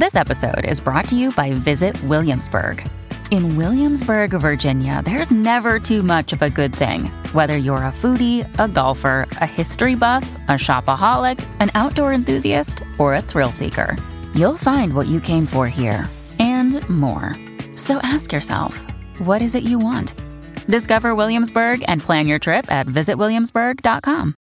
This 0.00 0.16
episode 0.16 0.64
is 0.64 0.80
brought 0.80 1.08
to 1.08 1.14
you 1.14 1.30
by 1.30 1.52
Visit 1.52 2.02
Williamsburg. 2.04 2.82
In 3.30 3.58
Williamsburg, 3.58 4.30
Virginia, 4.30 5.02
there's 5.04 5.30
never 5.30 5.78
too 5.78 6.02
much 6.02 6.32
of 6.32 6.40
a 6.40 6.48
good 6.48 6.74
thing. 6.74 7.10
Whether 7.34 7.58
you're 7.58 7.84
a 7.84 7.92
foodie, 7.92 8.48
a 8.58 8.66
golfer, 8.66 9.28
a 9.42 9.46
history 9.46 9.96
buff, 9.96 10.22
a 10.48 10.52
shopaholic, 10.52 11.38
an 11.60 11.70
outdoor 11.74 12.14
enthusiast, 12.14 12.82
or 12.96 13.14
a 13.14 13.20
thrill 13.20 13.52
seeker, 13.52 13.94
you'll 14.34 14.56
find 14.56 14.94
what 14.94 15.06
you 15.06 15.20
came 15.20 15.44
for 15.44 15.68
here 15.68 16.08
and 16.38 16.80
more. 16.88 17.36
So 17.76 17.98
ask 17.98 18.32
yourself, 18.32 18.78
what 19.18 19.42
is 19.42 19.54
it 19.54 19.64
you 19.64 19.78
want? 19.78 20.14
Discover 20.66 21.14
Williamsburg 21.14 21.84
and 21.88 22.00
plan 22.00 22.26
your 22.26 22.38
trip 22.38 22.72
at 22.72 22.86
visitwilliamsburg.com. 22.86 24.34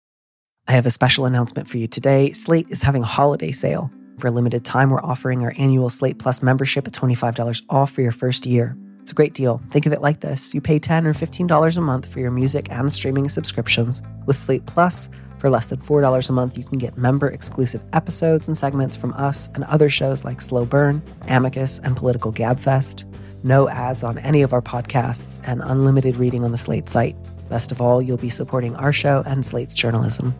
I 0.68 0.72
have 0.74 0.86
a 0.86 0.92
special 0.92 1.26
announcement 1.26 1.68
for 1.68 1.80
you 1.80 1.88
today. 1.88 2.32
Slate 2.34 2.68
is 2.70 2.84
having 2.84 3.02
a 3.02 3.08
holiday 3.08 3.52
sale. 3.52 3.90
For 4.18 4.28
a 4.28 4.32
limited 4.32 4.66
time, 4.66 4.90
we're 4.90 5.04
offering 5.04 5.44
our 5.44 5.54
annual 5.58 5.92
Slate 5.92 6.18
Plus 6.18 6.42
membership 6.42 6.88
at 6.88 6.94
$25 6.94 7.64
off 7.70 7.92
for 7.92 8.02
your 8.02 8.12
first 8.12 8.48
year. 8.48 8.76
It's 9.04 9.12
a 9.12 9.16
great 9.16 9.36
deal. 9.36 9.62
Think 9.70 9.86
of 9.86 9.94
it 9.94 10.02
like 10.02 10.22
this 10.22 10.56
you 10.56 10.60
pay 10.60 10.80
10 10.80 11.06
or 11.06 11.14
$15 11.14 11.78
a 11.78 11.82
month 11.82 12.12
for 12.12 12.20
your 12.20 12.32
music 12.32 12.68
and 12.72 12.92
streaming 12.92 13.30
subscriptions. 13.30 14.02
With 14.26 14.36
Slate 14.36 14.66
Plus, 14.66 15.08
for 15.38 15.52
less 15.52 15.68
than 15.68 15.80
$4 15.80 16.30
a 16.30 16.34
month, 16.34 16.58
you 16.58 16.64
can 16.64 16.80
get 16.80 16.98
member 16.98 17.28
exclusive 17.28 17.84
episodes 17.94 18.48
and 18.48 18.58
segments 18.58 18.98
from 18.98 19.14
us 19.14 19.50
and 19.54 19.64
other 19.66 19.88
shows 19.88 20.26
like 20.26 20.42
Slow 20.42 20.66
Burn, 20.66 21.04
Amicus, 21.28 21.78
and 21.80 21.96
Political 21.96 22.34
Gabfest. 22.34 23.06
No 23.44 23.70
ads 23.70 24.04
on 24.04 24.18
any 24.18 24.42
of 24.42 24.52
our 24.52 24.64
podcasts 24.64 25.40
and 25.44 25.62
unlimited 25.64 26.16
reading 26.16 26.44
on 26.44 26.52
the 26.52 26.58
Slate 26.58 26.90
site. 26.90 27.16
Best 27.50 27.72
of 27.72 27.82
all, 27.82 28.02
you'll 28.02 28.18
be 28.18 28.30
supporting 28.30 28.76
our 28.78 28.92
show 28.92 29.22
and 29.28 29.46
Slate's 29.46 29.76
journalism. 29.76 30.34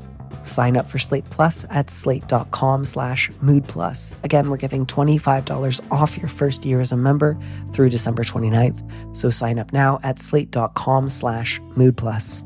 Sign 0.44 0.78
up 0.78 0.88
for 0.88 0.98
Slate 0.98 1.30
Plus 1.30 1.66
at 1.70 1.90
slate.com 1.90 2.86
slash 2.86 3.30
mood 3.42 3.68
plus. 3.68 4.16
Again, 4.24 4.50
we're 4.50 4.58
giving 4.58 4.86
$25 4.86 5.92
off 5.92 6.18
your 6.18 6.30
first 6.30 6.66
year 6.66 6.82
as 6.82 6.92
a 6.92 6.98
member 6.98 7.38
through 7.72 7.90
December 7.90 8.24
29th. 8.24 9.16
So 9.16 9.30
sign 9.30 9.60
up 9.60 9.74
now 9.74 10.00
at 10.04 10.20
slate.com 10.20 11.10
slash 11.10 11.60
mood 11.76 11.98
plus. 11.98 12.42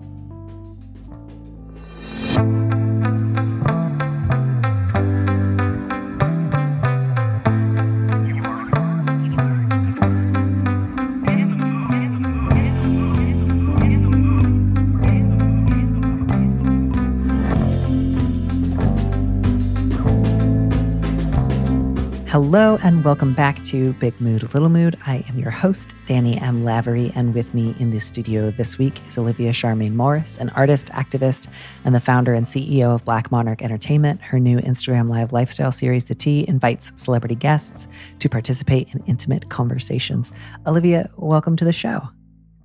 Hello 22.31 22.77
and 22.81 23.03
welcome 23.03 23.33
back 23.33 23.61
to 23.61 23.91
Big 23.95 24.21
Mood, 24.21 24.53
Little 24.53 24.69
Mood. 24.69 24.95
I 25.05 25.17
am 25.27 25.37
your 25.37 25.51
host, 25.51 25.95
Danny 26.05 26.37
M. 26.39 26.63
Lavery, 26.63 27.11
and 27.13 27.35
with 27.35 27.53
me 27.53 27.75
in 27.77 27.91
the 27.91 27.99
studio 27.99 28.51
this 28.51 28.77
week 28.77 29.05
is 29.05 29.17
Olivia 29.17 29.51
Charmaine 29.51 29.95
Morris, 29.95 30.37
an 30.37 30.49
artist, 30.51 30.87
activist, 30.93 31.49
and 31.83 31.93
the 31.93 31.99
founder 31.99 32.33
and 32.33 32.45
CEO 32.45 32.95
of 32.95 33.03
Black 33.03 33.33
Monarch 33.33 33.61
Entertainment. 33.61 34.21
Her 34.21 34.39
new 34.39 34.59
Instagram 34.59 35.09
Live 35.09 35.33
lifestyle 35.33 35.73
series, 35.73 36.05
The 36.05 36.15
Tea, 36.15 36.45
invites 36.47 36.93
celebrity 36.95 37.35
guests 37.35 37.89
to 38.19 38.29
participate 38.29 38.95
in 38.95 39.03
intimate 39.07 39.49
conversations. 39.49 40.31
Olivia, 40.65 41.09
welcome 41.17 41.57
to 41.57 41.65
the 41.65 41.73
show. 41.73 41.99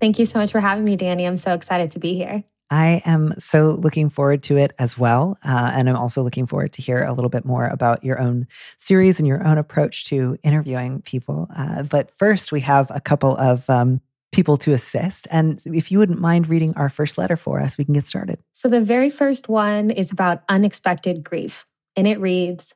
Thank 0.00 0.20
you 0.20 0.26
so 0.26 0.38
much 0.38 0.52
for 0.52 0.60
having 0.60 0.84
me, 0.84 0.94
Danny. 0.94 1.26
I'm 1.26 1.38
so 1.38 1.54
excited 1.54 1.90
to 1.90 1.98
be 1.98 2.14
here. 2.14 2.44
I 2.70 3.02
am 3.04 3.32
so 3.38 3.70
looking 3.70 4.08
forward 4.08 4.42
to 4.44 4.56
it 4.56 4.72
as 4.78 4.98
well. 4.98 5.38
Uh, 5.44 5.70
and 5.74 5.88
I'm 5.88 5.96
also 5.96 6.22
looking 6.22 6.46
forward 6.46 6.72
to 6.74 6.82
hear 6.82 7.02
a 7.04 7.12
little 7.12 7.28
bit 7.28 7.44
more 7.44 7.66
about 7.66 8.02
your 8.02 8.20
own 8.20 8.48
series 8.76 9.20
and 9.20 9.26
your 9.26 9.46
own 9.46 9.58
approach 9.58 10.06
to 10.06 10.36
interviewing 10.42 11.02
people. 11.02 11.48
Uh, 11.54 11.84
but 11.84 12.10
first, 12.10 12.50
we 12.50 12.60
have 12.60 12.90
a 12.92 13.00
couple 13.00 13.36
of 13.36 13.68
um, 13.70 14.00
people 14.32 14.56
to 14.58 14.72
assist. 14.72 15.28
And 15.30 15.62
if 15.66 15.92
you 15.92 15.98
wouldn't 15.98 16.20
mind 16.20 16.48
reading 16.48 16.74
our 16.74 16.88
first 16.88 17.18
letter 17.18 17.36
for 17.36 17.60
us, 17.60 17.78
we 17.78 17.84
can 17.84 17.94
get 17.94 18.06
started. 18.06 18.38
So 18.52 18.68
the 18.68 18.80
very 18.80 19.10
first 19.10 19.48
one 19.48 19.90
is 19.90 20.10
about 20.10 20.42
unexpected 20.48 21.22
grief. 21.22 21.66
And 21.94 22.08
it 22.08 22.20
reads 22.20 22.74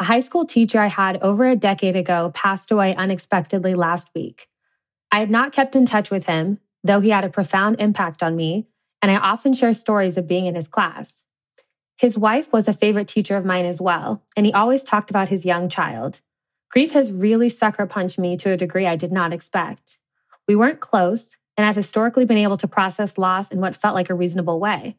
A 0.00 0.04
high 0.04 0.20
school 0.20 0.44
teacher 0.44 0.80
I 0.80 0.88
had 0.88 1.22
over 1.22 1.46
a 1.46 1.56
decade 1.56 1.96
ago 1.96 2.32
passed 2.34 2.72
away 2.72 2.96
unexpectedly 2.96 3.74
last 3.74 4.08
week. 4.14 4.48
I 5.12 5.20
had 5.20 5.30
not 5.30 5.52
kept 5.52 5.76
in 5.76 5.86
touch 5.86 6.10
with 6.10 6.26
him, 6.26 6.58
though 6.82 7.00
he 7.00 7.10
had 7.10 7.24
a 7.24 7.30
profound 7.30 7.80
impact 7.80 8.22
on 8.22 8.34
me 8.34 8.66
and 9.02 9.10
I 9.10 9.16
often 9.16 9.52
share 9.52 9.72
stories 9.72 10.16
of 10.16 10.28
being 10.28 10.46
in 10.46 10.54
his 10.54 10.68
class. 10.68 11.22
His 11.96 12.16
wife 12.16 12.52
was 12.52 12.66
a 12.66 12.72
favorite 12.72 13.08
teacher 13.08 13.36
of 13.36 13.44
mine 13.44 13.66
as 13.66 13.80
well, 13.80 14.22
and 14.36 14.46
he 14.46 14.52
always 14.52 14.84
talked 14.84 15.10
about 15.10 15.28
his 15.28 15.44
young 15.44 15.68
child. 15.68 16.20
Grief 16.70 16.92
has 16.92 17.12
really 17.12 17.48
sucker 17.48 17.86
punched 17.86 18.18
me 18.18 18.36
to 18.38 18.50
a 18.50 18.56
degree 18.56 18.86
I 18.86 18.96
did 18.96 19.12
not 19.12 19.32
expect. 19.32 19.98
We 20.48 20.56
weren't 20.56 20.80
close, 20.80 21.36
and 21.56 21.66
I've 21.66 21.76
historically 21.76 22.24
been 22.24 22.38
able 22.38 22.56
to 22.56 22.68
process 22.68 23.18
loss 23.18 23.50
in 23.50 23.60
what 23.60 23.76
felt 23.76 23.94
like 23.94 24.08
a 24.08 24.14
reasonable 24.14 24.60
way. 24.60 24.96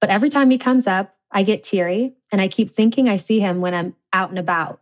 But 0.00 0.10
every 0.10 0.30
time 0.30 0.50
he 0.50 0.58
comes 0.58 0.86
up, 0.86 1.14
I 1.30 1.42
get 1.42 1.62
teary, 1.62 2.14
and 2.32 2.40
I 2.40 2.48
keep 2.48 2.70
thinking 2.70 3.08
I 3.08 3.16
see 3.16 3.38
him 3.38 3.60
when 3.60 3.74
I'm 3.74 3.94
out 4.12 4.30
and 4.30 4.38
about. 4.38 4.80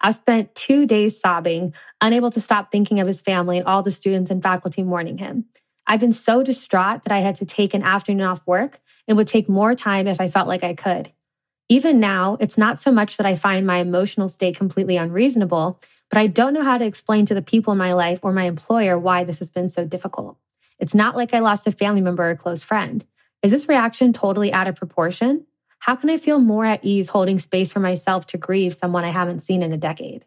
I've 0.00 0.14
spent 0.14 0.54
two 0.54 0.86
days 0.86 1.18
sobbing, 1.18 1.74
unable 2.00 2.30
to 2.30 2.40
stop 2.40 2.70
thinking 2.70 3.00
of 3.00 3.06
his 3.06 3.20
family 3.20 3.58
and 3.58 3.66
all 3.66 3.82
the 3.82 3.90
students 3.90 4.30
and 4.30 4.42
faculty 4.42 4.82
mourning 4.82 5.18
him. 5.18 5.46
I've 5.86 6.00
been 6.00 6.12
so 6.12 6.42
distraught 6.42 7.04
that 7.04 7.12
I 7.12 7.20
had 7.20 7.36
to 7.36 7.46
take 7.46 7.74
an 7.74 7.82
afternoon 7.82 8.26
off 8.26 8.46
work 8.46 8.80
and 9.06 9.16
would 9.16 9.28
take 9.28 9.48
more 9.48 9.74
time 9.74 10.06
if 10.06 10.20
I 10.20 10.28
felt 10.28 10.48
like 10.48 10.64
I 10.64 10.74
could. 10.74 11.12
Even 11.68 11.98
now, 11.98 12.36
it's 12.40 12.58
not 12.58 12.78
so 12.78 12.92
much 12.92 13.16
that 13.16 13.26
I 13.26 13.34
find 13.34 13.66
my 13.66 13.78
emotional 13.78 14.28
state 14.28 14.56
completely 14.56 14.96
unreasonable, 14.96 15.80
but 16.10 16.18
I 16.18 16.28
don't 16.28 16.54
know 16.54 16.62
how 16.62 16.78
to 16.78 16.84
explain 16.84 17.26
to 17.26 17.34
the 17.34 17.42
people 17.42 17.72
in 17.72 17.78
my 17.78 17.92
life 17.92 18.20
or 18.22 18.32
my 18.32 18.44
employer 18.44 18.98
why 18.98 19.24
this 19.24 19.40
has 19.40 19.50
been 19.50 19.68
so 19.68 19.84
difficult. 19.84 20.36
It's 20.78 20.94
not 20.94 21.16
like 21.16 21.34
I 21.34 21.40
lost 21.40 21.66
a 21.66 21.72
family 21.72 22.00
member 22.00 22.28
or 22.28 22.36
close 22.36 22.62
friend. 22.62 23.04
Is 23.42 23.50
this 23.50 23.68
reaction 23.68 24.12
totally 24.12 24.52
out 24.52 24.68
of 24.68 24.76
proportion? 24.76 25.46
How 25.80 25.96
can 25.96 26.10
I 26.10 26.16
feel 26.16 26.38
more 26.38 26.64
at 26.64 26.84
ease 26.84 27.08
holding 27.08 27.38
space 27.38 27.72
for 27.72 27.80
myself 27.80 28.26
to 28.28 28.38
grieve 28.38 28.74
someone 28.74 29.04
I 29.04 29.10
haven't 29.10 29.40
seen 29.40 29.62
in 29.62 29.72
a 29.72 29.76
decade? 29.76 30.24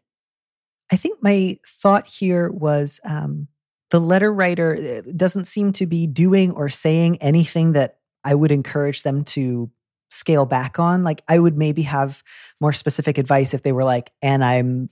I 0.92 0.96
think 0.96 1.22
my 1.22 1.58
thought 1.66 2.08
here 2.08 2.50
was 2.50 3.00
um, 3.04 3.48
the 3.90 4.00
letter 4.00 4.32
writer 4.32 4.76
eh, 4.80 5.02
doesn't 5.16 5.46
seem 5.46 5.72
to 5.74 5.86
be 5.86 6.08
doing 6.08 6.52
or 6.52 6.70
saying 6.70 7.18
anything 7.22 7.74
that 7.74 7.98
I 8.24 8.36
would 8.36 8.52
encourage 8.52 9.04
them 9.04 9.24
to 9.26 9.72
scale 10.10 10.46
back 10.46 10.80
on. 10.80 11.04
Like, 11.04 11.24
I 11.28 11.40
would 11.40 11.58
maybe 11.58 11.84
have 11.84 12.24
more 12.60 12.74
specific 12.74 13.18
advice 13.18 13.54
if 13.54 13.64
they 13.64 13.72
were 13.72 13.84
like, 13.84 14.12
and 14.22 14.44
I'm 14.44 14.90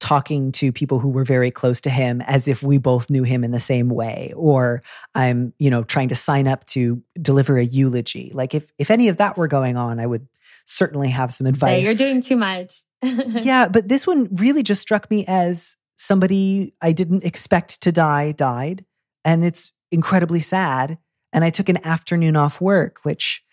talking 0.00 0.50
to 0.50 0.72
people 0.72 0.98
who 0.98 1.10
were 1.10 1.24
very 1.24 1.50
close 1.50 1.82
to 1.82 1.90
him 1.90 2.22
as 2.22 2.48
if 2.48 2.62
we 2.62 2.78
both 2.78 3.10
knew 3.10 3.22
him 3.22 3.44
in 3.44 3.50
the 3.50 3.60
same 3.60 3.90
way 3.90 4.32
or 4.34 4.82
i'm 5.14 5.52
you 5.58 5.70
know 5.70 5.84
trying 5.84 6.08
to 6.08 6.14
sign 6.14 6.48
up 6.48 6.64
to 6.64 7.02
deliver 7.20 7.58
a 7.58 7.64
eulogy. 7.64 8.30
Like 8.32 8.54
if 8.54 8.72
if 8.78 8.90
any 8.90 9.08
of 9.08 9.18
that 9.18 9.36
were 9.36 9.46
going 9.46 9.76
on 9.76 10.00
i 10.00 10.06
would 10.06 10.26
certainly 10.64 11.10
have 11.10 11.32
some 11.34 11.46
advice 11.46 11.84
you're 11.84 11.94
doing 11.94 12.22
too 12.22 12.36
much. 12.36 12.82
Yeah 13.02 13.68
but 13.68 13.88
this 13.88 14.06
one 14.06 14.28
really 14.36 14.62
just 14.62 14.80
struck 14.80 15.10
me 15.10 15.26
as 15.28 15.76
somebody 16.00 16.74
I 16.80 16.92
didn't 16.92 17.24
expect 17.24 17.82
to 17.82 17.92
die 17.92 18.32
died. 18.32 18.84
And 19.24 19.44
it's 19.44 19.72
incredibly 19.92 20.40
sad. 20.40 20.96
And 21.32 21.44
I 21.44 21.50
took 21.50 21.68
an 21.68 21.84
afternoon 21.86 22.36
off 22.36 22.60
work, 22.60 23.00
which 23.02 23.44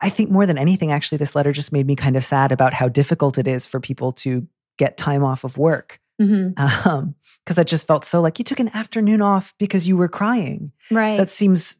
I 0.00 0.10
think 0.10 0.30
more 0.30 0.46
than 0.46 0.58
anything, 0.58 0.92
actually, 0.92 1.18
this 1.18 1.34
letter 1.34 1.52
just 1.52 1.72
made 1.72 1.86
me 1.86 1.96
kind 1.96 2.16
of 2.16 2.24
sad 2.24 2.52
about 2.52 2.74
how 2.74 2.88
difficult 2.88 3.38
it 3.38 3.48
is 3.48 3.66
for 3.66 3.80
people 3.80 4.12
to 4.12 4.46
get 4.78 4.96
time 4.96 5.24
off 5.24 5.42
of 5.42 5.56
work. 5.56 6.00
Because 6.18 6.30
mm-hmm. 6.30 6.88
um, 6.88 7.14
that 7.46 7.66
just 7.66 7.86
felt 7.86 8.04
so 8.04 8.20
like 8.20 8.38
you 8.38 8.44
took 8.44 8.60
an 8.60 8.74
afternoon 8.74 9.22
off 9.22 9.54
because 9.58 9.88
you 9.88 9.96
were 9.96 10.08
crying. 10.08 10.72
Right. 10.90 11.16
That 11.16 11.30
seems, 11.30 11.78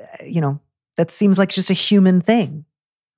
uh, 0.00 0.24
you 0.24 0.40
know, 0.40 0.60
that 0.96 1.10
seems 1.10 1.38
like 1.38 1.50
just 1.50 1.70
a 1.70 1.74
human 1.74 2.20
thing. 2.20 2.64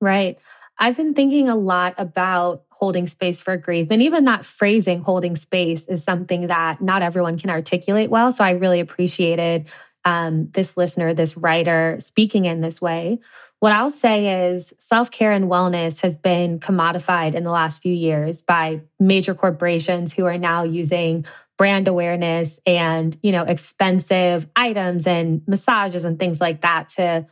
Right. 0.00 0.38
I've 0.78 0.97
been 0.97 1.14
thinking 1.14 1.48
a 1.48 1.56
lot 1.56 1.94
about 1.98 2.64
holding 2.78 3.06
space 3.06 3.41
for 3.41 3.56
grief. 3.56 3.88
And 3.91 4.03
even 4.03 4.25
that 4.25 4.44
phrasing, 4.44 5.00
holding 5.03 5.37
space, 5.37 5.87
is 5.87 6.05
something 6.05 6.49
that 6.49 6.81
not 6.81 7.02
everyone 7.02 7.38
can 7.38 7.50
articulate 7.50 8.11
well. 8.11 8.32
So 8.32 8.44
I 8.44 8.50
really 8.50 8.81
appreciated 8.81 9.69
um, 10.05 10.49
this 10.50 10.76
listener, 10.76 11.14
this 11.14 11.37
writer 11.37 11.96
speaking 11.99 12.44
in 12.44 12.61
this 12.61 12.81
way. 12.81 13.19
What 13.58 13.73
I'll 13.73 13.90
say 13.90 14.46
is 14.49 14.73
self 14.78 15.11
care 15.11 15.32
and 15.32 15.46
wellness 15.46 16.00
has 16.02 16.17
been 16.17 16.61
commodified 16.61 17.34
in 17.34 17.43
the 17.43 17.50
last 17.50 17.82
few 17.82 17.93
years 17.93 18.43
by 18.43 18.82
major 19.00 19.34
corporations 19.34 20.12
who 20.12 20.25
are 20.26 20.38
now 20.38 20.62
using 20.62 21.25
brand 21.58 21.88
awareness 21.88 22.61
and 22.67 23.17
you 23.22 23.32
know 23.32 23.43
expensive 23.43 24.46
items 24.55 25.06
and 25.06 25.43
massages 25.46 26.05
and 26.05 26.19
things 26.19 26.40
like 26.40 26.61
that 26.61 26.90
to 26.90 27.26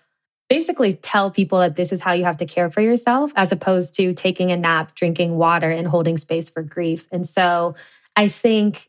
basically 0.54 0.92
tell 0.92 1.32
people 1.32 1.58
that 1.58 1.74
this 1.74 1.90
is 1.90 2.00
how 2.00 2.12
you 2.12 2.22
have 2.22 2.36
to 2.36 2.46
care 2.46 2.70
for 2.70 2.80
yourself 2.80 3.32
as 3.34 3.50
opposed 3.50 3.92
to 3.92 4.14
taking 4.14 4.52
a 4.52 4.56
nap, 4.56 4.94
drinking 4.94 5.36
water, 5.36 5.68
and 5.68 5.88
holding 5.88 6.16
space 6.16 6.48
for 6.48 6.62
grief. 6.62 7.08
And 7.10 7.26
so 7.26 7.74
I 8.14 8.28
think 8.28 8.88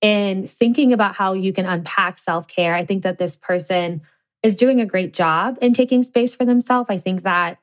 in 0.00 0.46
thinking 0.46 0.94
about 0.94 1.14
how 1.14 1.34
you 1.34 1.52
can 1.52 1.66
unpack 1.66 2.16
self 2.16 2.48
care, 2.48 2.74
I 2.74 2.86
think 2.86 3.02
that 3.02 3.18
this 3.18 3.36
person 3.36 4.00
is 4.42 4.56
doing 4.56 4.80
a 4.80 4.86
great 4.86 5.12
job 5.12 5.58
in 5.60 5.74
taking 5.74 6.02
space 6.02 6.34
for 6.34 6.46
themselves. 6.46 6.86
I 6.88 6.96
think 6.96 7.20
that 7.24 7.58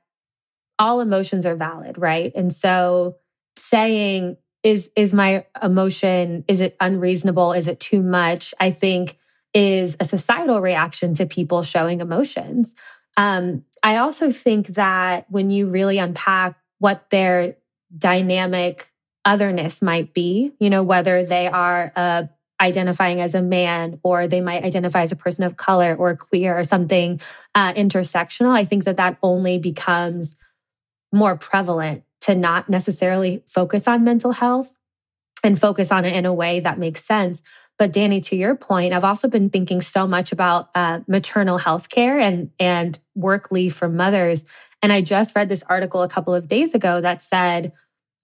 all 0.77 0.99
emotions 0.99 1.47
are 1.47 1.55
valid, 1.55 1.97
right? 1.97 2.31
And 2.35 2.53
so 2.53 3.15
saying, 3.57 4.37
is 4.61 4.91
is 4.95 5.15
my 5.15 5.45
emotion 5.63 6.43
is 6.47 6.59
it 6.59 6.75
unreasonable 6.79 7.53
is 7.53 7.67
it 7.67 7.79
too 7.79 8.01
much 8.01 8.51
i 8.59 8.71
think 8.71 9.15
is 9.53 9.95
a 9.99 10.05
societal 10.05 10.59
reaction 10.59 11.13
to 11.13 11.25
people 11.25 11.61
showing 11.61 12.01
emotions 12.01 12.73
um, 13.17 13.63
i 13.83 13.97
also 13.97 14.31
think 14.31 14.67
that 14.67 15.25
when 15.29 15.49
you 15.49 15.67
really 15.67 15.97
unpack 15.97 16.57
what 16.79 17.09
their 17.09 17.55
dynamic 17.97 18.91
otherness 19.23 19.81
might 19.81 20.13
be 20.13 20.51
you 20.59 20.69
know 20.69 20.83
whether 20.83 21.25
they 21.25 21.47
are 21.47 21.91
uh, 21.95 22.23
identifying 22.61 23.19
as 23.19 23.35
a 23.35 23.41
man 23.41 23.99
or 24.03 24.27
they 24.27 24.39
might 24.41 24.63
identify 24.63 25.01
as 25.01 25.11
a 25.11 25.15
person 25.15 25.43
of 25.43 25.57
color 25.57 25.95
or 25.95 26.15
queer 26.15 26.57
or 26.57 26.63
something 26.63 27.19
uh, 27.53 27.73
intersectional 27.73 28.57
i 28.57 28.63
think 28.63 28.83
that 28.83 28.97
that 28.97 29.17
only 29.21 29.57
becomes 29.57 30.37
more 31.11 31.35
prevalent 31.35 32.03
to 32.21 32.35
not 32.35 32.69
necessarily 32.69 33.43
focus 33.45 33.87
on 33.87 34.03
mental 34.03 34.31
health 34.31 34.75
and 35.43 35.59
focus 35.59 35.91
on 35.91 36.05
it 36.05 36.15
in 36.15 36.25
a 36.25 36.33
way 36.33 36.59
that 36.59 36.79
makes 36.79 37.03
sense. 37.03 37.43
But 37.77 37.91
Danny, 37.91 38.21
to 38.21 38.35
your 38.35 38.55
point, 38.55 38.93
I've 38.93 39.03
also 39.03 39.27
been 39.27 39.49
thinking 39.49 39.81
so 39.81 40.07
much 40.07 40.31
about 40.31 40.69
uh, 40.75 41.01
maternal 41.07 41.57
health 41.57 41.89
care 41.89 42.19
and, 42.19 42.51
and 42.59 42.97
work 43.15 43.51
leave 43.51 43.75
for 43.75 43.89
mothers. 43.89 44.45
And 44.81 44.93
I 44.93 45.01
just 45.01 45.35
read 45.35 45.49
this 45.49 45.63
article 45.67 46.01
a 46.01 46.09
couple 46.09 46.33
of 46.33 46.47
days 46.47 46.73
ago 46.73 47.01
that 47.01 47.21
said 47.21 47.73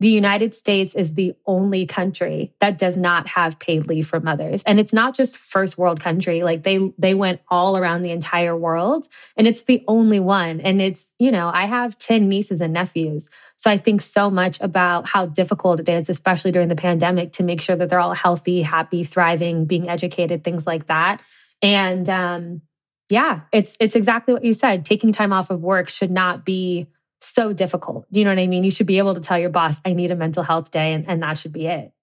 the 0.01 0.09
United 0.09 0.55
States 0.55 0.95
is 0.95 1.13
the 1.13 1.35
only 1.45 1.85
country 1.85 2.55
that 2.59 2.79
does 2.79 2.97
not 2.97 3.27
have 3.27 3.59
paid 3.59 3.85
leave 3.85 4.07
for 4.07 4.19
mothers. 4.19 4.63
And 4.63 4.79
it's 4.79 4.93
not 4.93 5.13
just 5.13 5.37
first 5.37 5.77
world 5.77 5.99
country, 5.99 6.41
like 6.41 6.63
they 6.63 6.91
they 6.97 7.13
went 7.13 7.39
all 7.49 7.77
around 7.77 8.01
the 8.01 8.09
entire 8.09 8.57
world 8.57 9.05
and 9.37 9.45
it's 9.45 9.61
the 9.61 9.83
only 9.87 10.19
one. 10.19 10.59
And 10.59 10.81
it's, 10.81 11.13
you 11.19 11.31
know, 11.31 11.51
I 11.53 11.67
have 11.67 11.99
10 11.99 12.27
nieces 12.27 12.61
and 12.61 12.73
nephews. 12.73 13.29
So 13.57 13.69
I 13.69 13.77
think 13.77 14.01
so 14.01 14.31
much 14.31 14.59
about 14.59 15.07
how 15.07 15.27
difficult 15.27 15.79
it 15.79 15.87
is 15.87 16.09
especially 16.09 16.51
during 16.51 16.69
the 16.69 16.75
pandemic 16.75 17.33
to 17.33 17.43
make 17.43 17.61
sure 17.61 17.75
that 17.75 17.91
they're 17.91 17.99
all 17.99 18.15
healthy, 18.15 18.63
happy, 18.63 19.03
thriving, 19.03 19.65
being 19.65 19.87
educated, 19.87 20.43
things 20.43 20.65
like 20.65 20.87
that. 20.87 21.21
And 21.61 22.09
um 22.09 22.61
yeah, 23.09 23.41
it's 23.51 23.77
it's 23.79 23.95
exactly 23.95 24.33
what 24.33 24.43
you 24.43 24.55
said. 24.55 24.83
Taking 24.83 25.11
time 25.11 25.31
off 25.31 25.51
of 25.51 25.61
work 25.61 25.89
should 25.89 26.09
not 26.09 26.43
be 26.43 26.87
so 27.21 27.53
difficult. 27.53 28.05
Do 28.11 28.19
you 28.19 28.25
know 28.25 28.31
what 28.31 28.39
I 28.39 28.47
mean? 28.47 28.63
You 28.63 28.71
should 28.71 28.87
be 28.87 28.97
able 28.97 29.13
to 29.15 29.21
tell 29.21 29.37
your 29.37 29.49
boss, 29.49 29.79
I 29.85 29.93
need 29.93 30.11
a 30.11 30.15
mental 30.15 30.43
health 30.43 30.71
day, 30.71 30.93
and, 30.93 31.07
and 31.07 31.21
that 31.23 31.37
should 31.37 31.53
be 31.53 31.67
it. 31.67 31.93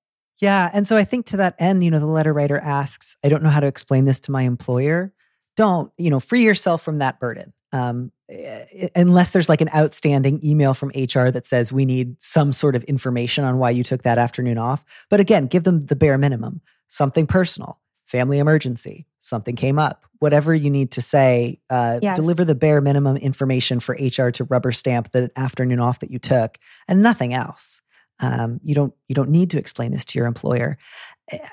Yeah. 0.41 0.71
And 0.73 0.87
so 0.87 0.97
I 0.97 1.05
think 1.05 1.27
to 1.27 1.39
that 1.39 1.57
end, 1.59 1.83
you 1.83 1.91
know, 1.91 1.99
the 1.99 2.07
letter 2.07 2.33
writer 2.33 2.59
asks, 2.59 3.17
I 3.25 3.29
don't 3.29 3.43
know 3.43 3.51
how 3.51 3.61
to 3.61 3.67
explain 3.67 4.05
this 4.05 4.21
to 4.21 4.31
my 4.31 4.43
employer. 4.43 5.13
Don't, 5.57 5.93
you 5.99 6.11
know, 6.11 6.21
free 6.21 6.45
yourself 6.45 6.83
from 6.83 6.99
that 6.99 7.19
burden. 7.19 7.53
Um, 7.73 8.13
eh, 8.31 8.89
unless 8.95 9.33
there's 9.33 9.49
like 9.49 9.61
an 9.61 9.69
outstanding 9.75 10.41
email 10.45 10.75
from 10.75 10.91
HR 10.91 11.31
that 11.31 11.47
says 11.47 11.73
we 11.73 11.85
need 11.85 12.23
some 12.23 12.53
sort 12.53 12.77
of 12.77 12.85
information 12.85 13.45
on 13.45 13.59
why 13.59 13.71
you 13.71 13.83
took 13.83 14.03
that 14.03 14.19
afternoon 14.19 14.59
off. 14.59 14.85
But 15.11 15.21
again, 15.21 15.47
give 15.47 15.65
them 15.65 15.81
the 15.81 15.97
bare 15.97 16.19
minimum, 16.19 16.61
something 16.87 17.27
personal, 17.27 17.81
family 18.09 18.39
emergency, 18.39 19.07
something 19.19 19.55
came 19.55 19.79
up, 19.79 20.07
whatever 20.19 20.55
you 20.55 20.71
need 20.71 20.91
to 20.93 21.03
say, 21.03 21.61
uh, 21.69 21.99
yes. 22.01 22.17
deliver 22.17 22.43
the 22.43 22.55
bare 22.55 22.81
minimum 22.81 23.17
information 23.19 23.81
for 23.81 23.95
HR 23.95 24.31
to 24.31 24.45
rubber 24.45 24.73
stamp 24.73 25.13
the 25.13 25.31
afternoon 25.37 25.79
off 25.79 26.01
that 26.01 26.11
you 26.11 26.19
took, 26.19 26.59
and 26.89 27.03
nothing 27.03 27.35
else. 27.35 27.83
Um, 28.21 28.61
you 28.65 28.75
don't 28.75 28.95
you 29.09 29.15
don't 29.15 29.29
need 29.29 29.51
to 29.51 29.59
explain 29.59 29.93
this 29.93 30.05
to 30.07 30.19
your 30.19 30.27
employer. 30.27 30.79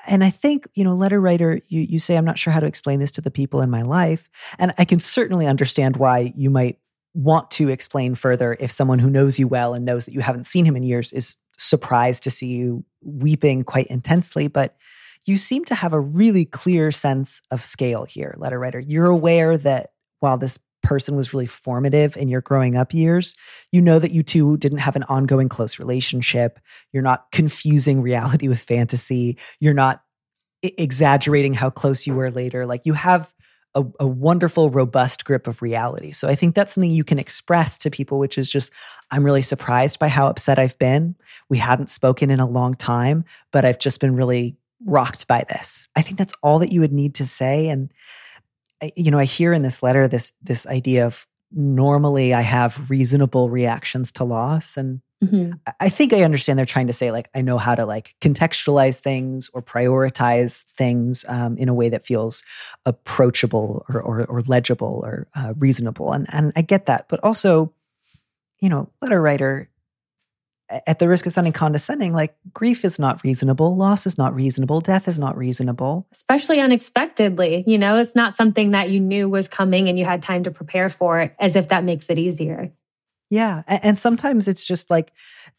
And 0.08 0.24
I 0.24 0.30
think 0.30 0.66
you 0.74 0.82
know, 0.82 0.94
letter 0.94 1.20
writer, 1.20 1.60
you 1.68 1.82
you 1.82 1.98
say 1.98 2.16
I'm 2.16 2.24
not 2.24 2.38
sure 2.38 2.52
how 2.52 2.60
to 2.60 2.66
explain 2.66 3.00
this 3.00 3.12
to 3.12 3.20
the 3.20 3.30
people 3.30 3.60
in 3.60 3.70
my 3.70 3.82
life, 3.82 4.28
and 4.58 4.72
I 4.78 4.86
can 4.86 4.98
certainly 4.98 5.46
understand 5.46 5.98
why 5.98 6.32
you 6.34 6.50
might 6.50 6.78
want 7.12 7.50
to 7.50 7.68
explain 7.68 8.14
further 8.14 8.56
if 8.58 8.70
someone 8.70 8.98
who 8.98 9.10
knows 9.10 9.38
you 9.38 9.46
well 9.46 9.74
and 9.74 9.84
knows 9.84 10.06
that 10.06 10.14
you 10.14 10.20
haven't 10.20 10.44
seen 10.44 10.64
him 10.64 10.76
in 10.76 10.82
years 10.82 11.12
is 11.12 11.36
surprised 11.58 12.22
to 12.22 12.30
see 12.30 12.48
you 12.48 12.84
weeping 13.02 13.62
quite 13.62 13.86
intensely, 13.86 14.48
but 14.48 14.76
you 15.26 15.36
seem 15.36 15.64
to 15.66 15.74
have 15.74 15.92
a 15.92 16.00
really 16.00 16.44
clear 16.44 16.90
sense 16.90 17.42
of 17.50 17.64
scale 17.64 18.04
here, 18.04 18.34
letter 18.38 18.58
writer. 18.58 18.80
You're 18.80 19.06
aware 19.06 19.58
that 19.58 19.90
while 20.20 20.38
this 20.38 20.58
person 20.82 21.16
was 21.16 21.34
really 21.34 21.46
formative 21.46 22.16
in 22.16 22.28
your 22.28 22.40
growing 22.40 22.76
up 22.76 22.94
years, 22.94 23.34
you 23.72 23.82
know 23.82 23.98
that 23.98 24.12
you 24.12 24.22
two 24.22 24.56
didn't 24.56 24.78
have 24.78 24.94
an 24.94 25.02
ongoing 25.04 25.48
close 25.48 25.78
relationship. 25.78 26.60
You're 26.92 27.02
not 27.02 27.26
confusing 27.32 28.00
reality 28.02 28.46
with 28.48 28.60
fantasy. 28.60 29.36
You're 29.60 29.74
not 29.74 30.02
I- 30.64 30.72
exaggerating 30.78 31.54
how 31.54 31.70
close 31.70 32.06
you 32.06 32.14
were 32.14 32.30
later. 32.30 32.66
Like 32.66 32.86
you 32.86 32.92
have 32.92 33.34
a, 33.74 33.84
a, 34.00 34.06
wonderful, 34.06 34.70
robust 34.70 35.26
grip 35.26 35.46
of 35.46 35.60
reality. 35.60 36.10
So 36.12 36.28
I 36.28 36.34
think 36.34 36.54
that's 36.54 36.74
something 36.74 36.90
you 36.90 37.04
can 37.04 37.18
express 37.18 37.76
to 37.80 37.90
people, 37.90 38.18
which 38.18 38.38
is 38.38 38.50
just, 38.50 38.72
I'm 39.10 39.22
really 39.22 39.42
surprised 39.42 39.98
by 39.98 40.08
how 40.08 40.28
upset 40.28 40.58
I've 40.58 40.78
been. 40.78 41.14
We 41.50 41.58
hadn't 41.58 41.90
spoken 41.90 42.30
in 42.30 42.40
a 42.40 42.48
long 42.48 42.74
time, 42.74 43.24
but 43.52 43.66
I've 43.66 43.78
just 43.78 44.00
been 44.00 44.16
really 44.16 44.56
rocked 44.86 45.26
by 45.26 45.44
this. 45.48 45.88
I 45.94 46.02
think 46.02 46.16
that's 46.16 46.34
all 46.42 46.60
that 46.60 46.72
you 46.72 46.80
would 46.80 46.92
need 46.92 47.16
to 47.16 47.26
say. 47.26 47.68
And 47.68 47.92
you 48.94 49.10
know, 49.10 49.18
I 49.18 49.24
hear 49.24 49.52
in 49.52 49.62
this 49.62 49.82
letter 49.82 50.08
this 50.08 50.32
this 50.42 50.66
idea 50.66 51.06
of 51.06 51.26
normally 51.52 52.34
I 52.34 52.42
have 52.42 52.90
reasonable 52.90 53.48
reactions 53.48 54.12
to 54.12 54.24
loss, 54.24 54.76
and 54.76 55.00
mm-hmm. 55.24 55.52
I 55.80 55.88
think 55.88 56.12
I 56.12 56.22
understand 56.22 56.58
they're 56.58 56.66
trying 56.66 56.88
to 56.88 56.92
say 56.92 57.10
like 57.10 57.28
I 57.34 57.42
know 57.42 57.58
how 57.58 57.74
to 57.74 57.86
like 57.86 58.14
contextualize 58.20 58.98
things 58.98 59.50
or 59.54 59.62
prioritize 59.62 60.64
things 60.76 61.24
um, 61.28 61.56
in 61.56 61.68
a 61.68 61.74
way 61.74 61.88
that 61.88 62.04
feels 62.04 62.42
approachable 62.84 63.84
or 63.88 64.00
or, 64.00 64.24
or 64.26 64.40
legible 64.42 65.00
or 65.04 65.26
uh, 65.34 65.54
reasonable, 65.56 66.12
and 66.12 66.26
and 66.32 66.52
I 66.54 66.62
get 66.62 66.86
that, 66.86 67.06
but 67.08 67.20
also, 67.24 67.72
you 68.60 68.68
know, 68.68 68.90
letter 69.00 69.20
writer 69.20 69.70
at 70.68 70.98
the 70.98 71.08
risk 71.08 71.26
of 71.26 71.32
sounding 71.32 71.52
condescending, 71.52 72.12
like 72.12 72.34
grief 72.52 72.84
is 72.84 72.98
not 72.98 73.22
reasonable, 73.22 73.76
loss 73.76 74.06
is 74.06 74.18
not 74.18 74.34
reasonable, 74.34 74.80
death 74.80 75.08
is 75.08 75.18
not 75.18 75.36
reasonable. 75.36 76.06
Especially 76.12 76.60
unexpectedly. 76.60 77.64
You 77.66 77.78
know, 77.78 77.98
it's 77.98 78.14
not 78.14 78.36
something 78.36 78.72
that 78.72 78.90
you 78.90 79.00
knew 79.00 79.28
was 79.28 79.48
coming 79.48 79.88
and 79.88 79.98
you 79.98 80.04
had 80.04 80.22
time 80.22 80.44
to 80.44 80.50
prepare 80.50 80.88
for 80.88 81.34
as 81.38 81.56
if 81.56 81.68
that 81.68 81.84
makes 81.84 82.10
it 82.10 82.18
easier. 82.18 82.72
Yeah. 83.28 83.62
And 83.66 83.98
sometimes 83.98 84.46
it's 84.46 84.64
just 84.64 84.88
like 84.88 85.12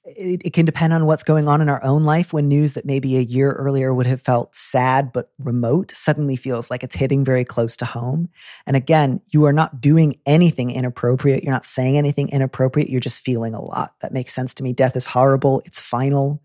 it, 0.06 0.42
it, 0.46 0.54
can 0.54 0.66
depend 0.66 0.94
on 0.94 1.06
what's 1.06 1.24
going 1.24 1.50
on 1.50 1.60
in 1.60 1.68
our 1.68 1.84
own 1.84 2.04
life 2.04 2.32
when 2.32 2.48
news 2.48 2.74
that 2.74 2.86
maybe 2.86 3.18
a 3.18 3.22
year 3.22 3.52
earlier 3.52 3.94
would 3.94 4.06
have 4.06 4.22
felt 4.22 4.56
sad 4.56 5.12
but 5.12 5.32
remote 5.38 5.92
suddenly 5.94 6.38
feels 6.38 6.72
like 6.72 6.82
it's 6.82 6.96
hitting 6.96 7.26
very 7.26 7.44
close 7.44 7.76
to 7.78 7.86
home. 7.86 8.30
And 8.66 8.78
again, 8.78 9.20
you 9.28 9.44
are 9.46 9.54
not 9.54 9.82
doing 9.82 10.16
anything 10.26 10.72
inappropriate. 10.72 11.44
You're 11.44 11.54
not 11.54 11.66
saying 11.66 11.98
anything 11.98 12.30
inappropriate. 12.30 12.90
You're 12.90 13.02
just 13.02 13.24
feeling 13.24 13.54
a 13.54 13.62
lot. 13.62 13.92
That 14.00 14.14
makes 14.14 14.34
sense 14.34 14.54
to 14.56 14.64
me. 14.64 14.72
Death 14.72 14.96
is 14.96 15.06
horrible. 15.06 15.62
It's 15.66 15.82
final. 15.82 16.42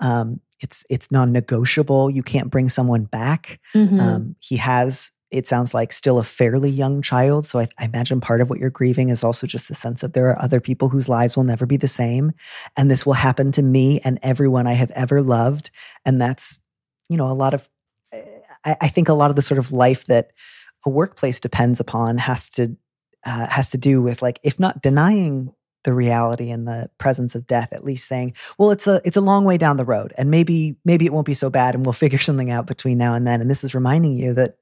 Um, 0.00 0.40
it's 0.60 0.86
it's 0.88 1.10
non-negotiable. 1.10 2.10
You 2.10 2.22
can't 2.22 2.50
bring 2.50 2.68
someone 2.68 3.04
back. 3.04 3.60
Mm-hmm. 3.74 4.00
Um, 4.00 4.36
he 4.40 4.56
has 4.56 5.12
it 5.30 5.46
sounds 5.46 5.74
like 5.74 5.92
still 5.92 6.18
a 6.18 6.24
fairly 6.24 6.70
young 6.70 7.02
child. 7.02 7.46
So 7.46 7.58
I, 7.58 7.68
I, 7.78 7.86
imagine 7.86 8.20
part 8.20 8.40
of 8.40 8.48
what 8.48 8.60
you're 8.60 8.70
grieving 8.70 9.08
is 9.08 9.24
also 9.24 9.46
just 9.46 9.68
the 9.68 9.74
sense 9.74 10.00
that 10.00 10.14
there 10.14 10.28
are 10.28 10.40
other 10.40 10.60
people 10.60 10.88
whose 10.88 11.08
lives 11.08 11.36
will 11.36 11.44
never 11.44 11.66
be 11.66 11.76
the 11.76 11.88
same. 11.88 12.32
And 12.76 12.90
this 12.90 13.04
will 13.04 13.14
happen 13.14 13.50
to 13.52 13.62
me 13.62 14.00
and 14.04 14.18
everyone 14.22 14.66
I 14.66 14.74
have 14.74 14.90
ever 14.92 15.22
loved. 15.22 15.70
And 16.04 16.20
that's, 16.20 16.60
you 17.08 17.16
know, 17.16 17.26
a 17.26 17.34
lot 17.34 17.54
of, 17.54 17.68
I, 18.64 18.76
I 18.80 18.88
think 18.88 19.08
a 19.08 19.14
lot 19.14 19.30
of 19.30 19.36
the 19.36 19.42
sort 19.42 19.58
of 19.58 19.72
life 19.72 20.06
that 20.06 20.30
a 20.84 20.90
workplace 20.90 21.40
depends 21.40 21.80
upon 21.80 22.18
has 22.18 22.48
to, 22.50 22.76
uh, 23.24 23.48
has 23.48 23.70
to 23.70 23.78
do 23.78 24.00
with 24.00 24.22
like, 24.22 24.38
if 24.44 24.60
not 24.60 24.80
denying 24.80 25.52
the 25.82 25.92
reality 25.92 26.50
and 26.50 26.66
the 26.66 26.90
presence 26.98 27.36
of 27.36 27.46
death 27.46 27.72
at 27.72 27.84
least 27.84 28.08
saying 28.08 28.34
well 28.58 28.72
it's 28.72 28.88
a 28.88 29.00
it's 29.04 29.16
a 29.16 29.20
long 29.20 29.44
way 29.44 29.56
down 29.56 29.76
the 29.76 29.84
road 29.84 30.12
and 30.18 30.32
maybe 30.32 30.74
maybe 30.84 31.06
it 31.06 31.12
won't 31.12 31.26
be 31.26 31.32
so 31.32 31.48
bad 31.48 31.76
and 31.76 31.86
we'll 31.86 31.92
figure 31.92 32.18
something 32.18 32.50
out 32.50 32.66
between 32.66 32.98
now 32.98 33.14
and 33.14 33.24
then 33.24 33.40
and 33.40 33.48
this 33.48 33.62
is 33.62 33.72
reminding 33.72 34.16
you 34.16 34.34
that 34.34 34.56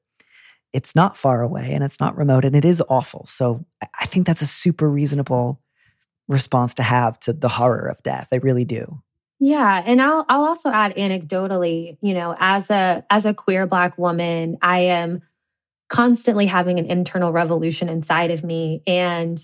it's 0.74 0.96
not 0.96 1.16
far 1.16 1.40
away 1.40 1.70
and 1.72 1.84
it's 1.84 2.00
not 2.00 2.18
remote 2.18 2.44
and 2.44 2.56
it 2.56 2.64
is 2.64 2.82
awful. 2.88 3.24
So 3.28 3.64
I 4.00 4.06
think 4.06 4.26
that's 4.26 4.42
a 4.42 4.46
super 4.46 4.90
reasonable 4.90 5.60
response 6.26 6.74
to 6.74 6.82
have 6.82 7.18
to 7.20 7.32
the 7.32 7.48
horror 7.48 7.86
of 7.86 8.02
death. 8.02 8.28
I 8.32 8.36
really 8.36 8.64
do. 8.64 9.00
Yeah, 9.38 9.82
and 9.84 10.02
I'll 10.02 10.26
I'll 10.28 10.44
also 10.44 10.70
add 10.70 10.96
anecdotally, 10.96 11.96
you 12.02 12.12
know, 12.14 12.34
as 12.38 12.70
a 12.70 13.04
as 13.08 13.24
a 13.24 13.34
queer 13.34 13.66
black 13.66 13.96
woman, 13.96 14.58
I 14.62 14.80
am 14.80 15.22
constantly 15.88 16.46
having 16.46 16.78
an 16.78 16.86
internal 16.86 17.30
revolution 17.30 17.88
inside 17.88 18.30
of 18.30 18.42
me 18.42 18.82
and 18.86 19.38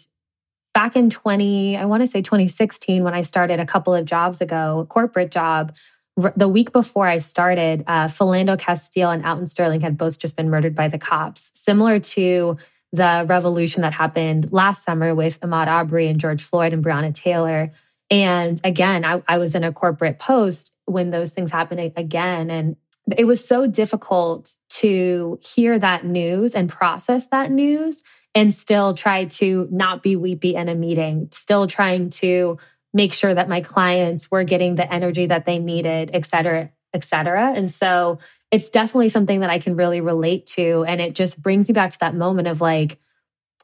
back 0.72 0.96
in 0.96 1.10
20 1.10 1.76
I 1.76 1.84
want 1.84 2.02
to 2.02 2.06
say 2.06 2.22
2016 2.22 3.04
when 3.04 3.14
I 3.14 3.20
started 3.20 3.60
a 3.60 3.66
couple 3.66 3.94
of 3.94 4.04
jobs 4.04 4.40
ago, 4.40 4.80
a 4.80 4.86
corporate 4.86 5.30
job, 5.30 5.76
the 6.16 6.48
week 6.48 6.72
before 6.72 7.06
I 7.06 7.18
started, 7.18 7.84
uh, 7.86 8.06
Philando 8.06 8.58
Castile 8.58 9.10
and 9.10 9.24
Alton 9.24 9.46
Sterling 9.46 9.80
had 9.80 9.96
both 9.96 10.18
just 10.18 10.36
been 10.36 10.50
murdered 10.50 10.74
by 10.74 10.88
the 10.88 10.98
cops, 10.98 11.50
similar 11.54 11.98
to 12.00 12.56
the 12.92 13.24
revolution 13.28 13.82
that 13.82 13.92
happened 13.92 14.52
last 14.52 14.84
summer 14.84 15.14
with 15.14 15.40
Ahmaud 15.40 15.68
Arbery 15.68 16.08
and 16.08 16.18
George 16.18 16.42
Floyd 16.42 16.72
and 16.72 16.84
Breonna 16.84 17.14
Taylor. 17.14 17.70
And 18.10 18.60
again, 18.64 19.04
I, 19.04 19.22
I 19.28 19.38
was 19.38 19.54
in 19.54 19.62
a 19.62 19.72
corporate 19.72 20.18
post 20.18 20.72
when 20.86 21.10
those 21.10 21.32
things 21.32 21.52
happened 21.52 21.92
again. 21.96 22.50
And 22.50 22.76
it 23.16 23.24
was 23.24 23.44
so 23.44 23.66
difficult 23.66 24.56
to 24.70 25.38
hear 25.42 25.78
that 25.78 26.04
news 26.04 26.54
and 26.54 26.68
process 26.68 27.28
that 27.28 27.50
news 27.50 28.02
and 28.34 28.54
still 28.54 28.94
try 28.94 29.24
to 29.24 29.68
not 29.70 30.02
be 30.02 30.16
weepy 30.16 30.54
in 30.54 30.68
a 30.68 30.74
meeting, 30.74 31.28
still 31.32 31.66
trying 31.66 32.10
to 32.10 32.58
make 32.92 33.12
sure 33.12 33.34
that 33.34 33.48
my 33.48 33.60
clients 33.60 34.30
were 34.30 34.44
getting 34.44 34.74
the 34.74 34.92
energy 34.92 35.26
that 35.26 35.46
they 35.46 35.58
needed, 35.58 36.10
et 36.12 36.26
cetera, 36.26 36.70
et 36.92 37.04
cetera. 37.04 37.52
And 37.52 37.70
so 37.70 38.18
it's 38.50 38.70
definitely 38.70 39.10
something 39.10 39.40
that 39.40 39.50
I 39.50 39.58
can 39.58 39.76
really 39.76 40.00
relate 40.00 40.46
to. 40.46 40.84
And 40.86 41.00
it 41.00 41.14
just 41.14 41.40
brings 41.40 41.68
you 41.68 41.74
back 41.74 41.92
to 41.92 41.98
that 42.00 42.14
moment 42.14 42.48
of 42.48 42.60
like, 42.60 42.98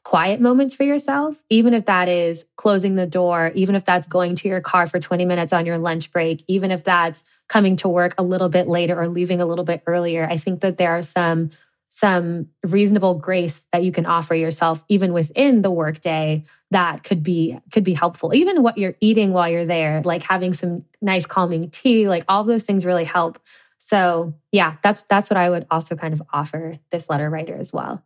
quiet 0.07 0.39
moments 0.39 0.73
for 0.73 0.85
yourself, 0.85 1.43
even 1.49 1.73
if 1.73 1.83
that 1.83 2.07
is 2.07 2.45
closing 2.55 2.95
the 2.95 3.05
door, 3.05 3.51
even 3.55 3.75
if 3.75 3.83
that's 3.83 4.07
going 4.07 4.37
to 4.37 4.47
your 4.47 4.61
car 4.61 4.87
for 4.87 5.01
20 5.01 5.25
minutes 5.25 5.51
on 5.51 5.65
your 5.65 5.77
lunch 5.77 6.13
break, 6.13 6.45
even 6.47 6.71
if 6.71 6.81
that's 6.81 7.25
coming 7.49 7.75
to 7.75 7.89
work 7.89 8.15
a 8.17 8.23
little 8.23 8.47
bit 8.47 8.69
later 8.69 8.97
or 8.97 9.09
leaving 9.09 9.41
a 9.41 9.45
little 9.45 9.65
bit 9.65 9.83
earlier. 9.85 10.25
I 10.25 10.37
think 10.37 10.61
that 10.61 10.77
there 10.77 10.91
are 10.97 11.03
some 11.03 11.49
some 11.89 12.47
reasonable 12.65 13.15
grace 13.15 13.65
that 13.71 13.83
you 13.83 13.91
can 13.91 14.05
offer 14.05 14.35
yourself 14.35 14.83
even 14.89 15.13
within 15.13 15.61
the 15.61 15.71
workday 15.71 16.43
that 16.71 17.03
could 17.03 17.23
be 17.23 17.57
could 17.71 17.83
be 17.83 17.93
helpful. 17.93 18.33
Even 18.35 18.61
what 18.61 18.77
you're 18.77 18.95
eating 18.99 19.31
while 19.31 19.49
you're 19.49 19.65
there 19.65 20.01
like 20.01 20.23
having 20.23 20.53
some 20.53 20.83
nice 21.01 21.25
calming 21.25 21.69
tea 21.69 22.07
like 22.07 22.25
all 22.27 22.43
those 22.43 22.63
things 22.63 22.85
really 22.85 23.05
help. 23.05 23.39
So 23.77 24.33
yeah 24.51 24.75
that's 24.83 25.03
that's 25.03 25.29
what 25.29 25.37
i 25.37 25.49
would 25.49 25.65
also 25.71 25.95
kind 25.95 26.13
of 26.13 26.21
offer 26.33 26.77
this 26.91 27.09
letter 27.09 27.29
writer 27.29 27.55
as 27.55 27.71
well. 27.71 28.03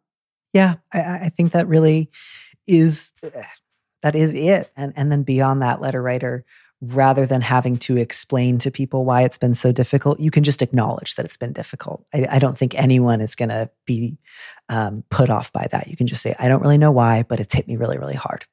Yeah, 0.54 0.76
I, 0.94 1.00
I 1.00 1.30
think 1.30 1.54
that 1.54 1.68
really 1.68 2.10
is 2.68 3.14
eh, 3.24 3.44
that 4.02 4.16
is 4.16 4.34
it. 4.34 4.72
And 4.76 4.94
and 4.96 5.12
then 5.12 5.24
beyond 5.24 5.62
that, 5.62 5.82
letter 5.82 6.02
writer, 6.02 6.46
rather 6.82 7.26
than 7.28 7.42
having 7.42 7.78
to 7.78 7.98
explain 7.98 8.58
to 8.58 8.72
people 8.72 9.06
why 9.06 9.22
it's 9.22 9.38
been 9.38 9.54
so 9.54 9.72
difficult, 9.72 10.20
you 10.20 10.32
can 10.32 10.44
just 10.44 10.62
acknowledge 10.62 11.16
that 11.16 11.26
it's 11.26 11.38
been 11.38 11.54
difficult. 11.54 12.06
I, 12.14 12.26
I 12.30 12.40
don't 12.40 12.58
think 12.58 12.74
anyone 12.76 13.22
is 13.22 13.36
going 13.36 13.50
to 13.50 13.70
be 13.86 14.18
um, 14.68 15.04
put 15.10 15.30
off 15.30 15.54
by 15.54 15.68
that. 15.72 15.88
You 15.88 15.96
can 15.96 16.08
just 16.08 16.24
say, 16.24 16.36
I 16.40 16.48
don't 16.48 16.62
really 16.62 16.80
know 16.80 16.92
why, 16.92 17.24
but 17.24 17.40
it's 17.40 17.54
hit 17.54 17.68
me 17.68 17.76
really, 17.76 18.00
really 18.00 18.16
hard. 18.16 18.46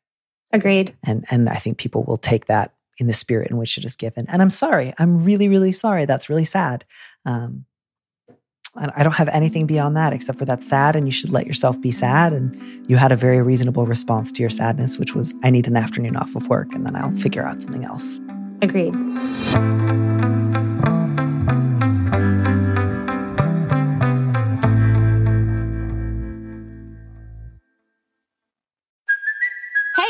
Agreed. 0.53 0.97
And 1.05 1.25
and 1.31 1.49
I 1.49 1.57
think 1.57 1.79
people 1.79 2.05
will 2.05 2.17
take 2.17 2.47
that 2.47 2.75
in 2.99 3.07
the 3.07 3.13
spirit 3.13 3.51
in 3.51 3.57
which 3.57 3.79
it 3.79 3.85
is 3.85 3.97
given. 3.97 4.27
And 4.29 4.43
I'm 4.43 4.51
sorry. 4.51 4.93
I'm 4.99 5.25
really, 5.25 5.49
really 5.49 5.73
sorry. 5.73 6.05
That's 6.05 6.29
really 6.29 6.45
sad. 6.45 6.85
Um, 7.25 7.65
I 8.79 9.03
don't 9.03 9.15
have 9.15 9.29
anything 9.29 9.67
beyond 9.67 9.97
that 9.97 10.13
except 10.13 10.39
for 10.39 10.45
that 10.45 10.63
sad, 10.63 10.97
and 10.97 11.07
you 11.07 11.13
should 11.13 11.31
let 11.31 11.47
yourself 11.47 11.81
be 11.81 11.91
sad. 11.91 12.33
And 12.33 12.57
you 12.89 12.97
had 12.97 13.13
a 13.13 13.17
very 13.17 13.43
reasonable 13.43 13.87
response 13.87 14.33
to 14.33 14.43
your 14.43 14.51
sadness, 14.51 14.99
which 14.99 15.15
was, 15.15 15.35
I 15.43 15.51
need 15.51 15.67
an 15.67 15.77
afternoon 15.77 16.17
off 16.17 16.35
of 16.37 16.49
work, 16.49 16.75
and 16.75 16.87
then 16.87 16.97
I'll 16.97 17.13
figure 17.13 17.47
out 17.47 17.63
something 17.63 17.85
else. 17.85 18.21
Agreed. 18.63 18.95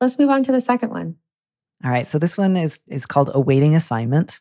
Let's 0.00 0.18
move 0.18 0.30
on 0.30 0.42
to 0.44 0.52
the 0.52 0.60
second 0.60 0.90
one. 0.90 1.16
All 1.84 1.90
right. 1.90 2.08
So 2.08 2.18
this 2.18 2.36
one 2.36 2.56
is 2.56 2.80
is 2.88 3.06
called 3.06 3.30
Awaiting 3.34 3.74
Assignment. 3.74 4.40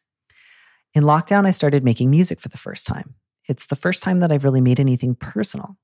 In 0.94 1.04
lockdown, 1.04 1.46
I 1.46 1.51
started 1.51 1.84
making 1.84 2.10
music 2.10 2.39
for 2.39 2.50
the 2.50 2.58
first 2.58 2.88
time. 2.88 3.16
It's 3.48 3.68
the 3.68 3.75
first 3.75 4.04
time 4.04 4.20
that 4.20 4.32
I've 4.32 4.44
really 4.44 4.62
made 4.62 4.80
anything 4.80 5.16
personal. 5.16 5.78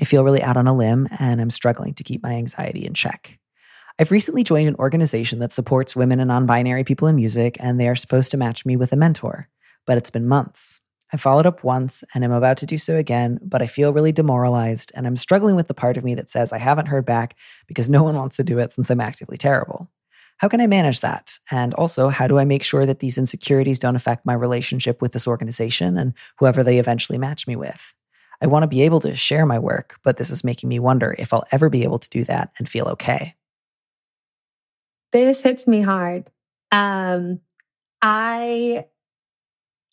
I 0.00 0.04
feel 0.04 0.24
really 0.24 0.42
out 0.42 0.56
on 0.56 0.66
a 0.66 0.74
limb 0.74 1.08
and 1.18 1.40
I'm 1.40 1.50
struggling 1.50 1.94
to 1.94 2.04
keep 2.04 2.22
my 2.22 2.32
anxiety 2.32 2.86
in 2.86 2.94
check. 2.94 3.38
I've 3.98 4.10
recently 4.10 4.42
joined 4.42 4.68
an 4.68 4.76
organization 4.76 5.38
that 5.38 5.52
supports 5.52 5.96
women 5.96 6.20
and 6.20 6.28
non 6.28 6.46
binary 6.46 6.84
people 6.84 7.08
in 7.08 7.16
music, 7.16 7.56
and 7.60 7.78
they 7.78 7.88
are 7.88 7.94
supposed 7.94 8.30
to 8.30 8.36
match 8.36 8.66
me 8.66 8.76
with 8.76 8.92
a 8.92 8.96
mentor, 8.96 9.48
but 9.86 9.98
it's 9.98 10.10
been 10.10 10.28
months. 10.28 10.81
I 11.12 11.18
followed 11.18 11.46
up 11.46 11.62
once 11.62 12.02
and 12.14 12.24
I'm 12.24 12.32
about 12.32 12.56
to 12.58 12.66
do 12.66 12.78
so 12.78 12.96
again, 12.96 13.38
but 13.42 13.60
I 13.60 13.66
feel 13.66 13.92
really 13.92 14.12
demoralized 14.12 14.92
and 14.94 15.06
I'm 15.06 15.16
struggling 15.16 15.56
with 15.56 15.68
the 15.68 15.74
part 15.74 15.96
of 15.96 16.04
me 16.04 16.14
that 16.14 16.30
says 16.30 16.52
I 16.52 16.58
haven't 16.58 16.88
heard 16.88 17.04
back 17.04 17.36
because 17.66 17.90
no 17.90 18.02
one 18.02 18.16
wants 18.16 18.36
to 18.38 18.44
do 18.44 18.58
it 18.58 18.72
since 18.72 18.88
I'm 18.88 19.00
actively 19.00 19.36
terrible. 19.36 19.90
How 20.38 20.48
can 20.48 20.60
I 20.60 20.66
manage 20.66 21.00
that? 21.00 21.38
And 21.50 21.74
also, 21.74 22.08
how 22.08 22.26
do 22.26 22.38
I 22.38 22.44
make 22.44 22.64
sure 22.64 22.86
that 22.86 23.00
these 23.00 23.18
insecurities 23.18 23.78
don't 23.78 23.94
affect 23.94 24.24
my 24.26 24.32
relationship 24.32 25.02
with 25.02 25.12
this 25.12 25.28
organization 25.28 25.98
and 25.98 26.14
whoever 26.38 26.64
they 26.64 26.78
eventually 26.78 27.18
match 27.18 27.46
me 27.46 27.56
with? 27.56 27.94
I 28.40 28.46
want 28.46 28.64
to 28.64 28.68
be 28.68 28.82
able 28.82 28.98
to 29.00 29.14
share 29.14 29.46
my 29.46 29.58
work, 29.58 30.00
but 30.02 30.16
this 30.16 30.30
is 30.30 30.42
making 30.42 30.68
me 30.68 30.80
wonder 30.80 31.14
if 31.16 31.32
I'll 31.32 31.44
ever 31.52 31.68
be 31.68 31.84
able 31.84 32.00
to 32.00 32.08
do 32.08 32.24
that 32.24 32.50
and 32.58 32.68
feel 32.68 32.88
okay. 32.88 33.36
This 35.12 35.42
hits 35.42 35.68
me 35.68 35.82
hard. 35.82 36.30
Um, 36.72 37.40
I 38.00 38.86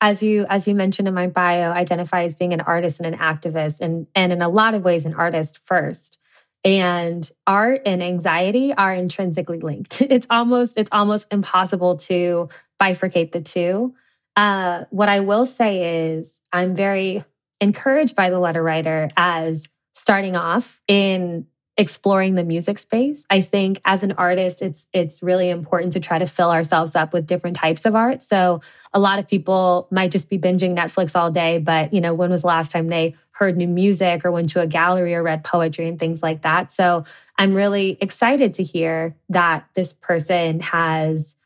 as 0.01 0.23
you 0.23 0.45
as 0.49 0.67
you 0.67 0.75
mentioned 0.75 1.07
in 1.07 1.13
my 1.13 1.27
bio 1.27 1.71
identify 1.71 2.23
as 2.23 2.35
being 2.35 2.53
an 2.53 2.61
artist 2.61 2.99
and 2.99 3.13
an 3.13 3.19
activist 3.19 3.81
and 3.81 4.07
and 4.15 4.31
in 4.31 4.41
a 4.41 4.49
lot 4.49 4.73
of 4.73 4.83
ways 4.83 5.05
an 5.05 5.13
artist 5.13 5.59
first. 5.63 6.17
And 6.65 7.29
art 7.47 7.83
and 7.85 8.03
anxiety 8.03 8.73
are 8.73 8.93
intrinsically 8.93 9.59
linked. 9.59 10.01
It's 10.09 10.27
almost 10.29 10.77
it's 10.77 10.89
almost 10.91 11.27
impossible 11.31 11.97
to 11.97 12.49
bifurcate 12.81 13.31
the 13.31 13.41
two. 13.41 13.93
Uh, 14.35 14.85
what 14.89 15.09
i 15.09 15.19
will 15.19 15.45
say 15.45 16.11
is 16.11 16.41
i'm 16.53 16.73
very 16.73 17.25
encouraged 17.59 18.15
by 18.15 18.29
the 18.29 18.39
letter 18.39 18.63
writer 18.63 19.09
as 19.17 19.67
starting 19.93 20.37
off 20.37 20.81
in 20.87 21.45
exploring 21.79 22.35
the 22.35 22.43
music 22.43 22.77
space. 22.77 23.25
I 23.29 23.39
think 23.39 23.79
as 23.85 24.03
an 24.03 24.11
artist, 24.11 24.61
it's 24.61 24.89
it's 24.91 25.23
really 25.23 25.49
important 25.49 25.93
to 25.93 26.01
try 26.01 26.19
to 26.19 26.25
fill 26.25 26.51
ourselves 26.51 26.93
up 26.93 27.13
with 27.13 27.25
different 27.25 27.55
types 27.55 27.85
of 27.85 27.95
art. 27.95 28.21
So 28.21 28.59
a 28.93 28.99
lot 28.99 29.17
of 29.17 29.29
people 29.29 29.87
might 29.89 30.11
just 30.11 30.29
be 30.29 30.37
binging 30.37 30.75
Netflix 30.75 31.15
all 31.15 31.31
day, 31.31 31.57
but 31.57 31.93
you 31.93 32.01
know, 32.01 32.13
when 32.13 32.31
was 32.31 32.41
the 32.41 32.47
last 32.47 32.73
time 32.73 32.89
they 32.89 33.15
heard 33.31 33.55
new 33.55 33.67
music 33.67 34.25
or 34.25 34.31
went 34.31 34.49
to 34.49 34.59
a 34.59 34.67
gallery 34.67 35.15
or 35.15 35.23
read 35.23 35.45
poetry 35.45 35.87
and 35.87 35.97
things 35.97 36.21
like 36.21 36.41
that? 36.41 36.69
So 36.69 37.05
I'm 37.37 37.53
really 37.53 37.97
excited 38.01 38.55
to 38.55 38.63
hear 38.63 39.15
that 39.29 39.65
this 39.73 39.93
person 39.93 40.59
has 40.59 41.37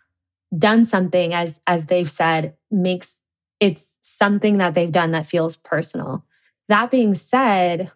done 0.57 0.87
something 0.87 1.31
as 1.35 1.61
as 1.67 1.85
they've 1.85 2.09
said 2.09 2.55
makes 2.71 3.19
it's 3.59 3.99
something 4.01 4.57
that 4.57 4.73
they've 4.73 4.91
done 4.91 5.11
that 5.11 5.27
feels 5.27 5.57
personal. 5.57 6.25
That 6.69 6.89
being 6.89 7.13
said, 7.13 7.91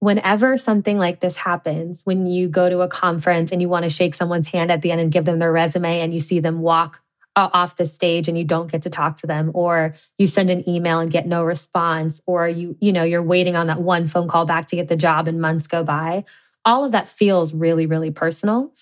whenever 0.00 0.56
something 0.56 0.98
like 0.98 1.20
this 1.20 1.36
happens, 1.36 2.02
when 2.04 2.26
you 2.26 2.48
go 2.48 2.68
to 2.68 2.80
a 2.80 2.88
conference 2.88 3.52
and 3.52 3.60
you 3.60 3.68
want 3.68 3.82
to 3.84 3.90
shake 3.90 4.14
someone's 4.14 4.48
hand 4.48 4.70
at 4.70 4.82
the 4.82 4.92
end 4.92 5.00
and 5.00 5.12
give 5.12 5.24
them 5.24 5.38
their 5.38 5.52
resume 5.52 6.00
and 6.00 6.14
you 6.14 6.20
see 6.20 6.40
them 6.40 6.60
walk 6.60 7.00
uh, 7.36 7.48
off 7.52 7.76
the 7.76 7.86
stage 7.86 8.28
and 8.28 8.36
you 8.36 8.44
don't 8.44 8.70
get 8.70 8.82
to 8.82 8.90
talk 8.90 9.16
to 9.16 9.26
them 9.26 9.52
or 9.54 9.94
you 10.18 10.26
send 10.26 10.50
an 10.50 10.68
email 10.68 10.98
and 10.98 11.10
get 11.10 11.24
no 11.24 11.44
response 11.44 12.20
or 12.26 12.48
you 12.48 12.76
you 12.80 12.92
know 12.92 13.04
you're 13.04 13.22
waiting 13.22 13.54
on 13.54 13.68
that 13.68 13.80
one 13.80 14.08
phone 14.08 14.26
call 14.26 14.44
back 14.44 14.66
to 14.66 14.74
get 14.74 14.88
the 14.88 14.96
job 14.96 15.28
and 15.28 15.40
months 15.40 15.68
go 15.68 15.84
by 15.84 16.24
all 16.64 16.84
of 16.84 16.90
that 16.90 17.06
feels 17.06 17.54
really 17.54 17.86
really 17.86 18.10
personal. 18.10 18.72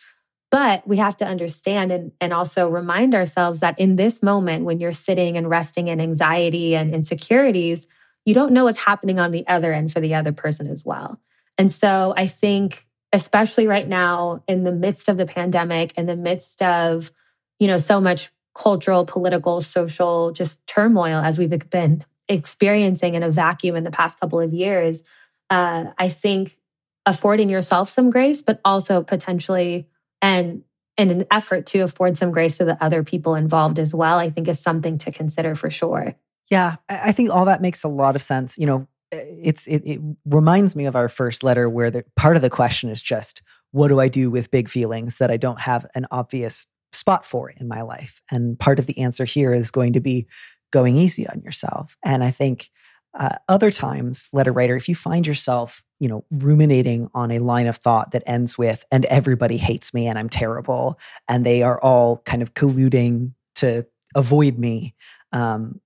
But 0.50 0.87
we 0.87 0.96
have 0.99 1.16
to 1.18 1.26
understand 1.26 1.92
and, 1.92 2.12
and 2.20 2.32
also 2.32 2.68
remind 2.68 3.14
ourselves 3.14 3.61
that 3.61 3.78
in 3.78 3.96
this 3.96 4.23
moment 4.23 4.64
when 4.64 4.80
you're 4.80 4.92
sitting 4.92 5.37
and 5.37 5.50
resting 5.50 5.88
in 5.88 6.00
anxiety 6.00 6.76
and 6.76 6.94
insecurities 6.94 7.87
you 8.26 8.35
don't 8.35 8.52
know 8.52 8.64
what's 8.64 8.78
happening 8.78 9.18
on 9.18 9.30
the 9.30 9.47
other 9.47 9.73
end 9.73 9.92
for 9.92 10.00
the 10.00 10.14
other 10.14 10.33
person 10.33 10.66
as 10.66 10.85
well. 10.85 11.18
And 11.56 11.73
so 11.73 12.12
I 12.16 12.26
think, 12.26 12.87
especially 13.12 13.66
right 13.66 13.88
now, 13.88 14.42
in 14.47 14.64
the 14.64 14.73
midst 14.73 15.09
of 15.09 15.16
the 15.16 15.25
pandemic, 15.25 15.95
in 15.97 16.04
the 16.04 16.16
midst 16.16 16.61
of, 16.61 17.11
you 17.59 17.66
know, 17.66 17.78
so 17.78 18.00
much 18.00 18.30
cultural, 18.54 19.06
political, 19.06 19.61
social, 19.61 20.33
just 20.33 20.66
turmoil 20.66 21.23
as 21.25 21.38
we've 21.38 21.71
been 21.71 22.04
experiencing 22.28 23.14
in 23.14 23.23
a 23.23 23.30
vacuum 23.30 23.76
in 23.76 23.85
the 23.85 23.90
past 23.90 24.18
couple 24.21 24.40
of 24.40 24.52
years, 24.52 25.02
uh, 25.49 25.85
I 25.97 26.09
think 26.09 26.59
affording 27.06 27.49
yourself 27.49 27.88
some 27.88 28.11
grace, 28.11 28.42
but 28.42 28.61
also 28.64 29.02
potentially 29.02 29.88
and 30.21 30.62
in 30.97 31.11
an 31.11 31.26
effort 31.30 31.66
to 31.66 31.80
afford 31.80 32.16
some 32.16 32.33
grace 32.33 32.59
to 32.59 32.64
the 32.64 32.83
other 32.83 33.04
people 33.04 33.35
involved 33.35 33.78
as 33.78 33.95
well, 33.95 34.18
I 34.18 34.30
think 34.30 34.49
is 34.49 34.59
something 34.59 34.99
to 34.99 35.12
consider 35.12 35.54
for 35.54 35.71
sure. 35.71 36.16
Yeah, 36.50 36.76
I 36.88 37.12
think 37.12 37.30
all 37.30 37.44
that 37.46 37.62
makes 37.62 37.82
a 37.82 37.88
lot 37.88 38.16
of 38.16 38.22
sense. 38.22 38.56
You 38.56 38.66
know, 38.66 38.88
it's 39.10 39.66
it, 39.66 39.82
it 39.84 40.00
reminds 40.24 40.76
me 40.76 40.86
of 40.86 40.96
our 40.96 41.08
first 41.08 41.42
letter 41.42 41.68
where 41.68 41.90
the 41.90 42.04
part 42.16 42.36
of 42.36 42.42
the 42.42 42.50
question 42.50 42.90
is 42.90 43.02
just 43.02 43.42
what 43.72 43.88
do 43.88 44.00
I 44.00 44.08
do 44.08 44.30
with 44.30 44.50
big 44.50 44.68
feelings 44.68 45.18
that 45.18 45.30
I 45.30 45.36
don't 45.36 45.60
have 45.60 45.86
an 45.94 46.06
obvious 46.10 46.66
spot 46.92 47.26
for 47.26 47.50
in 47.50 47.68
my 47.68 47.82
life? 47.82 48.20
And 48.30 48.58
part 48.58 48.78
of 48.78 48.86
the 48.86 48.98
answer 48.98 49.24
here 49.24 49.52
is 49.52 49.70
going 49.70 49.92
to 49.94 50.00
be 50.00 50.26
going 50.72 50.96
easy 50.96 51.28
on 51.28 51.40
yourself. 51.42 51.96
And 52.04 52.24
I 52.24 52.30
think 52.30 52.70
uh, 53.18 53.36
other 53.48 53.70
times, 53.70 54.28
letter 54.32 54.52
writer, 54.52 54.76
if 54.76 54.88
you 54.88 54.94
find 54.94 55.26
yourself, 55.26 55.82
you 56.00 56.08
know, 56.08 56.24
ruminating 56.30 57.08
on 57.14 57.30
a 57.30 57.38
line 57.38 57.66
of 57.66 57.76
thought 57.76 58.10
that 58.10 58.22
ends 58.26 58.58
with, 58.58 58.84
and 58.92 59.04
everybody 59.06 59.56
hates 59.56 59.94
me 59.94 60.06
and 60.06 60.18
I'm 60.18 60.28
terrible, 60.28 60.98
and 61.28 61.44
they 61.44 61.62
are 61.62 61.80
all 61.80 62.18
kind 62.26 62.42
of 62.42 62.54
colluding 62.54 63.32
to 63.56 63.86
avoid 64.14 64.58
me, 64.58 64.94
um, 65.32 65.80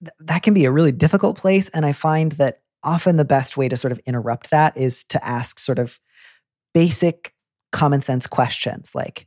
th- 0.00 0.12
that 0.20 0.42
can 0.42 0.54
be 0.54 0.64
a 0.64 0.70
really 0.70 0.92
difficult 0.92 1.36
place. 1.36 1.68
And 1.70 1.84
I 1.86 1.92
find 1.92 2.32
that 2.32 2.60
often 2.82 3.16
the 3.16 3.24
best 3.24 3.56
way 3.56 3.68
to 3.68 3.76
sort 3.76 3.92
of 3.92 4.00
interrupt 4.06 4.50
that 4.50 4.76
is 4.76 5.04
to 5.04 5.24
ask 5.24 5.58
sort 5.58 5.78
of 5.78 5.98
basic 6.74 7.34
common 7.72 8.00
sense 8.00 8.26
questions 8.26 8.94
like, 8.94 9.26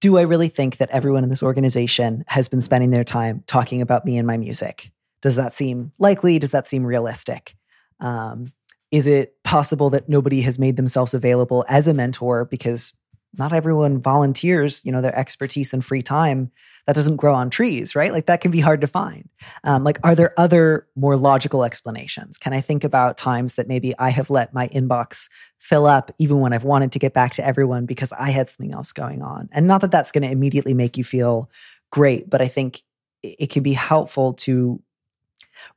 do 0.00 0.18
I 0.18 0.22
really 0.22 0.48
think 0.48 0.76
that 0.76 0.90
everyone 0.90 1.24
in 1.24 1.30
this 1.30 1.42
organization 1.42 2.24
has 2.26 2.48
been 2.48 2.60
spending 2.60 2.90
their 2.90 3.04
time 3.04 3.42
talking 3.46 3.80
about 3.80 4.04
me 4.04 4.18
and 4.18 4.26
my 4.26 4.36
music? 4.36 4.90
Does 5.22 5.36
that 5.36 5.54
seem 5.54 5.92
likely? 5.98 6.38
Does 6.38 6.50
that 6.50 6.68
seem 6.68 6.84
realistic? 6.84 7.56
Um, 8.00 8.52
is 8.90 9.06
it 9.06 9.42
possible 9.42 9.90
that 9.90 10.08
nobody 10.08 10.42
has 10.42 10.58
made 10.58 10.76
themselves 10.76 11.14
available 11.14 11.64
as 11.68 11.88
a 11.88 11.94
mentor 11.94 12.44
because 12.44 12.92
not 13.34 13.52
everyone 13.52 14.00
volunteers, 14.00 14.82
you 14.84 14.92
know, 14.92 15.00
their 15.00 15.16
expertise 15.16 15.72
and 15.72 15.84
free 15.84 16.02
time 16.02 16.50
that 16.86 16.94
doesn't 16.94 17.16
grow 17.16 17.34
on 17.34 17.50
trees, 17.50 17.96
right? 17.96 18.12
Like 18.12 18.26
that 18.26 18.40
can 18.40 18.50
be 18.50 18.60
hard 18.60 18.80
to 18.80 18.86
find. 18.86 19.28
Um, 19.64 19.82
like, 19.82 19.98
are 20.04 20.14
there 20.14 20.32
other 20.38 20.86
more 20.94 21.16
logical 21.16 21.64
explanations? 21.64 22.38
Can 22.38 22.52
I 22.52 22.60
think 22.60 22.84
about 22.84 23.18
times 23.18 23.54
that 23.54 23.66
maybe 23.66 23.92
I 23.98 24.10
have 24.10 24.30
let 24.30 24.54
my 24.54 24.68
inbox 24.68 25.28
fill 25.58 25.86
up 25.86 26.12
even 26.18 26.40
when 26.40 26.52
I've 26.52 26.64
wanted 26.64 26.92
to 26.92 26.98
get 26.98 27.12
back 27.12 27.32
to 27.32 27.44
everyone 27.44 27.86
because 27.86 28.12
I 28.12 28.30
had 28.30 28.48
something 28.48 28.72
else 28.72 28.92
going 28.92 29.20
on? 29.20 29.48
And 29.52 29.66
not 29.66 29.80
that 29.80 29.90
that's 29.90 30.12
going 30.12 30.22
to 30.22 30.30
immediately 30.30 30.74
make 30.74 30.96
you 30.96 31.04
feel 31.04 31.50
great, 31.90 32.30
but 32.30 32.40
I 32.40 32.46
think 32.46 32.82
it 33.22 33.50
can 33.50 33.64
be 33.64 33.72
helpful 33.72 34.34
to 34.34 34.80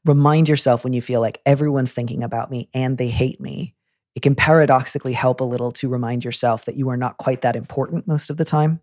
remind 0.05 0.47
yourself 0.47 0.83
when 0.83 0.93
you 0.93 1.01
feel 1.01 1.21
like 1.21 1.41
everyone's 1.45 1.93
thinking 1.93 2.23
about 2.23 2.51
me 2.51 2.69
and 2.73 2.97
they 2.97 3.09
hate 3.09 3.41
me. 3.41 3.75
It 4.15 4.21
can 4.21 4.35
paradoxically 4.35 5.13
help 5.13 5.39
a 5.39 5.45
little 5.45 5.71
to 5.73 5.89
remind 5.89 6.25
yourself 6.25 6.65
that 6.65 6.75
you 6.75 6.89
are 6.89 6.97
not 6.97 7.17
quite 7.17 7.41
that 7.41 7.55
important 7.55 8.07
most 8.07 8.29
of 8.29 8.37
the 8.37 8.45
time. 8.45 8.79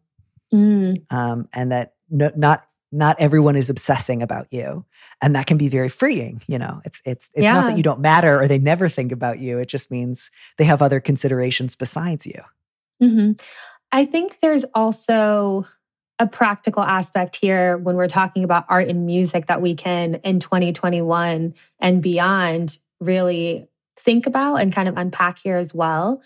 Mm. 0.52 0.96
Um, 1.12 1.48
and 1.52 1.72
that 1.72 1.94
no, 2.10 2.30
not 2.36 2.66
not 2.92 3.16
everyone 3.18 3.56
is 3.56 3.68
obsessing 3.68 4.22
about 4.22 4.46
you 4.52 4.84
and 5.20 5.34
that 5.34 5.46
can 5.46 5.56
be 5.56 5.68
very 5.68 5.88
freeing 5.88 6.40
you 6.46 6.58
know 6.58 6.80
it's 6.84 7.02
it's 7.04 7.30
it's 7.34 7.42
yeah. 7.42 7.52
not 7.52 7.66
that 7.66 7.76
you 7.76 7.82
don't 7.82 8.00
matter 8.00 8.40
or 8.40 8.46
they 8.46 8.58
never 8.58 8.88
think 8.88 9.10
about 9.10 9.38
you 9.38 9.58
it 9.58 9.66
just 9.66 9.90
means 9.90 10.30
they 10.56 10.64
have 10.64 10.80
other 10.80 11.00
considerations 11.00 11.74
besides 11.74 12.26
you 12.26 12.40
mm-hmm. 13.02 13.32
i 13.92 14.04
think 14.04 14.38
there's 14.40 14.64
also 14.74 15.66
a 16.18 16.26
practical 16.26 16.82
aspect 16.82 17.36
here 17.36 17.76
when 17.76 17.96
we're 17.96 18.08
talking 18.08 18.44
about 18.44 18.64
art 18.68 18.88
and 18.88 19.04
music 19.04 19.46
that 19.46 19.60
we 19.60 19.74
can 19.74 20.14
in 20.24 20.40
2021 20.40 21.54
and 21.80 22.02
beyond 22.02 22.78
really 23.00 23.68
think 23.98 24.26
about 24.26 24.56
and 24.56 24.74
kind 24.74 24.88
of 24.88 24.96
unpack 24.96 25.38
here 25.38 25.56
as 25.56 25.74
well 25.74 26.22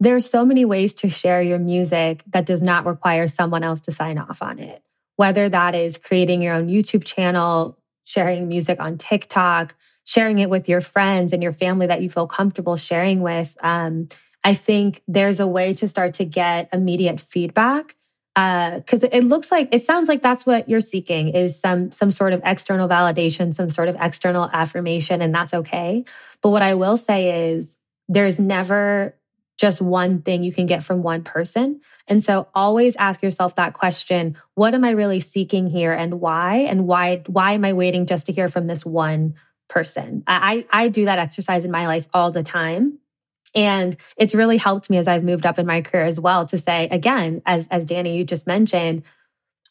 there's 0.00 0.28
so 0.28 0.44
many 0.44 0.64
ways 0.64 0.94
to 0.94 1.08
share 1.08 1.42
your 1.42 1.58
music 1.58 2.22
that 2.28 2.46
does 2.46 2.62
not 2.62 2.86
require 2.86 3.26
someone 3.26 3.62
else 3.62 3.80
to 3.82 3.92
sign 3.92 4.18
off 4.18 4.42
on 4.42 4.58
it. 4.58 4.82
Whether 5.16 5.48
that 5.48 5.74
is 5.74 5.98
creating 5.98 6.42
your 6.42 6.54
own 6.54 6.68
YouTube 6.68 7.04
channel, 7.04 7.78
sharing 8.04 8.48
music 8.48 8.80
on 8.80 8.98
TikTok, 8.98 9.74
sharing 10.04 10.40
it 10.40 10.50
with 10.50 10.68
your 10.68 10.80
friends 10.80 11.32
and 11.32 11.42
your 11.42 11.52
family 11.52 11.86
that 11.86 12.02
you 12.02 12.10
feel 12.10 12.26
comfortable 12.26 12.76
sharing 12.76 13.20
with. 13.20 13.56
Um, 13.62 14.08
I 14.44 14.54
think 14.54 15.02
there's 15.08 15.40
a 15.40 15.46
way 15.46 15.72
to 15.74 15.88
start 15.88 16.14
to 16.14 16.24
get 16.24 16.68
immediate 16.72 17.20
feedback 17.20 17.96
because 18.34 19.04
uh, 19.04 19.08
it 19.12 19.22
looks 19.22 19.52
like 19.52 19.68
it 19.70 19.84
sounds 19.84 20.08
like 20.08 20.20
that's 20.20 20.44
what 20.44 20.68
you're 20.68 20.80
seeking 20.80 21.28
is 21.28 21.58
some 21.58 21.92
some 21.92 22.10
sort 22.10 22.32
of 22.32 22.42
external 22.44 22.88
validation, 22.88 23.54
some 23.54 23.70
sort 23.70 23.88
of 23.88 23.96
external 24.00 24.50
affirmation, 24.52 25.22
and 25.22 25.32
that's 25.32 25.54
okay. 25.54 26.04
But 26.42 26.50
what 26.50 26.62
I 26.62 26.74
will 26.74 26.96
say 26.96 27.50
is 27.52 27.76
there's 28.08 28.40
never 28.40 29.14
just 29.56 29.80
one 29.80 30.20
thing 30.22 30.42
you 30.42 30.52
can 30.52 30.66
get 30.66 30.82
from 30.82 31.02
one 31.02 31.22
person. 31.22 31.80
And 32.08 32.22
so 32.22 32.48
always 32.54 32.96
ask 32.96 33.22
yourself 33.22 33.54
that 33.54 33.72
question, 33.72 34.36
what 34.54 34.74
am 34.74 34.84
I 34.84 34.90
really 34.90 35.20
seeking 35.20 35.68
here 35.68 35.92
and 35.92 36.20
why? 36.20 36.56
And 36.58 36.86
why 36.86 37.22
why 37.26 37.52
am 37.52 37.64
I 37.64 37.72
waiting 37.72 38.06
just 38.06 38.26
to 38.26 38.32
hear 38.32 38.48
from 38.48 38.66
this 38.66 38.84
one 38.84 39.34
person? 39.68 40.24
I 40.26 40.66
I 40.72 40.88
do 40.88 41.04
that 41.04 41.20
exercise 41.20 41.64
in 41.64 41.70
my 41.70 41.86
life 41.86 42.08
all 42.12 42.32
the 42.32 42.42
time. 42.42 42.98
And 43.54 43.96
it's 44.16 44.34
really 44.34 44.56
helped 44.56 44.90
me 44.90 44.96
as 44.96 45.08
I've 45.08 45.24
moved 45.24 45.46
up 45.46 45.58
in 45.58 45.66
my 45.66 45.80
career 45.80 46.04
as 46.04 46.18
well 46.18 46.46
to 46.46 46.58
say 46.58 46.88
again, 46.90 47.42
as 47.46 47.68
as 47.68 47.86
Danny 47.86 48.16
you 48.16 48.24
just 48.24 48.46
mentioned, 48.46 49.04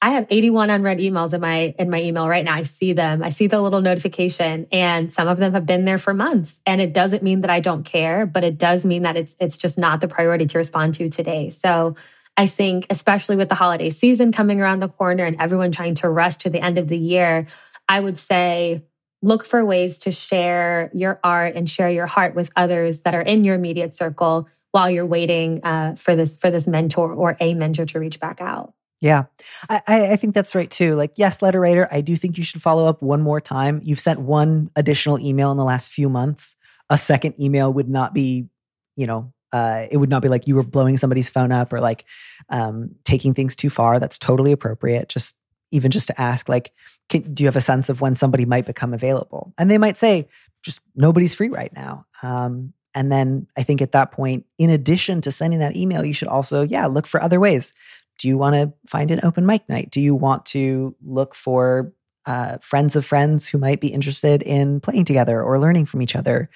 I 0.01 0.11
have 0.11 0.27
81 0.29 0.69
unread 0.69 0.97
emails 0.97 1.33
in 1.33 1.39
my 1.39 1.73
in 1.79 1.89
my 1.89 2.01
email 2.01 2.27
right 2.27 2.43
now. 2.43 2.55
I 2.55 2.63
see 2.63 2.91
them. 2.91 3.23
I 3.23 3.29
see 3.29 3.47
the 3.47 3.61
little 3.61 3.79
notification 3.79 4.67
and 4.69 5.11
some 5.11 5.29
of 5.29 5.37
them 5.37 5.53
have 5.53 5.65
been 5.65 5.85
there 5.85 5.97
for 5.97 6.13
months. 6.13 6.59
And 6.65 6.81
it 6.81 6.93
doesn't 6.93 7.23
mean 7.23 7.39
that 7.41 7.49
I 7.49 7.61
don't 7.61 7.83
care, 7.83 8.25
but 8.25 8.43
it 8.43 8.57
does 8.57 8.85
mean 8.85 9.03
that 9.03 9.15
it's 9.15 9.35
it's 9.39 9.57
just 9.57 9.77
not 9.77 10.01
the 10.01 10.09
priority 10.09 10.45
to 10.47 10.57
respond 10.57 10.95
to 10.95 11.09
today. 11.09 11.49
So 11.49 11.95
I 12.35 12.47
think 12.47 12.87
especially 12.89 13.37
with 13.37 13.47
the 13.47 13.55
holiday 13.55 13.89
season 13.89 14.33
coming 14.33 14.59
around 14.59 14.81
the 14.81 14.89
corner 14.89 15.23
and 15.23 15.39
everyone 15.39 15.71
trying 15.71 15.95
to 15.95 16.09
rush 16.09 16.35
to 16.37 16.49
the 16.49 16.59
end 16.59 16.77
of 16.77 16.89
the 16.89 16.97
year, 16.97 17.47
I 17.87 18.01
would 18.01 18.17
say 18.17 18.83
look 19.23 19.45
for 19.45 19.65
ways 19.65 19.99
to 19.99 20.11
share 20.11 20.91
your 20.93 21.19
art 21.23 21.55
and 21.55 21.67
share 21.67 21.89
your 21.89 22.05
heart 22.05 22.35
with 22.35 22.51
others 22.55 23.01
that 23.01 23.15
are 23.15 23.21
in 23.21 23.43
your 23.43 23.55
immediate 23.55 23.95
circle 23.95 24.47
while 24.71 24.89
you're 24.89 25.05
waiting 25.05 25.63
uh, 25.63 25.95
for 25.95 26.15
this 26.15 26.35
for 26.35 26.51
this 26.51 26.67
mentor 26.67 27.11
or 27.13 27.37
a 27.39 27.53
mentor 27.55 27.85
to 27.85 27.99
reach 27.99 28.19
back 28.19 28.41
out. 28.41 28.73
Yeah, 28.99 29.23
I, 29.69 29.81
I 29.87 30.15
think 30.15 30.33
that's 30.33 30.55
right 30.55 30.69
too. 30.69 30.95
Like, 30.95 31.13
yes, 31.17 31.41
letter 31.41 31.59
writer, 31.59 31.89
I 31.91 32.01
do 32.01 32.15
think 32.15 32.37
you 32.37 32.43
should 32.43 32.61
follow 32.61 32.87
up 32.87 33.01
one 33.01 33.21
more 33.21 33.41
time. 33.41 33.81
You've 33.83 33.99
sent 33.99 34.19
one 34.19 34.69
additional 34.75 35.19
email 35.19 35.51
in 35.51 35.57
the 35.57 35.65
last 35.65 35.91
few 35.91 36.09
months. 36.09 36.55
A 36.89 36.97
second 36.97 37.35
email 37.41 37.71
would 37.73 37.89
not 37.89 38.13
be, 38.13 38.47
you 38.95 39.07
know, 39.07 39.33
uh, 39.51 39.87
it 39.91 39.97
would 39.97 40.09
not 40.09 40.21
be 40.21 40.29
like 40.29 40.47
you 40.47 40.55
were 40.55 40.63
blowing 40.63 40.97
somebody's 40.97 41.29
phone 41.29 41.51
up 41.51 41.71
or 41.73 41.79
like 41.79 42.05
um, 42.49 42.95
taking 43.03 43.33
things 43.33 43.55
too 43.55 43.69
far. 43.69 43.99
That's 43.99 44.17
totally 44.17 44.51
appropriate. 44.51 45.09
Just 45.09 45.35
even 45.73 45.91
just 45.91 46.07
to 46.07 46.21
ask, 46.21 46.47
like, 46.47 46.71
can, 47.09 47.33
do 47.33 47.43
you 47.43 47.47
have 47.47 47.55
a 47.55 47.61
sense 47.61 47.89
of 47.89 47.99
when 47.99 48.15
somebody 48.15 48.45
might 48.45 48.65
become 48.65 48.93
available? 48.93 49.53
And 49.57 49.69
they 49.69 49.77
might 49.77 49.97
say, 49.97 50.27
just 50.63 50.79
nobody's 50.95 51.35
free 51.35 51.49
right 51.49 51.73
now. 51.73 52.05
Um, 52.21 52.73
and 52.95 53.11
then 53.11 53.47
I 53.57 53.63
think 53.63 53.81
at 53.81 53.91
that 53.93 54.11
point, 54.11 54.45
in 54.57 54.69
addition 54.69 55.21
to 55.21 55.31
sending 55.31 55.59
that 55.59 55.75
email, 55.75 56.05
you 56.05 56.13
should 56.13 56.27
also, 56.27 56.61
yeah, 56.61 56.85
look 56.85 57.07
for 57.07 57.21
other 57.21 57.39
ways 57.39 57.73
do 58.19 58.27
you 58.27 58.37
want 58.37 58.55
to 58.55 58.71
find 58.87 59.11
an 59.11 59.19
open 59.23 59.45
mic 59.45 59.67
night? 59.67 59.91
Do 59.91 59.99
you 59.99 60.15
want 60.15 60.45
to 60.47 60.95
look 61.03 61.35
for 61.35 61.93
uh, 62.25 62.57
friends 62.59 62.95
of 62.95 63.05
friends 63.05 63.47
who 63.47 63.57
might 63.57 63.81
be 63.81 63.89
interested 63.89 64.41
in 64.41 64.79
playing 64.79 65.03
together 65.03 65.41
or 65.43 65.59
learning 65.59 65.87
from 65.87 66.01
each 66.01 66.15
other? 66.15 66.49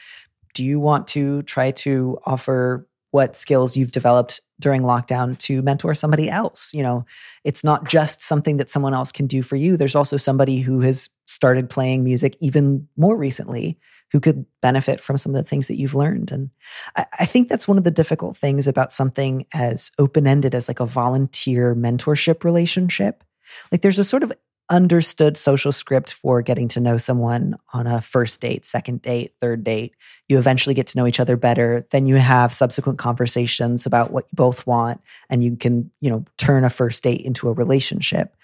Do 0.53 0.63
you 0.63 0.79
want 0.79 1.09
to 1.09 1.41
try 1.43 1.71
to 1.71 2.19
offer 2.25 2.86
what 3.11 3.35
skills 3.35 3.77
you've 3.77 3.91
developed 3.91 4.41
during 4.59 4.81
lockdown 4.81 5.37
to 5.39 5.61
mentor 5.61 5.93
somebody 5.93 6.29
else? 6.29 6.73
You 6.73 6.83
know, 6.83 7.05
it's 7.43 7.63
not 7.63 7.87
just 7.87 8.21
something 8.21 8.57
that 8.57 8.69
someone 8.69 8.93
else 8.93 9.11
can 9.11 9.27
do 9.27 9.41
for 9.41 9.55
you. 9.55 9.77
There's 9.77 9.95
also 9.95 10.17
somebody 10.17 10.59
who 10.59 10.81
has 10.81 11.09
started 11.25 11.69
playing 11.69 12.03
music 12.03 12.37
even 12.41 12.87
more 12.97 13.17
recently 13.17 13.77
who 14.11 14.19
could 14.19 14.45
benefit 14.61 14.99
from 15.01 15.17
some 15.17 15.35
of 15.35 15.43
the 15.43 15.49
things 15.49 15.67
that 15.67 15.77
you've 15.77 15.95
learned. 15.95 16.31
And 16.31 16.49
I, 16.95 17.05
I 17.19 17.25
think 17.25 17.49
that's 17.49 17.67
one 17.67 17.77
of 17.77 17.83
the 17.83 17.91
difficult 17.91 18.37
things 18.37 18.67
about 18.67 18.93
something 18.93 19.45
as 19.53 19.91
open 19.99 20.25
ended 20.25 20.55
as 20.55 20.67
like 20.67 20.79
a 20.79 20.85
volunteer 20.85 21.75
mentorship 21.75 22.43
relationship. 22.43 23.23
Like 23.71 23.81
there's 23.81 23.99
a 23.99 24.03
sort 24.03 24.23
of 24.23 24.33
understood 24.69 25.37
social 25.37 25.71
script 25.71 26.13
for 26.13 26.41
getting 26.41 26.67
to 26.67 26.79
know 26.79 26.97
someone 26.97 27.55
on 27.73 27.87
a 27.87 28.01
first 28.01 28.41
date, 28.41 28.65
second 28.65 29.01
date, 29.01 29.31
third 29.39 29.63
date. 29.63 29.95
You 30.27 30.37
eventually 30.37 30.73
get 30.73 30.87
to 30.87 30.97
know 30.97 31.07
each 31.07 31.19
other 31.19 31.37
better. 31.37 31.87
Then 31.91 32.05
you 32.05 32.15
have 32.15 32.53
subsequent 32.53 32.99
conversations 32.99 33.85
about 33.85 34.11
what 34.11 34.25
you 34.25 34.35
both 34.35 34.67
want 34.67 35.01
and 35.29 35.43
you 35.43 35.55
can, 35.55 35.91
you 36.01 36.09
know, 36.09 36.25
turn 36.37 36.65
a 36.65 36.69
first 36.69 37.03
date 37.03 37.21
into 37.21 37.47
a 37.47 37.53
relationship. 37.53 38.35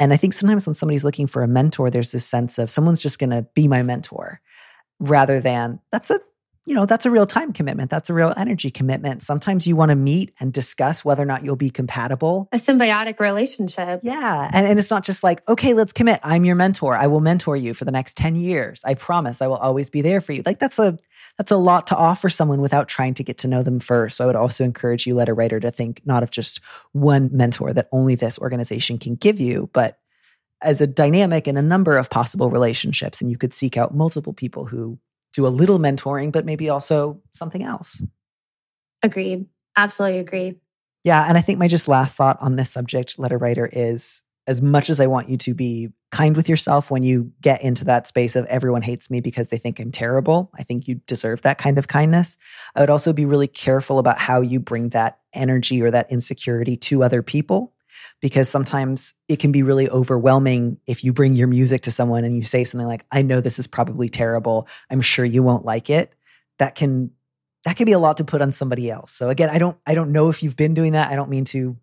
And 0.00 0.12
I 0.12 0.16
think 0.16 0.32
sometimes 0.32 0.66
when 0.66 0.74
somebody's 0.74 1.04
looking 1.04 1.26
for 1.26 1.42
a 1.42 1.48
mentor, 1.48 1.90
there's 1.90 2.12
this 2.12 2.26
sense 2.26 2.58
of 2.58 2.70
someone's 2.70 3.02
just 3.02 3.18
going 3.18 3.30
to 3.30 3.46
be 3.54 3.68
my 3.68 3.82
mentor 3.82 4.40
rather 5.00 5.40
than 5.40 5.80
that's 5.92 6.10
a 6.10 6.18
you 6.68 6.74
know, 6.74 6.84
that's 6.84 7.06
a 7.06 7.10
real 7.10 7.24
time 7.24 7.54
commitment. 7.54 7.90
That's 7.90 8.10
a 8.10 8.14
real 8.14 8.34
energy 8.36 8.70
commitment. 8.70 9.22
Sometimes 9.22 9.66
you 9.66 9.74
want 9.74 9.88
to 9.88 9.96
meet 9.96 10.34
and 10.38 10.52
discuss 10.52 11.02
whether 11.02 11.22
or 11.22 11.26
not 11.26 11.42
you'll 11.42 11.56
be 11.56 11.70
compatible. 11.70 12.46
A 12.52 12.58
symbiotic 12.58 13.20
relationship. 13.20 14.00
Yeah. 14.02 14.50
And, 14.52 14.66
and 14.66 14.78
it's 14.78 14.90
not 14.90 15.02
just 15.02 15.24
like, 15.24 15.48
okay, 15.48 15.72
let's 15.72 15.94
commit. 15.94 16.20
I'm 16.22 16.44
your 16.44 16.56
mentor. 16.56 16.94
I 16.94 17.06
will 17.06 17.20
mentor 17.20 17.56
you 17.56 17.72
for 17.72 17.86
the 17.86 17.90
next 17.90 18.18
10 18.18 18.34
years. 18.34 18.82
I 18.84 18.92
promise 18.92 19.40
I 19.40 19.46
will 19.46 19.56
always 19.56 19.88
be 19.88 20.02
there 20.02 20.20
for 20.20 20.32
you. 20.32 20.42
Like 20.44 20.58
that's 20.58 20.78
a 20.78 20.98
that's 21.38 21.50
a 21.50 21.56
lot 21.56 21.86
to 21.86 21.96
offer 21.96 22.28
someone 22.28 22.60
without 22.60 22.86
trying 22.86 23.14
to 23.14 23.24
get 23.24 23.38
to 23.38 23.48
know 23.48 23.62
them 23.62 23.80
first. 23.80 24.18
So 24.18 24.24
I 24.24 24.26
would 24.26 24.36
also 24.36 24.64
encourage 24.64 25.06
you, 25.06 25.14
letter 25.14 25.34
writer, 25.34 25.60
to 25.60 25.70
think 25.70 26.02
not 26.04 26.22
of 26.22 26.30
just 26.30 26.60
one 26.92 27.30
mentor 27.32 27.72
that 27.72 27.88
only 27.92 28.14
this 28.14 28.38
organization 28.38 28.98
can 28.98 29.14
give 29.14 29.40
you, 29.40 29.70
but 29.72 29.98
as 30.62 30.80
a 30.80 30.86
dynamic 30.86 31.48
in 31.48 31.56
a 31.56 31.62
number 31.62 31.96
of 31.96 32.10
possible 32.10 32.50
relationships. 32.50 33.22
And 33.22 33.30
you 33.30 33.38
could 33.38 33.54
seek 33.54 33.76
out 33.76 33.94
multiple 33.94 34.32
people 34.32 34.66
who 34.66 34.98
do 35.32 35.46
a 35.46 35.48
little 35.48 35.78
mentoring, 35.78 36.32
but 36.32 36.44
maybe 36.44 36.68
also 36.68 37.20
something 37.34 37.62
else. 37.62 38.02
Agreed. 39.02 39.46
Absolutely 39.76 40.18
agreed. 40.18 40.56
Yeah. 41.04 41.26
And 41.28 41.38
I 41.38 41.40
think 41.40 41.58
my 41.58 41.68
just 41.68 41.88
last 41.88 42.16
thought 42.16 42.38
on 42.40 42.56
this 42.56 42.70
subject, 42.70 43.18
letter 43.18 43.38
writer, 43.38 43.68
is 43.72 44.24
as 44.46 44.62
much 44.62 44.90
as 44.90 44.98
I 44.98 45.06
want 45.06 45.28
you 45.28 45.36
to 45.36 45.54
be 45.54 45.90
kind 46.10 46.34
with 46.34 46.48
yourself 46.48 46.90
when 46.90 47.02
you 47.02 47.30
get 47.42 47.62
into 47.62 47.84
that 47.84 48.06
space 48.06 48.34
of 48.34 48.46
everyone 48.46 48.80
hates 48.80 49.10
me 49.10 49.20
because 49.20 49.48
they 49.48 49.58
think 49.58 49.78
I'm 49.78 49.92
terrible, 49.92 50.50
I 50.58 50.62
think 50.62 50.88
you 50.88 50.96
deserve 51.06 51.42
that 51.42 51.58
kind 51.58 51.76
of 51.78 51.86
kindness. 51.86 52.38
I 52.74 52.80
would 52.80 52.90
also 52.90 53.12
be 53.12 53.26
really 53.26 53.46
careful 53.46 53.98
about 53.98 54.18
how 54.18 54.40
you 54.40 54.58
bring 54.58 54.88
that 54.90 55.18
energy 55.34 55.82
or 55.82 55.90
that 55.90 56.10
insecurity 56.10 56.76
to 56.78 57.04
other 57.04 57.22
people 57.22 57.74
because 58.20 58.48
sometimes 58.48 59.14
it 59.28 59.38
can 59.38 59.52
be 59.52 59.62
really 59.62 59.88
overwhelming 59.88 60.78
if 60.86 61.04
you 61.04 61.12
bring 61.12 61.36
your 61.36 61.48
music 61.48 61.82
to 61.82 61.90
someone 61.90 62.24
and 62.24 62.36
you 62.36 62.42
say 62.42 62.64
something 62.64 62.86
like, 62.86 63.04
I 63.12 63.22
know 63.22 63.40
this 63.40 63.58
is 63.58 63.66
probably 63.66 64.08
terrible. 64.08 64.66
I'm 64.90 65.00
sure 65.00 65.24
you 65.24 65.42
won't 65.42 65.64
like 65.64 65.90
it. 65.90 66.12
That 66.58 66.74
can 66.74 67.12
that 67.64 67.76
can 67.76 67.86
be 67.86 67.92
a 67.92 67.98
lot 67.98 68.16
to 68.18 68.24
put 68.24 68.40
on 68.40 68.52
somebody 68.52 68.90
else. 68.90 69.12
So 69.12 69.28
again, 69.30 69.50
I 69.50 69.58
don't 69.58 69.78
I 69.86 69.94
don't 69.94 70.12
know 70.12 70.28
if 70.30 70.42
you've 70.42 70.56
been 70.56 70.74
doing 70.74 70.92
that. 70.92 71.12
I 71.12 71.16
don't 71.16 71.30
mean 71.30 71.44
to 71.46 71.76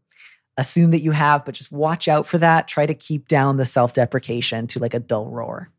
assume 0.58 0.92
that 0.92 1.02
you 1.02 1.12
have, 1.12 1.46
but 1.46 1.54
just 1.54 1.72
watch 1.72 2.08
out 2.08 2.26
for 2.26 2.38
that. 2.38 2.68
Try 2.68 2.86
to 2.86 2.94
keep 2.94 3.28
down 3.28 3.58
the 3.58 3.66
self-deprecation 3.66 4.68
to 4.68 4.80
like 4.80 4.94
a 4.94 5.00
dull 5.00 5.30
roar. 5.30 5.70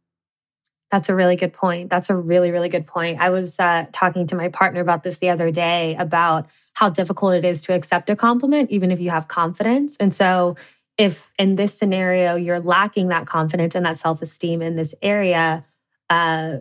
That's 0.90 1.09
a 1.09 1.14
really 1.14 1.37
good 1.37 1.53
point. 1.53 1.90
That's 1.90 2.11
a 2.11 2.16
really, 2.16 2.51
really 2.51 2.69
good 2.69 2.87
point. 2.87 3.21
I 3.21 3.31
was 3.31 3.59
uh, 3.59 3.87
talking 3.92 4.27
to 4.29 4.37
my 4.37 4.49
partner 4.49 4.81
about 4.81 5.03
this 5.03 5.19
the 5.19 5.31
other 5.31 5.51
day 5.51 5.97
about 5.99 6.47
how 6.77 6.91
difficult 6.91 7.33
it 7.35 7.45
is 7.45 7.62
to 7.62 7.73
accept 7.73 8.11
a 8.11 8.15
compliment, 8.15 8.71
even 8.71 8.91
if 8.91 9.01
you 9.01 9.09
have 9.09 9.29
confidence. 9.29 9.97
And 9.99 10.15
so, 10.15 10.57
if 10.99 11.33
in 11.39 11.57
this 11.57 11.77
scenario 11.77 12.37
you're 12.37 12.61
lacking 12.61 13.09
that 13.09 13.27
confidence 13.27 13.75
and 13.75 13.85
that 13.87 13.99
self 13.99 14.21
esteem 14.21 14.61
in 14.61 14.77
this 14.77 14.95
area, 15.03 15.62
uh, 16.11 16.53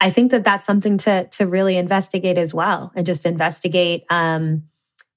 I 0.00 0.10
think 0.10 0.32
that 0.32 0.42
that's 0.42 0.66
something 0.66 0.98
to 0.98 1.26
to 1.28 1.46
really 1.46 1.76
investigate 1.76 2.36
as 2.36 2.52
well, 2.52 2.92
and 2.96 3.06
just 3.06 3.24
investigate 3.24 4.04
um, 4.10 4.64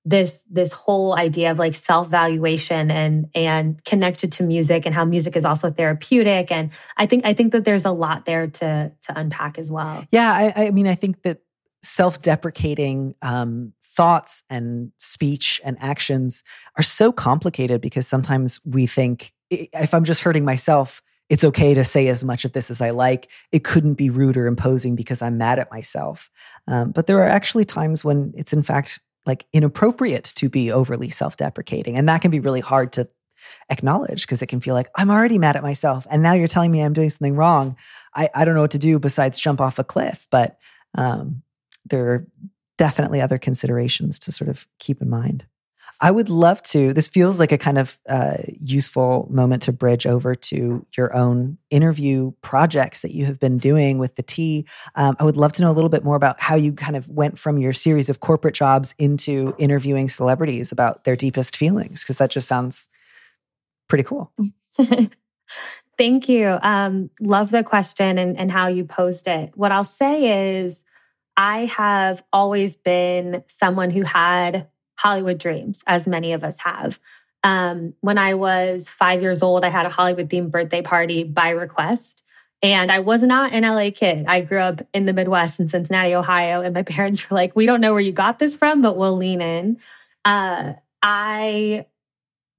this 0.05 0.43
this 0.51 0.71
whole 0.71 1.15
idea 1.15 1.49
of 1.49 1.57
like 1.57 1.73
self 1.73 2.07
valuation 2.09 2.91
and 2.91 3.29
and 3.33 3.83
connected 3.85 4.33
to 4.33 4.43
music 4.43 4.85
and 4.85 4.93
how 4.93 5.03
music 5.03 5.35
is 5.35 5.45
also 5.45 5.71
therapeutic 5.71 6.51
and 6.51 6.73
i 6.97 7.05
think 7.05 7.25
i 7.25 7.33
think 7.33 7.53
that 7.53 7.63
there's 7.63 7.85
a 7.85 7.91
lot 7.91 8.25
there 8.25 8.47
to 8.47 8.91
to 9.01 9.17
unpack 9.17 9.57
as 9.57 9.71
well 9.71 10.03
yeah 10.11 10.29
i, 10.33 10.65
I 10.65 10.69
mean 10.71 10.87
i 10.87 10.95
think 10.95 11.21
that 11.21 11.39
self 11.83 12.21
deprecating 12.21 13.15
um, 13.21 13.73
thoughts 13.95 14.43
and 14.49 14.91
speech 14.97 15.61
and 15.63 15.77
actions 15.79 16.43
are 16.77 16.83
so 16.83 17.11
complicated 17.11 17.81
because 17.81 18.07
sometimes 18.07 18.59
we 18.65 18.85
think 18.85 19.33
if 19.49 19.93
i'm 19.93 20.03
just 20.03 20.21
hurting 20.21 20.45
myself 20.45 21.01
it's 21.29 21.43
okay 21.43 21.73
to 21.73 21.83
say 21.83 22.09
as 22.09 22.23
much 22.23 22.45
of 22.45 22.51
this 22.51 22.69
as 22.69 22.81
I 22.81 22.91
like. 22.91 23.29
It 23.51 23.63
couldn't 23.63 23.93
be 23.95 24.09
rude 24.09 24.37
or 24.37 24.45
imposing 24.45 24.95
because 24.95 25.21
I'm 25.21 25.37
mad 25.37 25.57
at 25.57 25.71
myself. 25.71 26.29
Um, 26.67 26.91
but 26.91 27.07
there 27.07 27.17
are 27.19 27.27
actually 27.27 27.65
times 27.65 28.03
when 28.03 28.33
it's 28.35 28.53
in 28.53 28.61
fact 28.61 28.99
like 29.25 29.45
inappropriate 29.53 30.25
to 30.35 30.49
be 30.49 30.71
overly 30.71 31.09
self-deprecating 31.09 31.97
and 31.97 32.07
that 32.09 32.21
can 32.21 32.31
be 32.31 32.39
really 32.39 32.59
hard 32.59 32.93
to 32.93 33.07
acknowledge 33.69 34.21
because 34.21 34.41
it 34.41 34.47
can 34.47 34.61
feel 34.61 34.73
like 34.73 34.89
i'm 34.95 35.09
already 35.09 35.37
mad 35.37 35.55
at 35.55 35.63
myself 35.63 36.07
and 36.09 36.21
now 36.21 36.33
you're 36.33 36.47
telling 36.47 36.71
me 36.71 36.81
i'm 36.81 36.93
doing 36.93 37.09
something 37.09 37.35
wrong 37.35 37.75
i, 38.15 38.29
I 38.33 38.45
don't 38.45 38.55
know 38.55 38.61
what 38.61 38.71
to 38.71 38.79
do 38.79 38.99
besides 38.99 39.39
jump 39.39 39.59
off 39.59 39.79
a 39.79 39.83
cliff 39.83 40.27
but 40.31 40.57
um, 40.95 41.41
there 41.85 42.27
definitely 42.77 43.21
other 43.21 43.37
considerations 43.37 44.19
to 44.19 44.31
sort 44.31 44.49
of 44.49 44.67
keep 44.79 45.01
in 45.01 45.09
mind 45.09 45.45
I 46.03 46.11
would 46.11 46.29
love 46.29 46.61
to. 46.63 46.91
This 46.91 47.07
feels 47.07 47.39
like 47.39 47.53
a 47.53 47.57
kind 47.57 47.77
of 47.77 47.97
uh, 48.09 48.35
useful 48.59 49.25
moment 49.31 49.63
to 49.63 49.71
bridge 49.71 50.05
over 50.05 50.35
to 50.35 50.85
your 50.97 51.15
own 51.15 51.57
interview 51.69 52.33
projects 52.41 53.01
that 53.01 53.13
you 53.13 53.25
have 53.25 53.39
been 53.39 53.57
doing 53.57 53.99
with 53.99 54.15
the 54.15 54.21
Tea. 54.21 54.65
Um, 54.95 55.15
I 55.17 55.23
would 55.23 55.37
love 55.37 55.53
to 55.53 55.61
know 55.61 55.71
a 55.71 55.73
little 55.73 55.89
bit 55.89 56.03
more 56.03 56.17
about 56.17 56.41
how 56.41 56.55
you 56.55 56.73
kind 56.73 56.97
of 56.97 57.09
went 57.09 57.39
from 57.39 57.57
your 57.57 57.71
series 57.71 58.09
of 58.09 58.19
corporate 58.19 58.55
jobs 58.55 58.93
into 58.97 59.55
interviewing 59.57 60.09
celebrities 60.09 60.73
about 60.73 61.05
their 61.05 61.15
deepest 61.15 61.55
feelings, 61.55 62.03
because 62.03 62.17
that 62.17 62.31
just 62.31 62.49
sounds 62.49 62.89
pretty 63.87 64.03
cool. 64.03 64.33
Thank 65.97 66.27
you. 66.27 66.57
Um, 66.63 67.11
love 67.21 67.51
the 67.51 67.63
question 67.63 68.17
and, 68.17 68.37
and 68.37 68.51
how 68.51 68.67
you 68.67 68.83
posed 68.83 69.27
it. 69.27 69.51
What 69.55 69.71
I'll 69.71 69.83
say 69.83 70.57
is, 70.57 70.83
I 71.35 71.65
have 71.65 72.23
always 72.31 72.75
been 72.75 73.43
someone 73.47 73.89
who 73.89 74.03
had 74.03 74.67
Hollywood 74.97 75.37
dreams, 75.37 75.83
as 75.87 76.07
many 76.07 76.33
of 76.33 76.43
us 76.43 76.59
have. 76.59 76.99
Um, 77.43 77.93
when 78.01 78.17
I 78.17 78.35
was 78.35 78.89
five 78.89 79.21
years 79.21 79.43
old, 79.43 79.65
I 79.65 79.69
had 79.69 79.85
a 79.85 79.89
Hollywood 79.89 80.29
themed 80.29 80.51
birthday 80.51 80.81
party 80.81 81.23
by 81.23 81.49
request. 81.49 82.23
And 82.61 82.89
I 82.89 82.99
was 82.99 83.21
not 83.21 83.51
an 83.51 83.63
LA 83.63 83.89
kid. 83.93 84.25
I 84.25 84.39
grew 84.41 84.59
up 84.59 84.81
in 84.93 85.05
the 85.05 85.11
Midwest 85.11 85.59
in 85.59 85.67
Cincinnati, 85.67 86.15
Ohio. 86.15 86.61
And 86.61 86.73
my 86.73 86.83
parents 86.83 87.29
were 87.29 87.35
like, 87.35 87.55
we 87.55 87.65
don't 87.65 87.81
know 87.81 87.91
where 87.91 88.01
you 88.01 88.13
got 88.13 88.39
this 88.39 88.55
from, 88.55 88.81
but 88.81 88.95
we'll 88.95 89.17
lean 89.17 89.41
in. 89.41 89.77
Uh, 90.23 90.73
I 91.01 91.87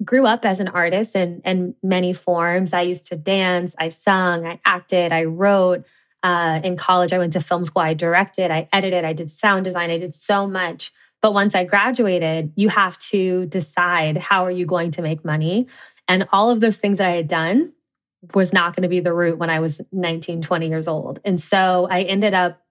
grew 0.04 0.26
up 0.26 0.44
as 0.44 0.60
an 0.60 0.68
artist 0.68 1.16
in, 1.16 1.40
in 1.46 1.74
many 1.82 2.12
forms. 2.12 2.74
I 2.74 2.82
used 2.82 3.06
to 3.06 3.16
dance, 3.16 3.74
I 3.78 3.88
sung, 3.88 4.46
I 4.46 4.60
acted, 4.64 5.12
I 5.12 5.24
wrote. 5.24 5.86
Uh, 6.24 6.58
in 6.64 6.76
college, 6.76 7.12
I 7.12 7.18
went 7.18 7.34
to 7.34 7.40
film 7.40 7.66
school, 7.66 7.82
I 7.82 7.92
directed, 7.92 8.50
I 8.50 8.66
edited, 8.72 9.04
I 9.04 9.12
did 9.12 9.30
sound 9.30 9.66
design, 9.66 9.90
I 9.90 9.98
did 9.98 10.14
so 10.14 10.46
much. 10.46 10.90
But 11.20 11.34
once 11.34 11.54
I 11.54 11.64
graduated, 11.64 12.52
you 12.56 12.70
have 12.70 12.98
to 13.10 13.44
decide 13.46 14.16
how 14.16 14.46
are 14.46 14.50
you 14.50 14.64
going 14.64 14.90
to 14.92 15.02
make 15.02 15.22
money? 15.24 15.68
And 16.08 16.26
all 16.32 16.50
of 16.50 16.60
those 16.60 16.78
things 16.78 16.98
that 16.98 17.06
I 17.06 17.16
had 17.16 17.28
done 17.28 17.72
was 18.34 18.54
not 18.54 18.74
going 18.74 18.84
to 18.84 18.88
be 18.88 19.00
the 19.00 19.12
route 19.12 19.38
when 19.38 19.50
I 19.50 19.60
was 19.60 19.82
19, 19.92 20.40
20 20.40 20.68
years 20.68 20.88
old. 20.88 21.20
And 21.26 21.38
so 21.38 21.86
I 21.90 22.02
ended 22.02 22.32
up 22.32 22.62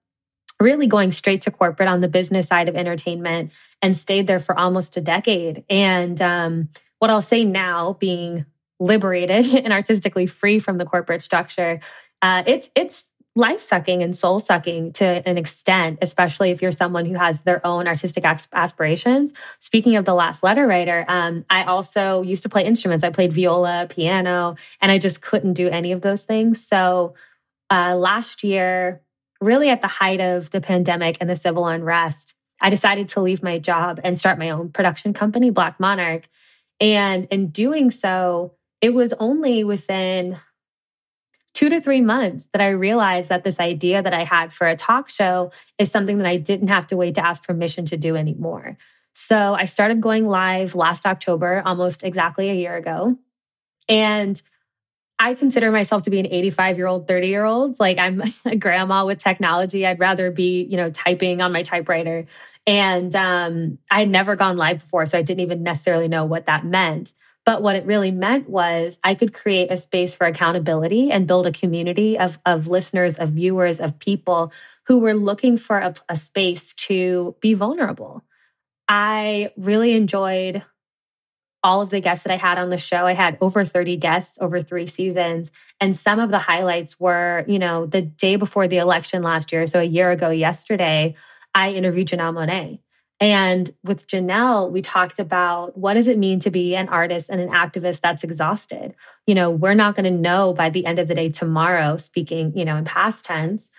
really 0.60 0.86
going 0.86 1.12
straight 1.12 1.42
to 1.42 1.50
corporate 1.50 1.88
on 1.88 2.00
the 2.00 2.08
business 2.08 2.48
side 2.48 2.68
of 2.68 2.74
entertainment 2.74 3.52
and 3.82 3.96
stayed 3.96 4.26
there 4.26 4.40
for 4.40 4.58
almost 4.58 4.96
a 4.96 5.00
decade. 5.00 5.64
And 5.70 6.20
um, 6.20 6.68
what 6.98 7.10
I'll 7.10 7.22
say 7.22 7.44
now, 7.44 7.94
being 8.00 8.46
liberated 8.80 9.46
and 9.64 9.72
artistically 9.72 10.26
free 10.26 10.58
from 10.58 10.78
the 10.78 10.84
corporate 10.84 11.22
structure, 11.22 11.80
uh, 12.22 12.42
it's 12.46 12.70
it's 12.74 13.10
life 13.36 13.60
sucking 13.60 14.02
and 14.02 14.14
soul 14.14 14.38
sucking 14.38 14.92
to 14.92 15.04
an 15.28 15.36
extent, 15.36 15.98
especially 16.00 16.50
if 16.50 16.62
you're 16.62 16.72
someone 16.72 17.04
who 17.04 17.14
has 17.14 17.42
their 17.42 17.64
own 17.66 17.88
artistic 17.88 18.24
aspirations. 18.24 19.32
Speaking 19.58 19.96
of 19.96 20.04
the 20.04 20.14
last 20.14 20.42
letter 20.42 20.66
writer, 20.66 21.04
um, 21.08 21.44
I 21.50 21.64
also 21.64 22.22
used 22.22 22.44
to 22.44 22.48
play 22.48 22.64
instruments. 22.64 23.02
I 23.02 23.10
played 23.10 23.32
viola, 23.32 23.88
piano, 23.90 24.56
and 24.80 24.92
I 24.92 24.98
just 24.98 25.20
couldn't 25.20 25.54
do 25.54 25.68
any 25.68 25.90
of 25.90 26.00
those 26.00 26.22
things. 26.24 26.64
So 26.64 27.14
uh, 27.70 27.96
last 27.96 28.44
year, 28.44 29.02
really 29.40 29.68
at 29.68 29.82
the 29.82 29.88
height 29.88 30.20
of 30.20 30.50
the 30.50 30.60
pandemic 30.60 31.16
and 31.20 31.28
the 31.28 31.36
civil 31.36 31.66
unrest, 31.66 32.34
I 32.60 32.70
decided 32.70 33.08
to 33.10 33.20
leave 33.20 33.42
my 33.42 33.58
job 33.58 34.00
and 34.04 34.16
start 34.16 34.38
my 34.38 34.50
own 34.50 34.70
production 34.70 35.12
company, 35.12 35.50
Black 35.50 35.80
Monarch. 35.80 36.28
And 36.80 37.26
in 37.30 37.48
doing 37.48 37.90
so, 37.90 38.54
it 38.80 38.94
was 38.94 39.12
only 39.14 39.64
within 39.64 40.38
two 41.54 41.68
to 41.68 41.80
three 41.80 42.00
months 42.00 42.48
that 42.52 42.60
I 42.60 42.70
realized 42.70 43.28
that 43.28 43.44
this 43.44 43.60
idea 43.60 44.02
that 44.02 44.12
I 44.12 44.24
had 44.24 44.52
for 44.52 44.66
a 44.66 44.76
talk 44.76 45.08
show 45.08 45.52
is 45.78 45.90
something 45.90 46.18
that 46.18 46.26
I 46.26 46.36
didn't 46.36 46.68
have 46.68 46.86
to 46.88 46.96
wait 46.96 47.14
to 47.14 47.24
ask 47.24 47.44
permission 47.44 47.86
to 47.86 47.96
do 47.96 48.16
anymore. 48.16 48.76
So 49.14 49.54
I 49.54 49.64
started 49.64 50.00
going 50.00 50.26
live 50.26 50.74
last 50.74 51.06
October, 51.06 51.62
almost 51.64 52.02
exactly 52.02 52.50
a 52.50 52.54
year 52.54 52.74
ago. 52.76 53.16
And 53.88 54.40
I 55.20 55.34
consider 55.34 55.70
myself 55.70 56.02
to 56.02 56.10
be 56.10 56.18
an 56.18 56.26
85 56.26 56.76
year 56.76 56.86
old, 56.88 57.06
30 57.06 57.28
year 57.28 57.44
old. 57.44 57.78
Like 57.78 57.98
I'm 57.98 58.22
a 58.44 58.56
grandma 58.56 59.06
with 59.06 59.18
technology. 59.18 59.86
I'd 59.86 60.00
rather 60.00 60.32
be, 60.32 60.64
you 60.64 60.76
know, 60.76 60.90
typing 60.90 61.40
on 61.40 61.52
my 61.52 61.62
typewriter. 61.62 62.26
And 62.66 63.14
um, 63.14 63.78
I 63.90 64.00
had 64.00 64.08
never 64.08 64.34
gone 64.36 64.56
live 64.56 64.80
before, 64.80 65.06
so 65.06 65.16
I 65.16 65.22
didn't 65.22 65.40
even 65.40 65.62
necessarily 65.62 66.08
know 66.08 66.24
what 66.24 66.46
that 66.46 66.64
meant. 66.64 67.12
But 67.44 67.62
what 67.62 67.76
it 67.76 67.84
really 67.84 68.10
meant 68.10 68.48
was 68.48 68.98
I 69.04 69.14
could 69.14 69.34
create 69.34 69.70
a 69.70 69.76
space 69.76 70.14
for 70.14 70.26
accountability 70.26 71.10
and 71.10 71.26
build 71.26 71.46
a 71.46 71.52
community 71.52 72.18
of, 72.18 72.38
of 72.46 72.68
listeners, 72.68 73.18
of 73.18 73.30
viewers, 73.30 73.80
of 73.80 73.98
people 73.98 74.52
who 74.86 74.98
were 74.98 75.14
looking 75.14 75.56
for 75.56 75.78
a, 75.78 75.94
a 76.08 76.16
space 76.16 76.72
to 76.74 77.36
be 77.40 77.54
vulnerable. 77.54 78.24
I 78.88 79.52
really 79.56 79.92
enjoyed 79.92 80.64
all 81.62 81.80
of 81.80 81.88
the 81.88 82.00
guests 82.00 82.24
that 82.24 82.32
I 82.32 82.36
had 82.36 82.58
on 82.58 82.68
the 82.68 82.76
show. 82.76 83.06
I 83.06 83.14
had 83.14 83.38
over 83.40 83.64
30 83.64 83.96
guests 83.96 84.36
over 84.40 84.60
three 84.60 84.86
seasons. 84.86 85.50
And 85.80 85.96
some 85.96 86.20
of 86.20 86.30
the 86.30 86.38
highlights 86.38 87.00
were, 87.00 87.44
you 87.48 87.58
know, 87.58 87.86
the 87.86 88.02
day 88.02 88.36
before 88.36 88.68
the 88.68 88.76
election 88.76 89.22
last 89.22 89.50
year, 89.50 89.66
so 89.66 89.80
a 89.80 89.84
year 89.84 90.10
ago 90.10 90.28
yesterday, 90.28 91.14
I 91.54 91.70
interviewed 91.72 92.08
Janelle 92.08 92.34
Monáe. 92.34 92.80
And 93.20 93.70
with 93.84 94.06
Janelle, 94.06 94.70
we 94.70 94.82
talked 94.82 95.18
about 95.18 95.78
what 95.78 95.94
does 95.94 96.08
it 96.08 96.18
mean 96.18 96.40
to 96.40 96.50
be 96.50 96.74
an 96.74 96.88
artist 96.88 97.30
and 97.30 97.40
an 97.40 97.48
activist 97.48 98.00
that's 98.00 98.24
exhausted? 98.24 98.94
You 99.26 99.34
know, 99.34 99.50
we're 99.50 99.74
not 99.74 99.94
going 99.94 100.04
to 100.04 100.10
know 100.10 100.52
by 100.52 100.68
the 100.68 100.84
end 100.84 100.98
of 100.98 101.08
the 101.08 101.14
day 101.14 101.30
tomorrow, 101.30 101.96
speaking, 101.96 102.56
you 102.56 102.64
know, 102.64 102.76
in 102.76 102.84
past 102.84 103.24
tense, 103.24 103.70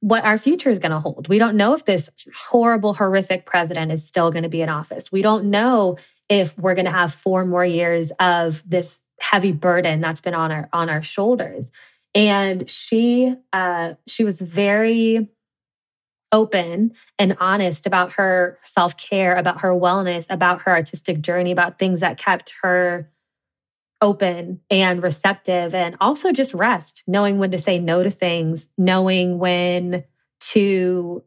what 0.00 0.24
our 0.24 0.36
future 0.36 0.68
is 0.68 0.78
going 0.78 0.92
to 0.92 1.00
hold. 1.00 1.28
We 1.28 1.38
don't 1.38 1.56
know 1.56 1.74
if 1.74 1.84
this 1.84 2.10
horrible, 2.50 2.92
horrific 2.94 3.46
president 3.46 3.92
is 3.92 4.06
still 4.06 4.30
going 4.30 4.42
to 4.42 4.48
be 4.48 4.60
in 4.60 4.68
office. 4.68 5.10
We 5.10 5.22
don't 5.22 5.44
know 5.46 5.96
if 6.28 6.58
we're 6.58 6.74
going 6.74 6.86
to 6.86 6.90
have 6.90 7.14
four 7.14 7.46
more 7.46 7.64
years 7.64 8.10
of 8.18 8.68
this 8.68 9.00
heavy 9.20 9.52
burden 9.52 10.00
that's 10.00 10.20
been 10.20 10.34
on 10.34 10.50
our 10.50 10.68
on 10.72 10.90
our 10.90 11.02
shoulders. 11.02 11.70
And 12.14 12.68
she 12.68 13.34
uh, 13.52 13.94
she 14.06 14.24
was 14.24 14.40
very 14.40 15.28
open 16.32 16.92
and 17.18 17.36
honest 17.38 17.86
about 17.86 18.14
her 18.14 18.58
self 18.64 18.96
care, 18.96 19.36
about 19.36 19.60
her 19.60 19.70
wellness, 19.70 20.26
about 20.30 20.62
her 20.62 20.72
artistic 20.72 21.20
journey, 21.20 21.52
about 21.52 21.78
things 21.78 22.00
that 22.00 22.18
kept 22.18 22.54
her 22.62 23.10
open 24.00 24.60
and 24.68 25.02
receptive, 25.02 25.74
and 25.74 25.96
also 26.00 26.32
just 26.32 26.52
rest, 26.54 27.04
knowing 27.06 27.38
when 27.38 27.52
to 27.52 27.58
say 27.58 27.78
no 27.78 28.02
to 28.02 28.10
things, 28.10 28.68
knowing 28.76 29.38
when 29.38 30.04
to 30.40 31.22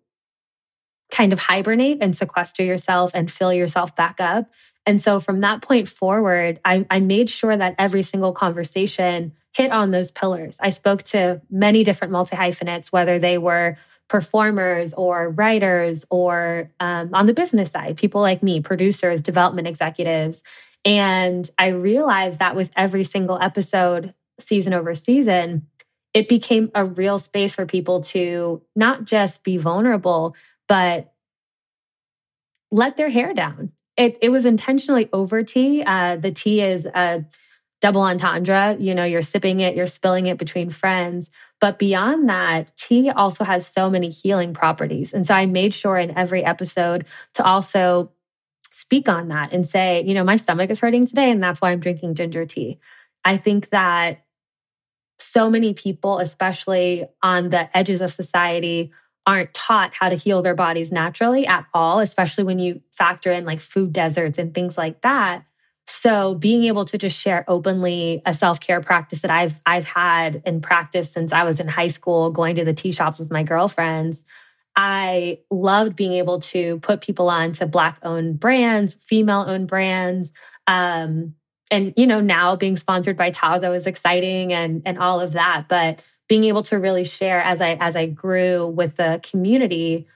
kind 1.12 1.32
of 1.32 1.40
hibernate 1.40 2.00
and 2.02 2.16
sequester 2.16 2.64
yourself 2.64 3.12
and 3.14 3.32
fill 3.32 3.54
yourself 3.54 3.96
back 3.96 4.20
up. 4.20 4.52
And 4.86 5.02
so 5.02 5.20
from 5.20 5.40
that 5.42 5.62
point 5.62 5.88
forward, 5.88 6.60
I, 6.66 6.86
I 6.90 7.00
made 7.00 7.30
sure 7.30 7.56
that 7.56 7.76
every 7.78 8.04
single 8.04 8.34
conversation 8.34 9.34
hit 9.54 9.72
on 9.72 9.92
those 9.92 10.12
pillars. 10.12 10.58
I 10.60 10.70
spoke 10.70 11.04
to 11.04 11.42
many 11.50 11.84
different 11.84 12.12
multi 12.12 12.36
hyphenates, 12.36 12.92
whether 12.92 13.18
they 13.18 13.38
were 13.38 13.78
performers 14.08 14.94
or 14.94 15.30
writers 15.30 16.06
or 16.10 16.72
um, 16.80 17.10
on 17.14 17.26
the 17.26 17.34
business 17.34 17.72
side, 17.72 17.98
people 17.98 18.22
like 18.22 18.44
me, 18.44 18.62
producers, 18.62 19.22
development 19.22 19.68
executives. 19.68 20.44
And 20.84 21.50
I 21.58 21.68
realized 21.68 22.40
that 22.40 22.56
with 22.56 22.72
every 22.76 23.04
single 23.04 23.40
episode, 23.42 24.14
season 24.40 24.74
over 24.74 24.94
season, 24.94 25.68
it 26.14 26.30
became 26.30 26.72
a 26.76 26.86
real 26.86 27.20
space 27.20 27.56
for 27.56 27.66
people 27.66 28.02
to 28.02 28.62
not 28.76 29.06
just 29.06 29.44
be 29.44 29.58
vulnerable, 29.58 30.36
but 30.68 31.12
let 32.72 32.98
their 32.98 33.10
hair 33.10 33.34
down. 33.34 33.72
It, 33.98 34.18
it 34.22 34.30
was 34.30 34.46
intentionally 34.46 35.10
over 35.14 35.44
tea. 35.44 35.84
Uh, 35.84 36.18
the 36.18 36.32
tea 36.32 36.62
is 36.62 36.86
a 36.86 37.26
double 37.82 38.02
entendre. 38.02 38.76
You 38.80 38.96
know, 38.96 39.04
you're 39.04 39.22
sipping 39.22 39.60
it, 39.60 39.76
you're 39.76 39.88
spilling 39.88 40.26
it 40.26 40.38
between 40.38 40.70
friends. 40.70 41.30
But 41.60 41.80
beyond 41.80 42.30
that, 42.30 42.76
tea 42.76 43.10
also 43.10 43.44
has 43.44 43.68
so 43.68 43.90
many 43.90 44.10
healing 44.10 44.54
properties. 44.54 45.14
And 45.14 45.26
so 45.26 45.34
I 45.34 45.46
made 45.46 45.74
sure 45.74 45.98
in 45.98 46.18
every 46.18 46.44
episode 46.44 47.06
to 47.36 47.44
also 47.44 48.12
speak 48.72 49.08
on 49.08 49.30
that 49.30 49.54
and 49.54 49.66
say, 49.66 50.04
you 50.04 50.14
know, 50.14 50.24
my 50.24 50.36
stomach 50.36 50.70
is 50.70 50.80
hurting 50.80 51.06
today, 51.06 51.32
and 51.32 51.42
that's 51.42 51.62
why 51.62 51.72
I'm 51.72 51.80
drinking 51.80 52.16
ginger 52.16 52.46
tea. 52.46 52.78
I 53.24 53.38
think 53.38 53.70
that 53.70 54.26
so 55.18 55.50
many 55.50 55.74
people, 55.74 56.20
especially 56.20 57.06
on 57.24 57.50
the 57.50 57.76
edges 57.76 58.02
of 58.02 58.12
society, 58.12 58.92
aren't 59.26 59.54
taught 59.54 59.94
how 59.94 60.10
to 60.10 60.16
heal 60.16 60.42
their 60.42 60.56
bodies 60.56 60.92
naturally 60.92 61.48
at 61.48 61.66
all, 61.74 62.00
especially 62.00 62.44
when 62.44 62.60
you 62.60 62.82
factor 62.92 63.32
in 63.32 63.46
like 63.46 63.62
food 63.62 63.92
deserts 63.94 64.38
and 64.38 64.54
things 64.54 64.78
like 64.78 65.02
that. 65.02 65.46
So 65.88 66.34
being 66.36 66.64
able 66.64 66.86
to 66.86 66.98
just 66.98 67.20
share 67.20 67.46
openly 67.48 68.22
a 68.26 68.34
self-care 68.34 68.82
practice 68.82 69.22
that 69.22 69.32
I've 69.32 69.60
I've 69.66 69.86
had 69.86 70.42
and 70.46 70.62
practiced 70.64 71.14
since 71.14 71.32
I 71.32 71.44
was 71.44 71.60
in 71.60 71.68
high 71.68 71.88
school, 71.90 72.32
going 72.32 72.56
to 72.56 72.66
the 72.66 72.74
tea 72.74 72.92
shops 72.92 73.20
with 73.20 73.32
my 73.32 73.44
girlfriends, 73.44 74.24
I 74.76 75.40
loved 75.52 75.96
being 75.96 76.14
able 76.14 76.40
to 76.42 76.80
put 76.80 77.02
people 77.02 77.30
on 77.30 77.52
to 77.54 77.66
black 77.68 78.00
owned 78.04 78.40
brands, 78.40 78.96
female 78.96 79.46
owned 79.48 79.68
brands. 79.68 80.34
Um, 80.68 81.36
and 81.72 81.94
you 81.96 82.08
know, 82.08 82.20
now 82.20 82.56
being 82.56 82.78
sponsored 82.78 83.16
by 83.18 83.32
Tazo 83.32 83.76
is 83.76 83.88
exciting 83.88 84.54
and 84.54 84.82
and 84.86 84.98
all 84.98 85.20
of 85.20 85.34
that. 85.34 85.66
But 85.70 86.04
being 86.28 86.46
able 86.46 86.64
to 86.64 86.80
really 86.80 87.04
share 87.04 87.42
as 87.42 87.62
I 87.62 87.76
as 87.76 87.96
I 87.96 88.08
grew 88.08 88.68
with 88.68 88.98
the 88.98 89.20
community, 89.24 90.08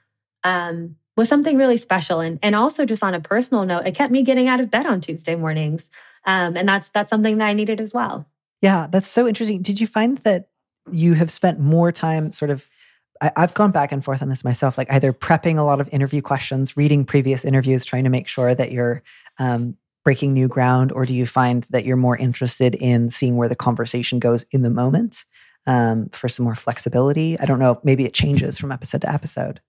um, 0.44 0.96
was 1.20 1.30
something 1.30 1.58
really 1.58 1.78
special. 1.78 2.22
And, 2.22 2.40
and 2.42 2.56
also 2.56 2.86
just 2.86 3.04
on 3.04 3.14
a 3.14 3.20
personal 3.20 3.66
note, 3.66 3.86
it 3.86 3.94
kept 3.94 4.12
me 4.12 4.24
getting 4.24 4.48
out 4.48 4.62
of 4.62 4.72
bed 4.72 4.86
on 4.86 5.02
Tuesday 5.02 5.36
mornings. 5.36 5.90
Um, 6.26 6.56
and 6.56 6.68
that's, 6.68 6.90
that's 6.90 7.10
something 7.10 7.38
that 7.38 7.46
I 7.46 7.54
needed 7.54 7.82
as 7.82 7.94
well. 7.94 8.26
Yeah, 8.62 8.88
that's 8.90 9.10
so 9.10 9.28
interesting. 9.28 9.62
Did 9.62 9.82
you 9.82 9.88
find 9.88 10.18
that 10.20 10.50
you 10.90 11.14
have 11.14 11.30
spent 11.30 11.60
more 11.60 11.92
time 11.92 12.32
sort 12.32 12.52
of 12.52 12.68
I, 13.22 13.32
have 13.36 13.54
gone 13.54 13.72
back 13.72 13.92
and 13.92 14.04
forth 14.04 14.22
on 14.22 14.30
this 14.30 14.46
myself, 14.46 14.78
like 14.78 14.90
either 14.90 15.12
prepping 15.12 15.58
a 15.58 15.64
lot 15.64 15.82
of 15.82 15.90
interview 15.92 16.22
questions, 16.22 16.78
reading 16.78 17.04
previous 17.04 17.44
interviews, 17.44 17.84
trying 17.84 18.06
to 18.06 18.10
make 18.10 18.30
sure 18.30 18.56
that 18.56 18.72
you're 18.72 19.04
um, 19.40 19.76
breaking 20.06 20.34
new 20.34 20.48
ground, 20.48 20.94
or 20.94 21.06
do 21.06 21.14
you 21.14 21.26
find 21.26 21.64
that 21.70 21.84
you're 21.84 21.98
more 21.98 22.16
interested 22.16 22.76
in 22.76 23.10
seeing 23.10 23.36
where 23.36 23.50
the 23.50 23.58
conversation 23.58 24.20
goes 24.20 24.46
in 24.52 24.62
the 24.62 24.70
moment 24.70 25.26
um, 25.68 26.08
for 26.10 26.30
some 26.30 26.46
more 26.46 26.56
flexibility? 26.56 27.38
I 27.38 27.46
don't 27.46 27.60
know. 27.60 27.82
Maybe 27.84 28.06
it 28.06 28.14
changes 28.14 28.58
from 28.58 28.72
episode 28.72 29.02
to 29.02 29.12
episode. 29.12 29.60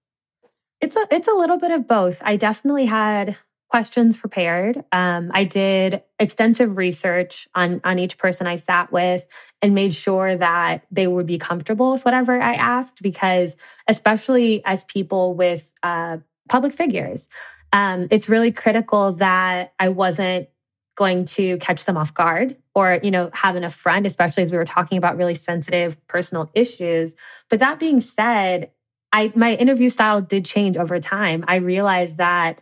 It's 0.81 0.97
a 0.97 1.07
it's 1.11 1.29
a 1.29 1.35
little 1.35 1.59
bit 1.59 1.71
of 1.71 1.87
both. 1.87 2.23
I 2.25 2.37
definitely 2.37 2.87
had 2.87 3.37
questions 3.69 4.17
prepared. 4.17 4.85
Um, 4.91 5.31
I 5.33 5.45
did 5.45 6.03
extensive 6.19 6.77
research 6.77 7.49
on 7.55 7.81
on 7.85 7.99
each 7.99 8.19
person 8.19 8.47
I 8.47 8.57
sat 8.57 8.91
with 8.91 9.27
and 9.63 9.75
made 9.75 9.95
sure 9.95 10.37
that 10.37 10.85
they 10.91 11.07
would 11.07 11.27
be 11.27 11.39
comfortable 11.39 11.93
with 11.93 12.05
whatever 12.05 12.41
I 12.41 12.55
asked 12.55 13.03
because 13.03 13.57
especially 13.87 14.65
as 14.65 14.85
people 14.85 15.35
with 15.35 15.73
uh, 15.83 16.19
public 16.49 16.73
figures, 16.73 17.29
um, 17.73 18.09
it's 18.11 18.29
really 18.29 18.51
critical 18.51 19.13
that 19.13 19.73
I 19.79 19.91
wasn't 19.91 20.49
going 20.97 21.25
to 21.25 21.57
catch 21.59 21.85
them 21.85 21.97
off 21.97 22.13
guard 22.13 22.57
or 22.75 22.99
you 23.03 23.11
know 23.11 23.31
have 23.33 23.57
an 23.57 23.65
affront 23.65 24.05
especially 24.05 24.43
as 24.43 24.53
we 24.53 24.59
were 24.59 24.65
talking 24.65 24.99
about 24.99 25.17
really 25.17 25.35
sensitive 25.35 25.97
personal 26.09 26.51
issues 26.53 27.17
but 27.49 27.59
that 27.59 27.79
being 27.79 28.03
said 28.03 28.71
I 29.13 29.33
my 29.35 29.55
interview 29.55 29.89
style 29.89 30.21
did 30.21 30.45
change 30.45 30.77
over 30.77 31.01
time. 31.01 31.45
I 31.49 31.57
realized 31.57 32.19
that 32.19 32.61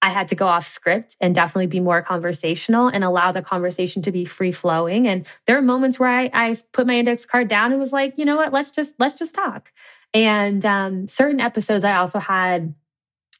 I 0.00 0.10
had 0.10 0.28
to 0.28 0.34
go 0.34 0.46
off 0.46 0.66
script 0.66 1.16
and 1.20 1.34
definitely 1.34 1.66
be 1.66 1.80
more 1.80 2.02
conversational 2.02 2.86
and 2.88 3.02
allow 3.02 3.32
the 3.32 3.42
conversation 3.42 4.00
to 4.02 4.12
be 4.12 4.24
free 4.24 4.52
flowing. 4.52 5.08
And 5.08 5.26
there 5.46 5.58
are 5.58 5.62
moments 5.62 5.98
where 5.98 6.08
I, 6.10 6.30
I 6.32 6.56
put 6.72 6.86
my 6.86 6.98
index 6.98 7.26
card 7.26 7.48
down 7.48 7.72
and 7.72 7.80
was 7.80 7.92
like, 7.92 8.16
you 8.16 8.24
know 8.24 8.36
what, 8.36 8.52
let's 8.52 8.70
just 8.70 8.94
let's 8.98 9.14
just 9.14 9.34
talk. 9.34 9.72
And 10.14 10.64
um, 10.64 11.08
certain 11.08 11.40
episodes, 11.40 11.84
I 11.84 11.96
also 11.96 12.18
had 12.18 12.74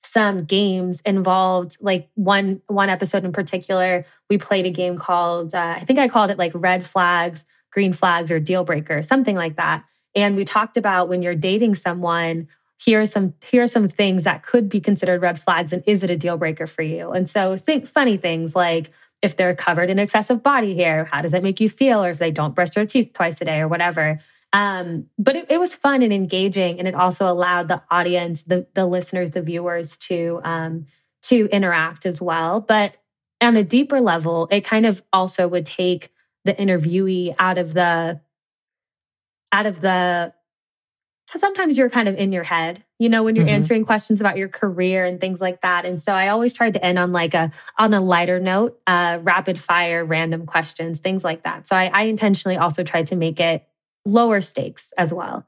some 0.02 0.44
games 0.44 1.00
involved. 1.02 1.76
Like 1.80 2.08
one 2.14 2.60
one 2.66 2.88
episode 2.88 3.24
in 3.24 3.32
particular, 3.32 4.04
we 4.28 4.38
played 4.38 4.66
a 4.66 4.70
game 4.70 4.98
called 4.98 5.54
uh, 5.54 5.74
I 5.76 5.80
think 5.80 5.98
I 5.98 6.08
called 6.08 6.30
it 6.30 6.38
like 6.38 6.52
red 6.54 6.84
flags, 6.84 7.44
green 7.70 7.92
flags, 7.92 8.32
or 8.32 8.40
deal 8.40 8.64
breaker, 8.64 9.02
something 9.02 9.36
like 9.36 9.56
that. 9.56 9.88
And 10.14 10.36
we 10.36 10.44
talked 10.44 10.76
about 10.76 11.08
when 11.08 11.22
you're 11.22 11.34
dating 11.34 11.74
someone, 11.74 12.48
here 12.80 13.00
are 13.00 13.06
some 13.06 13.34
here 13.44 13.64
are 13.64 13.68
some 13.68 13.88
things 13.88 14.24
that 14.24 14.42
could 14.42 14.68
be 14.68 14.80
considered 14.80 15.20
red 15.20 15.38
flags 15.38 15.72
and 15.72 15.82
is 15.86 16.02
it 16.02 16.10
a 16.10 16.16
deal 16.16 16.36
breaker 16.36 16.66
for 16.66 16.82
you? 16.82 17.10
And 17.10 17.28
so 17.28 17.56
think 17.56 17.86
funny 17.86 18.16
things 18.16 18.54
like 18.54 18.90
if 19.20 19.36
they're 19.36 19.54
covered 19.54 19.90
in 19.90 19.98
excessive 19.98 20.42
body 20.42 20.76
hair, 20.76 21.08
how 21.10 21.22
does 21.22 21.32
that 21.32 21.42
make 21.42 21.60
you 21.60 21.68
feel? 21.68 22.04
Or 22.04 22.10
if 22.10 22.18
they 22.18 22.30
don't 22.30 22.54
brush 22.54 22.70
their 22.70 22.86
teeth 22.86 23.12
twice 23.12 23.40
a 23.40 23.44
day 23.44 23.58
or 23.58 23.68
whatever. 23.68 24.20
Um, 24.52 25.06
but 25.18 25.36
it, 25.36 25.50
it, 25.50 25.58
was 25.58 25.74
fun 25.74 26.02
and 26.02 26.12
engaging, 26.12 26.78
and 26.78 26.88
it 26.88 26.94
also 26.94 27.28
allowed 27.28 27.68
the 27.68 27.82
audience, 27.90 28.44
the 28.44 28.66
the 28.72 28.86
listeners, 28.86 29.32
the 29.32 29.42
viewers 29.42 29.98
to 29.98 30.40
um, 30.42 30.86
to 31.22 31.48
interact 31.52 32.06
as 32.06 32.20
well. 32.20 32.60
But 32.60 32.96
on 33.42 33.56
a 33.56 33.62
deeper 33.62 34.00
level, 34.00 34.48
it 34.50 34.62
kind 34.64 34.86
of 34.86 35.02
also 35.12 35.46
would 35.48 35.66
take 35.66 36.10
the 36.44 36.54
interviewee 36.54 37.34
out 37.38 37.58
of 37.58 37.74
the 37.74 38.20
out 39.52 39.66
of 39.66 39.80
the 39.80 40.32
sometimes 41.36 41.76
you're 41.76 41.90
kind 41.90 42.08
of 42.08 42.16
in 42.16 42.32
your 42.32 42.44
head, 42.44 42.84
you 42.98 43.08
know, 43.08 43.22
when 43.22 43.36
you're 43.36 43.44
mm-hmm. 43.44 43.54
answering 43.54 43.84
questions 43.84 44.20
about 44.20 44.38
your 44.38 44.48
career 44.48 45.04
and 45.04 45.20
things 45.20 45.40
like 45.40 45.60
that. 45.60 45.84
And 45.84 46.00
so 46.00 46.12
I 46.12 46.28
always 46.28 46.54
tried 46.54 46.72
to 46.74 46.84
end 46.84 46.98
on 46.98 47.12
like 47.12 47.34
a 47.34 47.50
on 47.78 47.92
a 47.92 48.00
lighter 48.00 48.40
note, 48.40 48.80
uh, 48.86 49.18
rapid 49.22 49.60
fire, 49.60 50.04
random 50.04 50.46
questions, 50.46 51.00
things 51.00 51.24
like 51.24 51.42
that. 51.42 51.66
So 51.66 51.76
I, 51.76 51.86
I 51.86 52.02
intentionally 52.04 52.56
also 52.56 52.82
tried 52.82 53.08
to 53.08 53.16
make 53.16 53.40
it 53.40 53.66
lower 54.06 54.40
stakes 54.40 54.92
as 54.96 55.12
well. 55.12 55.46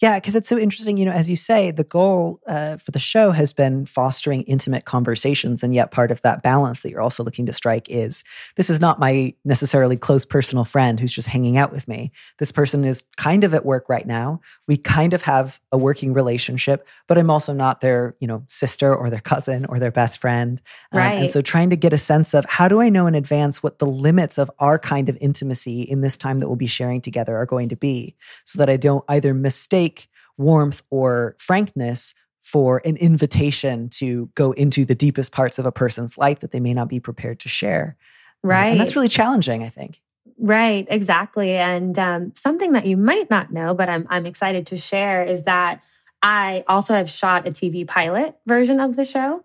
Yeah, 0.00 0.18
because 0.18 0.36
it's 0.36 0.48
so 0.48 0.58
interesting. 0.58 0.96
You 0.96 1.06
know, 1.06 1.12
as 1.12 1.28
you 1.28 1.36
say, 1.36 1.70
the 1.70 1.84
goal 1.84 2.40
uh, 2.46 2.76
for 2.76 2.90
the 2.90 2.98
show 2.98 3.30
has 3.30 3.52
been 3.52 3.86
fostering 3.86 4.42
intimate 4.42 4.84
conversations. 4.84 5.62
And 5.62 5.74
yet, 5.74 5.90
part 5.90 6.10
of 6.10 6.20
that 6.22 6.42
balance 6.42 6.80
that 6.80 6.90
you're 6.90 7.00
also 7.00 7.24
looking 7.24 7.46
to 7.46 7.52
strike 7.52 7.88
is 7.88 8.24
this 8.56 8.70
is 8.70 8.80
not 8.80 8.98
my 8.98 9.34
necessarily 9.44 9.96
close 9.96 10.24
personal 10.24 10.64
friend 10.64 10.98
who's 10.98 11.12
just 11.12 11.28
hanging 11.28 11.56
out 11.56 11.72
with 11.72 11.88
me. 11.88 12.12
This 12.38 12.52
person 12.52 12.84
is 12.84 13.04
kind 13.16 13.44
of 13.44 13.54
at 13.54 13.64
work 13.64 13.88
right 13.88 14.06
now. 14.06 14.40
We 14.66 14.76
kind 14.76 15.12
of 15.12 15.22
have 15.22 15.60
a 15.72 15.78
working 15.78 16.12
relationship, 16.12 16.86
but 17.06 17.18
I'm 17.18 17.30
also 17.30 17.52
not 17.52 17.80
their, 17.80 18.16
you 18.20 18.28
know, 18.28 18.44
sister 18.48 18.94
or 18.94 19.10
their 19.10 19.20
cousin 19.20 19.64
or 19.66 19.78
their 19.78 19.90
best 19.90 20.18
friend. 20.18 20.60
Um, 20.92 20.98
right. 20.98 21.18
And 21.18 21.30
so, 21.30 21.42
trying 21.42 21.70
to 21.70 21.76
get 21.76 21.92
a 21.92 21.98
sense 21.98 22.34
of 22.34 22.44
how 22.44 22.68
do 22.68 22.80
I 22.80 22.88
know 22.88 23.06
in 23.06 23.14
advance 23.14 23.62
what 23.62 23.78
the 23.78 23.86
limits 23.86 24.38
of 24.38 24.50
our 24.58 24.78
kind 24.78 25.08
of 25.08 25.18
intimacy 25.20 25.82
in 25.82 26.00
this 26.00 26.16
time 26.16 26.40
that 26.40 26.48
we'll 26.48 26.56
be 26.56 26.66
sharing 26.66 27.00
together 27.00 27.36
are 27.36 27.46
going 27.46 27.68
to 27.70 27.76
be 27.76 28.16
so 28.44 28.58
that 28.58 28.70
I 28.70 28.76
don't 28.76 29.04
either 29.08 29.34
miss 29.34 29.56
mistake 29.68 30.08
warmth 30.38 30.82
or 30.88 31.36
frankness 31.38 32.14
for 32.40 32.80
an 32.86 32.96
invitation 32.96 33.90
to 33.90 34.30
go 34.34 34.52
into 34.52 34.86
the 34.86 34.94
deepest 34.94 35.30
parts 35.32 35.58
of 35.58 35.66
a 35.66 35.72
person's 35.72 36.16
life 36.16 36.40
that 36.40 36.52
they 36.52 36.60
may 36.60 36.72
not 36.72 36.88
be 36.88 36.98
prepared 36.98 37.38
to 37.40 37.48
share. 37.50 37.96
Right. 38.42 38.68
Uh, 38.68 38.70
and 38.70 38.80
that's 38.80 38.96
really 38.96 39.08
challenging, 39.08 39.62
I 39.62 39.68
think. 39.68 40.00
Right, 40.38 40.86
exactly. 40.88 41.56
And 41.56 41.98
um, 41.98 42.32
something 42.34 42.72
that 42.72 42.86
you 42.86 42.96
might 42.96 43.28
not 43.28 43.52
know, 43.52 43.74
but 43.74 43.90
I'm 43.90 44.06
I'm 44.08 44.24
excited 44.24 44.66
to 44.68 44.78
share 44.78 45.22
is 45.22 45.42
that 45.42 45.84
I 46.22 46.64
also 46.66 46.94
have 46.94 47.10
shot 47.10 47.46
a 47.46 47.50
TV 47.50 47.86
pilot 47.86 48.36
version 48.46 48.80
of 48.80 48.96
the 48.96 49.04
show. 49.04 49.42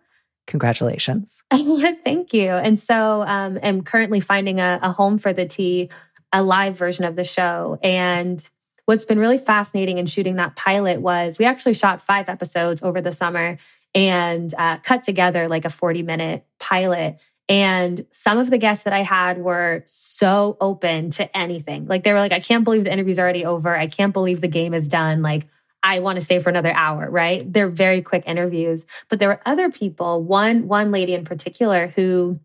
Congratulations. 0.48 1.42
Thank 1.54 2.34
you. 2.34 2.50
And 2.50 2.80
so 2.80 3.24
um, 3.24 3.60
I'm 3.62 3.82
currently 3.82 4.20
finding 4.20 4.60
a, 4.60 4.80
a 4.82 4.92
home 4.92 5.18
for 5.18 5.34
the 5.34 5.46
tea, 5.46 5.90
a 6.32 6.44
live 6.44 6.78
version 6.78 7.06
of 7.06 7.16
the 7.16 7.24
show. 7.24 7.80
And 7.82 8.48
what's 8.86 9.06
been 9.06 9.20
really 9.20 9.38
fascinating 9.38 9.98
in 9.98 10.06
shooting 10.06 10.36
that 10.36 10.56
pilot 10.56 11.02
was 11.02 11.40
we 11.40 11.46
actually 11.46 11.74
shot 11.74 12.02
five 12.02 12.30
episodes 12.30 12.82
over 12.84 13.02
the 13.02 13.12
summer 13.12 13.58
and 13.96 14.54
uh, 14.58 14.78
cut 14.78 15.04
together 15.04 15.48
like 15.48 15.66
a 15.66 15.70
40 15.70 16.04
minute 16.04 16.46
pilot. 16.60 17.22
And 17.50 18.06
some 18.12 18.38
of 18.38 18.50
the 18.50 18.58
guests 18.58 18.86
that 18.86 18.94
I 18.94 19.04
had 19.04 19.38
were 19.38 19.84
so 19.86 20.58
open 20.60 21.10
to 21.12 21.38
anything. 21.38 21.88
Like 21.88 22.04
they 22.04 22.14
were 22.14 22.20
like, 22.20 22.32
I 22.32 22.40
can't 22.40 22.64
believe 22.64 22.86
the 22.86 22.94
interview's 22.94 23.20
already 23.20 23.46
over. 23.46 23.76
I 23.78 23.88
can't 23.88 24.14
believe 24.14 24.42
the 24.42 24.48
game 24.48 24.74
is 24.74 24.88
done. 24.88 25.22
Like, 25.22 25.48
I 25.84 26.00
want 26.00 26.18
to 26.18 26.24
stay 26.24 26.40
for 26.40 26.50
another 26.50 26.72
hour, 26.72 27.10
right? 27.10 27.52
They're 27.52 27.68
very 27.68 28.02
quick 28.02 28.24
interviews. 28.26 28.86
But 29.10 29.20
there 29.20 29.28
were 29.28 29.42
other 29.46 29.70
people, 29.70 30.24
one, 30.24 30.70
one 30.70 30.92
lady 30.92 31.14
in 31.14 31.26
particular 31.26 31.88
who 31.88 32.40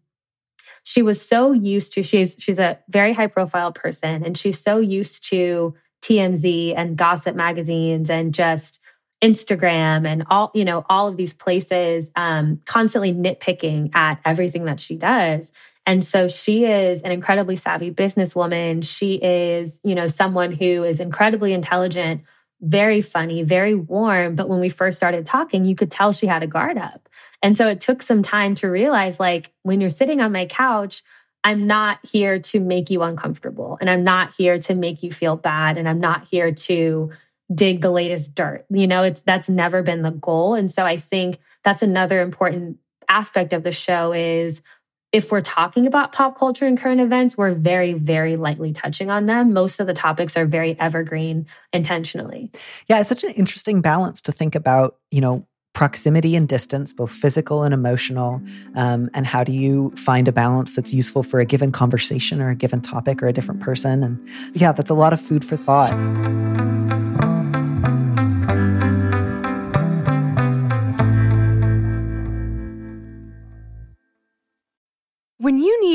she 0.82 1.02
was 1.02 1.24
so 1.26 1.52
used 1.52 1.92
to, 1.92 2.02
she's 2.02 2.36
she's 2.38 2.58
a 2.58 2.78
very 2.88 3.12
high 3.12 3.26
profile 3.28 3.72
person 3.72 4.24
and 4.24 4.36
she's 4.36 4.60
so 4.60 4.78
used 4.78 5.28
to 5.28 5.74
TMZ 6.02 6.74
and 6.76 6.96
gossip 6.96 7.34
magazines 7.34 8.10
and 8.10 8.34
just 8.34 8.80
Instagram 9.22 10.06
and 10.06 10.24
all, 10.30 10.50
you 10.54 10.64
know, 10.64 10.84
all 10.88 11.08
of 11.08 11.16
these 11.16 11.34
places, 11.34 12.10
um, 12.14 12.60
constantly 12.66 13.12
nitpicking 13.12 13.94
at 13.94 14.20
everything 14.24 14.64
that 14.66 14.80
she 14.80 14.96
does. 14.96 15.52
And 15.86 16.04
so 16.04 16.28
she 16.28 16.64
is 16.64 17.02
an 17.02 17.10
incredibly 17.10 17.56
savvy 17.56 17.90
businesswoman. 17.90 18.84
She 18.84 19.14
is, 19.14 19.80
you 19.82 19.94
know, 19.94 20.06
someone 20.06 20.52
who 20.52 20.84
is 20.84 21.00
incredibly 21.00 21.52
intelligent, 21.52 22.22
very 22.60 23.00
funny, 23.00 23.42
very 23.42 23.74
warm. 23.74 24.36
But 24.36 24.48
when 24.48 24.60
we 24.60 24.68
first 24.68 24.98
started 24.98 25.24
talking, 25.24 25.64
you 25.64 25.74
could 25.74 25.90
tell 25.90 26.12
she 26.12 26.26
had 26.26 26.42
a 26.42 26.46
guard 26.46 26.76
up. 26.76 27.08
And 27.42 27.56
so 27.56 27.68
it 27.68 27.80
took 27.80 28.02
some 28.02 28.22
time 28.22 28.54
to 28.56 28.68
realize 28.68 29.18
like, 29.18 29.52
when 29.62 29.80
you're 29.80 29.90
sitting 29.90 30.20
on 30.20 30.32
my 30.32 30.46
couch, 30.46 31.02
I'm 31.44 31.66
not 31.66 31.98
here 32.04 32.38
to 32.38 32.60
make 32.60 32.90
you 32.90 33.02
uncomfortable 33.02 33.78
and 33.80 33.88
I'm 33.88 34.04
not 34.04 34.34
here 34.36 34.58
to 34.60 34.74
make 34.74 35.02
you 35.02 35.12
feel 35.12 35.36
bad 35.36 35.78
and 35.78 35.88
I'm 35.88 36.00
not 36.00 36.26
here 36.28 36.52
to 36.52 37.10
dig 37.54 37.80
the 37.80 37.90
latest 37.90 38.34
dirt. 38.34 38.66
You 38.70 38.86
know, 38.86 39.02
it's 39.02 39.22
that's 39.22 39.48
never 39.48 39.82
been 39.82 40.02
the 40.02 40.10
goal. 40.10 40.54
And 40.54 40.70
so 40.70 40.84
I 40.84 40.96
think 40.96 41.38
that's 41.64 41.82
another 41.82 42.20
important 42.20 42.78
aspect 43.08 43.52
of 43.52 43.62
the 43.62 43.72
show 43.72 44.12
is 44.12 44.62
if 45.10 45.32
we're 45.32 45.40
talking 45.40 45.86
about 45.86 46.12
pop 46.12 46.36
culture 46.36 46.66
and 46.66 46.78
current 46.78 47.00
events, 47.00 47.36
we're 47.36 47.52
very, 47.52 47.94
very 47.94 48.36
lightly 48.36 48.72
touching 48.72 49.08
on 49.08 49.24
them. 49.24 49.54
Most 49.54 49.80
of 49.80 49.86
the 49.86 49.94
topics 49.94 50.36
are 50.36 50.44
very 50.44 50.78
evergreen 50.78 51.46
intentionally. 51.72 52.50
Yeah, 52.88 53.00
it's 53.00 53.08
such 53.08 53.24
an 53.24 53.30
interesting 53.30 53.80
balance 53.80 54.20
to 54.22 54.32
think 54.32 54.54
about, 54.54 54.96
you 55.10 55.22
know, 55.22 55.46
proximity 55.78 56.34
and 56.34 56.48
distance, 56.48 56.92
both 56.92 57.12
physical 57.12 57.62
and 57.62 57.72
emotional. 57.72 58.42
Um, 58.74 59.08
and 59.14 59.24
how 59.24 59.44
do 59.44 59.52
you 59.52 59.92
find 59.94 60.26
a 60.26 60.32
balance 60.32 60.74
that's 60.74 60.92
useful 60.92 61.22
for 61.22 61.38
a 61.38 61.44
given 61.44 61.70
conversation 61.70 62.42
or 62.42 62.50
a 62.50 62.56
given 62.56 62.80
topic 62.80 63.22
or 63.22 63.28
a 63.28 63.32
different 63.32 63.60
person? 63.60 64.02
And 64.02 64.18
yeah, 64.54 64.72
that's 64.72 64.90
a 64.90 64.94
lot 64.94 65.12
of 65.12 65.20
food 65.20 65.44
for 65.44 65.56
thought. 65.56 65.92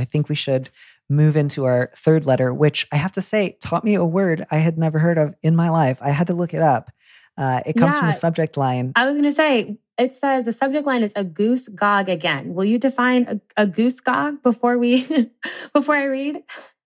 I 0.00 0.04
think 0.04 0.28
we 0.28 0.34
should 0.34 0.70
move 1.08 1.36
into 1.36 1.64
our 1.64 1.90
third 1.96 2.24
letter, 2.26 2.52
which 2.54 2.86
I 2.92 2.96
have 2.96 3.12
to 3.12 3.20
say 3.22 3.56
taught 3.60 3.84
me 3.84 3.94
a 3.94 4.04
word 4.04 4.44
I 4.50 4.56
had 4.58 4.78
never 4.78 4.98
heard 4.98 5.18
of 5.18 5.34
in 5.42 5.56
my 5.56 5.68
life. 5.70 5.98
I 6.00 6.10
had 6.10 6.28
to 6.28 6.34
look 6.34 6.54
it 6.54 6.62
up. 6.62 6.90
Uh, 7.36 7.60
it 7.66 7.74
comes 7.74 7.94
Yeah. 7.94 8.00
from 8.00 8.08
the 8.08 8.12
subject 8.14 8.56
line. 8.56 8.92
I 8.96 9.06
was 9.06 9.14
going 9.14 9.24
to 9.24 9.32
say, 9.32 9.78
it 9.98 10.12
says 10.12 10.44
the 10.44 10.52
subject 10.52 10.86
line 10.86 11.02
is 11.02 11.12
a 11.16 11.24
goosegog 11.24 12.08
again. 12.08 12.54
Will 12.54 12.64
you 12.64 12.78
define 12.78 13.40
a, 13.56 13.62
a 13.64 13.66
goosegog 13.66 14.42
before 14.42 14.78
we 14.78 15.06
before 15.74 15.94
I 15.96 16.04
read? 16.04 16.42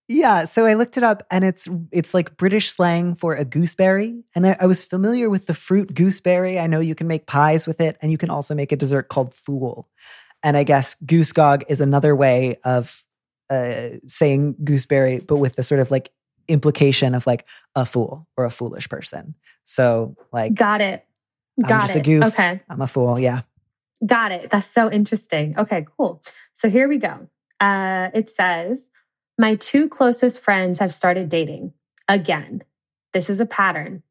Yeah, 0.07 0.45
so 0.45 0.65
I 0.67 0.75
looked 0.75 0.97
it 0.97 1.03
up, 1.03 1.25
and 1.31 1.43
it's 1.43 1.67
it's 1.91 2.13
like 2.13 2.37
British 2.37 2.69
slang 2.71 3.15
for 3.15 3.33
a 3.33 3.43
gooseberry. 3.45 4.23
And 4.35 4.45
I, 4.45 4.57
I 4.59 4.65
was 4.65 4.85
familiar 4.85 5.29
with 5.29 5.47
the 5.47 5.53
fruit 5.53 5.93
gooseberry. 5.93 6.59
I 6.59 6.67
know 6.67 6.79
you 6.79 6.93
can 6.93 7.07
make 7.07 7.25
pies 7.25 7.65
with 7.65 7.79
it, 7.81 7.97
and 8.01 8.11
you 8.11 8.17
can 8.17 8.29
also 8.29 8.53
make 8.53 8.71
a 8.71 8.75
dessert 8.75 9.07
called 9.09 9.33
fool. 9.33 9.89
And 10.43 10.55
I 10.57 10.63
guess 10.63 10.95
goosegog 11.05 11.63
is 11.69 11.81
another 11.81 12.15
way 12.15 12.57
of 12.63 13.03
uh, 13.49 13.89
saying 14.07 14.55
gooseberry, 14.63 15.19
but 15.19 15.37
with 15.37 15.55
the 15.55 15.63
sort 15.63 15.79
of 15.79 15.91
like 15.91 16.11
implication 16.47 17.15
of 17.15 17.25
like 17.27 17.45
a 17.75 17.85
fool 17.85 18.27
or 18.37 18.45
a 18.45 18.51
foolish 18.51 18.89
person. 18.89 19.35
So 19.63 20.15
like 20.31 20.53
Got 20.53 20.81
it. 20.81 21.05
Got 21.61 21.71
I'm 21.71 21.79
just 21.81 21.95
it. 21.95 21.99
a 21.99 22.03
goof. 22.03 22.23
Okay. 22.25 22.61
I'm 22.69 22.81
a 22.81 22.87
fool. 22.87 23.19
Yeah. 23.19 23.41
Got 24.05 24.31
it. 24.31 24.49
That's 24.49 24.67
so 24.67 24.91
interesting. 24.91 25.57
Okay, 25.57 25.85
cool. 25.97 26.21
So 26.53 26.69
here 26.69 26.87
we 26.87 26.97
go. 26.97 27.27
Uh, 27.59 28.09
it 28.13 28.29
says, 28.29 28.89
My 29.37 29.55
two 29.55 29.87
closest 29.87 30.41
friends 30.41 30.79
have 30.79 30.93
started 30.93 31.29
dating 31.29 31.73
again. 32.07 32.63
This 33.13 33.29
is 33.29 33.39
a 33.39 33.45
pattern. 33.45 34.03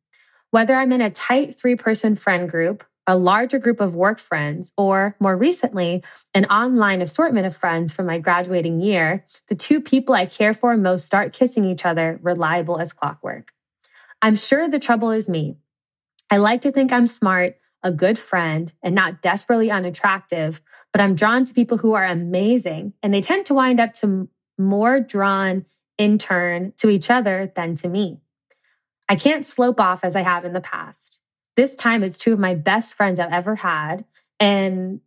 Whether 0.50 0.74
I'm 0.74 0.92
in 0.92 1.00
a 1.00 1.10
tight 1.10 1.54
three 1.54 1.76
person 1.76 2.16
friend 2.16 2.48
group, 2.48 2.84
a 3.06 3.16
larger 3.16 3.58
group 3.58 3.80
of 3.80 3.94
work 3.94 4.18
friends, 4.18 4.72
or 4.76 5.16
more 5.20 5.36
recently, 5.36 6.02
an 6.32 6.46
online 6.46 7.02
assortment 7.02 7.46
of 7.46 7.54
friends 7.54 7.92
from 7.92 8.06
my 8.06 8.18
graduating 8.18 8.80
year, 8.80 9.24
the 9.48 9.54
two 9.54 9.80
people 9.80 10.14
I 10.14 10.26
care 10.26 10.54
for 10.54 10.76
most 10.76 11.06
start 11.06 11.32
kissing 11.32 11.64
each 11.64 11.84
other, 11.84 12.18
reliable 12.22 12.78
as 12.78 12.92
clockwork. 12.92 13.52
I'm 14.22 14.36
sure 14.36 14.68
the 14.68 14.78
trouble 14.78 15.10
is 15.10 15.28
me. 15.28 15.56
I 16.30 16.38
like 16.38 16.62
to 16.62 16.72
think 16.72 16.92
I'm 16.92 17.06
smart, 17.06 17.56
a 17.82 17.92
good 17.92 18.18
friend, 18.18 18.72
and 18.82 18.94
not 18.94 19.20
desperately 19.20 19.70
unattractive, 19.70 20.62
but 20.92 21.02
I'm 21.02 21.14
drawn 21.14 21.44
to 21.44 21.52
people 21.52 21.76
who 21.76 21.92
are 21.92 22.04
amazing, 22.04 22.94
and 23.02 23.12
they 23.12 23.20
tend 23.20 23.46
to 23.46 23.54
wind 23.54 23.80
up 23.80 23.92
to 23.94 24.28
more 24.56 25.00
drawn 25.00 25.66
in 25.98 26.18
turn 26.18 26.72
to 26.78 26.88
each 26.88 27.10
other 27.10 27.52
than 27.54 27.74
to 27.76 27.88
me. 27.88 28.18
I 29.08 29.16
can't 29.16 29.44
slope 29.44 29.80
off 29.80 30.02
as 30.02 30.16
I 30.16 30.22
have 30.22 30.44
in 30.44 30.54
the 30.54 30.60
past. 30.60 31.20
This 31.56 31.76
time 31.76 32.02
it's 32.02 32.18
two 32.18 32.32
of 32.32 32.38
my 32.38 32.54
best 32.54 32.94
friends 32.94 33.20
I've 33.20 33.32
ever 33.32 33.54
had, 33.54 34.04
and 34.40 35.00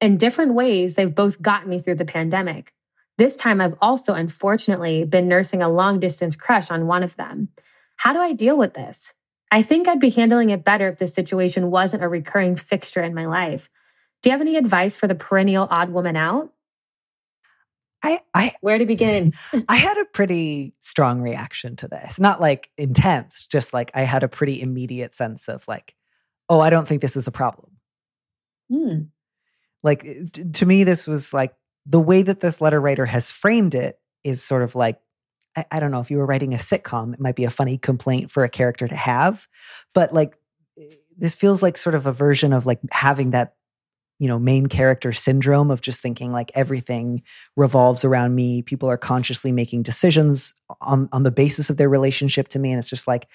in 0.00 0.16
different 0.16 0.54
ways, 0.54 0.96
they've 0.96 1.14
both 1.14 1.40
gotten 1.40 1.70
me 1.70 1.78
through 1.78 1.94
the 1.96 2.04
pandemic. 2.04 2.74
This 3.16 3.36
time 3.36 3.60
I've 3.60 3.76
also 3.80 4.14
unfortunately 4.14 5.04
been 5.04 5.28
nursing 5.28 5.62
a 5.62 5.68
long 5.68 6.00
distance 6.00 6.34
crush 6.34 6.70
on 6.70 6.86
one 6.86 7.02
of 7.02 7.16
them. 7.16 7.48
How 7.96 8.12
do 8.12 8.18
I 8.18 8.32
deal 8.32 8.56
with 8.56 8.74
this? 8.74 9.14
I 9.52 9.62
think 9.62 9.86
I'd 9.86 10.00
be 10.00 10.10
handling 10.10 10.50
it 10.50 10.64
better 10.64 10.88
if 10.88 10.98
this 10.98 11.14
situation 11.14 11.70
wasn't 11.70 12.02
a 12.02 12.08
recurring 12.08 12.56
fixture 12.56 13.02
in 13.02 13.14
my 13.14 13.26
life. 13.26 13.70
Do 14.20 14.30
you 14.30 14.32
have 14.32 14.40
any 14.40 14.56
advice 14.56 14.96
for 14.96 15.06
the 15.06 15.14
perennial 15.14 15.68
odd 15.70 15.90
woman 15.90 16.16
out? 16.16 16.53
I, 18.04 18.20
I 18.34 18.54
Where 18.60 18.78
to 18.78 18.86
begin? 18.86 19.30
I 19.68 19.76
had 19.76 19.96
a 19.96 20.04
pretty 20.04 20.74
strong 20.80 21.20
reaction 21.20 21.76
to 21.76 21.88
this. 21.88 22.20
Not 22.20 22.40
like 22.40 22.70
intense, 22.76 23.46
just 23.46 23.72
like 23.72 23.90
I 23.94 24.02
had 24.02 24.22
a 24.22 24.28
pretty 24.28 24.60
immediate 24.60 25.14
sense 25.14 25.48
of 25.48 25.66
like, 25.66 25.94
oh, 26.48 26.60
I 26.60 26.70
don't 26.70 26.86
think 26.86 27.00
this 27.00 27.16
is 27.16 27.26
a 27.26 27.32
problem. 27.32 27.72
Hmm. 28.70 29.00
Like 29.82 30.02
t- 30.32 30.44
to 30.52 30.66
me, 30.66 30.84
this 30.84 31.06
was 31.06 31.32
like 31.32 31.54
the 31.86 32.00
way 32.00 32.22
that 32.22 32.40
this 32.40 32.60
letter 32.60 32.80
writer 32.80 33.06
has 33.06 33.30
framed 33.30 33.74
it 33.74 33.98
is 34.22 34.42
sort 34.42 34.62
of 34.62 34.74
like, 34.74 35.00
I, 35.56 35.64
I 35.70 35.80
don't 35.80 35.90
know, 35.90 36.00
if 36.00 36.10
you 36.10 36.18
were 36.18 36.26
writing 36.26 36.54
a 36.54 36.58
sitcom, 36.58 37.14
it 37.14 37.20
might 37.20 37.36
be 37.36 37.44
a 37.44 37.50
funny 37.50 37.78
complaint 37.78 38.30
for 38.30 38.44
a 38.44 38.48
character 38.48 38.86
to 38.86 38.96
have. 38.96 39.46
But 39.94 40.12
like 40.12 40.36
this 41.16 41.34
feels 41.34 41.62
like 41.62 41.76
sort 41.76 41.94
of 41.94 42.06
a 42.06 42.12
version 42.12 42.52
of 42.52 42.66
like 42.66 42.80
having 42.90 43.30
that 43.30 43.54
you 44.18 44.28
know 44.28 44.38
main 44.38 44.66
character 44.66 45.12
syndrome 45.12 45.70
of 45.70 45.80
just 45.80 46.00
thinking 46.00 46.32
like 46.32 46.50
everything 46.54 47.22
revolves 47.56 48.04
around 48.04 48.34
me 48.34 48.62
people 48.62 48.88
are 48.88 48.96
consciously 48.96 49.52
making 49.52 49.82
decisions 49.82 50.54
on 50.80 51.08
on 51.12 51.22
the 51.24 51.32
basis 51.32 51.68
of 51.70 51.76
their 51.76 51.88
relationship 51.88 52.48
to 52.48 52.58
me 52.58 52.70
and 52.70 52.78
it's 52.78 52.90
just 52.90 53.08
like 53.08 53.26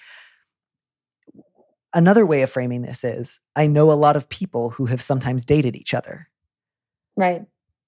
another 1.94 2.24
way 2.24 2.42
of 2.42 2.50
framing 2.50 2.82
this 2.82 3.04
is 3.04 3.40
I 3.56 3.66
know 3.66 3.90
a 3.90 3.94
lot 3.94 4.16
of 4.16 4.28
people 4.28 4.70
who 4.70 4.86
have 4.86 5.02
sometimes 5.02 5.44
dated 5.44 5.76
each 5.76 5.94
other. 5.94 6.28
Right. 7.16 7.42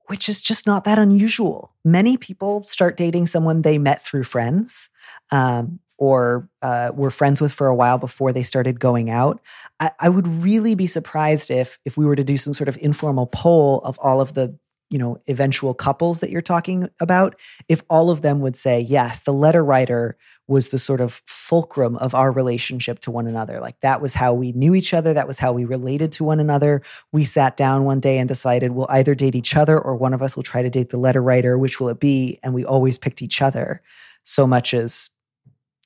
Which 0.06 0.28
is 0.28 0.42
just 0.42 0.66
not 0.66 0.84
that 0.84 0.98
unusual. 0.98 1.72
Many 1.84 2.16
people 2.16 2.64
start 2.64 2.96
dating 2.96 3.26
someone 3.26 3.62
they 3.62 3.78
met 3.78 4.02
through 4.02 4.24
friends 4.24 4.90
um, 5.30 5.80
or 6.02 6.48
uh, 6.62 6.90
were 6.96 7.12
friends 7.12 7.40
with 7.40 7.52
for 7.52 7.68
a 7.68 7.74
while 7.76 7.96
before 7.96 8.32
they 8.32 8.42
started 8.42 8.80
going 8.80 9.08
out. 9.08 9.40
I, 9.78 9.92
I 10.00 10.08
would 10.08 10.26
really 10.26 10.74
be 10.74 10.88
surprised 10.88 11.48
if 11.48 11.78
if 11.84 11.96
we 11.96 12.04
were 12.04 12.16
to 12.16 12.24
do 12.24 12.36
some 12.36 12.52
sort 12.52 12.68
of 12.68 12.76
informal 12.80 13.26
poll 13.26 13.78
of 13.84 14.00
all 14.00 14.20
of 14.20 14.34
the 14.34 14.58
you 14.90 14.98
know 14.98 15.16
eventual 15.28 15.74
couples 15.74 16.18
that 16.18 16.30
you're 16.30 16.42
talking 16.42 16.88
about 17.00 17.36
if 17.68 17.82
all 17.88 18.10
of 18.10 18.20
them 18.20 18.40
would 18.40 18.56
say 18.56 18.80
yes 18.80 19.20
the 19.20 19.32
letter 19.32 19.64
writer 19.64 20.18
was 20.48 20.70
the 20.70 20.78
sort 20.78 21.00
of 21.00 21.22
fulcrum 21.24 21.96
of 21.98 22.16
our 22.16 22.32
relationship 22.32 22.98
to 22.98 23.12
one 23.12 23.28
another. 23.28 23.60
Like 23.60 23.78
that 23.82 24.02
was 24.02 24.12
how 24.12 24.34
we 24.34 24.50
knew 24.50 24.74
each 24.74 24.92
other. 24.92 25.14
That 25.14 25.28
was 25.28 25.38
how 25.38 25.52
we 25.52 25.64
related 25.64 26.10
to 26.12 26.24
one 26.24 26.40
another. 26.40 26.82
We 27.12 27.24
sat 27.24 27.56
down 27.56 27.84
one 27.84 28.00
day 28.00 28.18
and 28.18 28.28
decided 28.28 28.72
we'll 28.72 28.90
either 28.90 29.14
date 29.14 29.36
each 29.36 29.54
other 29.54 29.78
or 29.78 29.94
one 29.94 30.14
of 30.14 30.20
us 30.20 30.34
will 30.34 30.42
try 30.42 30.62
to 30.62 30.68
date 30.68 30.90
the 30.90 30.98
letter 30.98 31.22
writer 31.22 31.56
which 31.56 31.78
will 31.78 31.90
it 31.90 32.00
be? 32.00 32.40
And 32.42 32.54
we 32.54 32.64
always 32.64 32.98
picked 32.98 33.22
each 33.22 33.40
other 33.40 33.82
so 34.24 34.48
much 34.48 34.74
as 34.74 35.10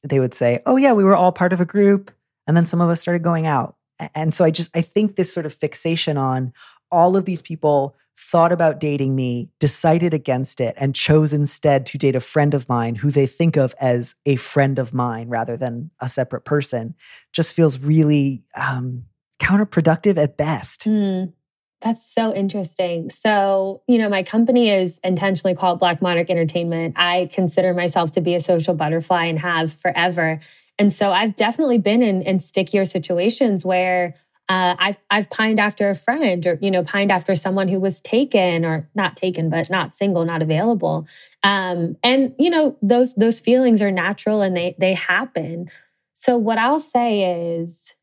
they 0.08 0.20
would 0.20 0.34
say 0.34 0.60
oh 0.66 0.76
yeah 0.76 0.92
we 0.92 1.04
were 1.04 1.16
all 1.16 1.32
part 1.32 1.52
of 1.52 1.60
a 1.60 1.66
group. 1.66 2.10
And 2.48 2.56
then 2.56 2.66
some 2.66 2.80
of 2.80 2.88
us 2.88 3.00
started 3.00 3.24
going 3.24 3.46
out. 3.46 3.76
And 4.14 4.34
so 4.34 4.44
i 4.44 4.50
just 4.50 4.76
i 4.76 4.80
think 4.80 5.16
this 5.16 5.32
sort 5.32 5.46
of 5.46 5.54
fixation 5.54 6.16
on 6.16 6.52
all 6.90 7.16
of 7.16 7.24
these 7.24 7.42
people 7.42 7.96
thought 8.18 8.52
about 8.52 8.80
dating 8.80 9.14
me, 9.14 9.50
decided 9.60 10.14
against 10.14 10.60
it, 10.60 10.74
and 10.78 10.94
chose 10.94 11.32
instead 11.32 11.84
to 11.86 11.98
date 11.98 12.16
a 12.16 12.20
friend 12.20 12.54
of 12.54 12.68
mine 12.68 12.94
who 12.94 13.10
they 13.10 13.26
think 13.26 13.56
of 13.56 13.74
as 13.78 14.14
a 14.24 14.36
friend 14.36 14.78
of 14.78 14.94
mine 14.94 15.28
rather 15.28 15.56
than 15.56 15.90
a 16.00 16.08
separate 16.08 16.44
person 16.44 16.94
just 17.32 17.54
feels 17.54 17.78
really 17.78 18.42
um, 18.56 19.04
counterproductive 19.38 20.16
at 20.16 20.36
best. 20.36 20.84
Mm, 20.84 21.32
that's 21.80 22.10
so 22.10 22.34
interesting. 22.34 23.10
So, 23.10 23.82
you 23.86 23.98
know, 23.98 24.08
my 24.08 24.22
company 24.22 24.70
is 24.70 24.98
intentionally 25.04 25.54
called 25.54 25.78
Black 25.78 26.00
Monarch 26.00 26.30
Entertainment. 26.30 26.94
I 26.96 27.28
consider 27.32 27.74
myself 27.74 28.12
to 28.12 28.20
be 28.20 28.34
a 28.34 28.40
social 28.40 28.74
butterfly 28.74 29.26
and 29.26 29.38
have 29.38 29.72
forever. 29.72 30.40
And 30.78 30.92
so 30.92 31.12
I've 31.12 31.36
definitely 31.36 31.78
been 31.78 32.02
in, 32.02 32.22
in 32.22 32.40
stickier 32.40 32.84
situations 32.84 33.64
where 33.64 34.14
uh, 34.48 34.76
I've 34.78 34.98
I've 35.10 35.28
pined 35.28 35.58
after 35.58 35.90
a 35.90 35.96
friend, 35.96 36.46
or 36.46 36.58
you 36.62 36.70
know, 36.70 36.84
pined 36.84 37.10
after 37.10 37.34
someone 37.34 37.66
who 37.66 37.80
was 37.80 38.00
taken, 38.00 38.64
or 38.64 38.88
not 38.94 39.16
taken, 39.16 39.50
but 39.50 39.68
not 39.70 39.94
single, 39.94 40.24
not 40.24 40.40
available. 40.40 41.06
Um, 41.42 41.96
and 42.04 42.34
you 42.38 42.50
know, 42.50 42.76
those 42.80 43.14
those 43.16 43.40
feelings 43.40 43.82
are 43.82 43.90
natural 43.90 44.42
and 44.42 44.56
they 44.56 44.76
they 44.78 44.94
happen. 44.94 45.68
So 46.12 46.36
what 46.36 46.58
I'll 46.58 46.80
say 46.80 47.56
is, 47.58 47.94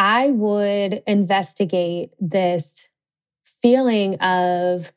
I 0.00 0.30
would 0.30 1.02
investigate 1.06 2.12
this 2.18 2.88
feeling 3.62 4.16
of. 4.16 4.90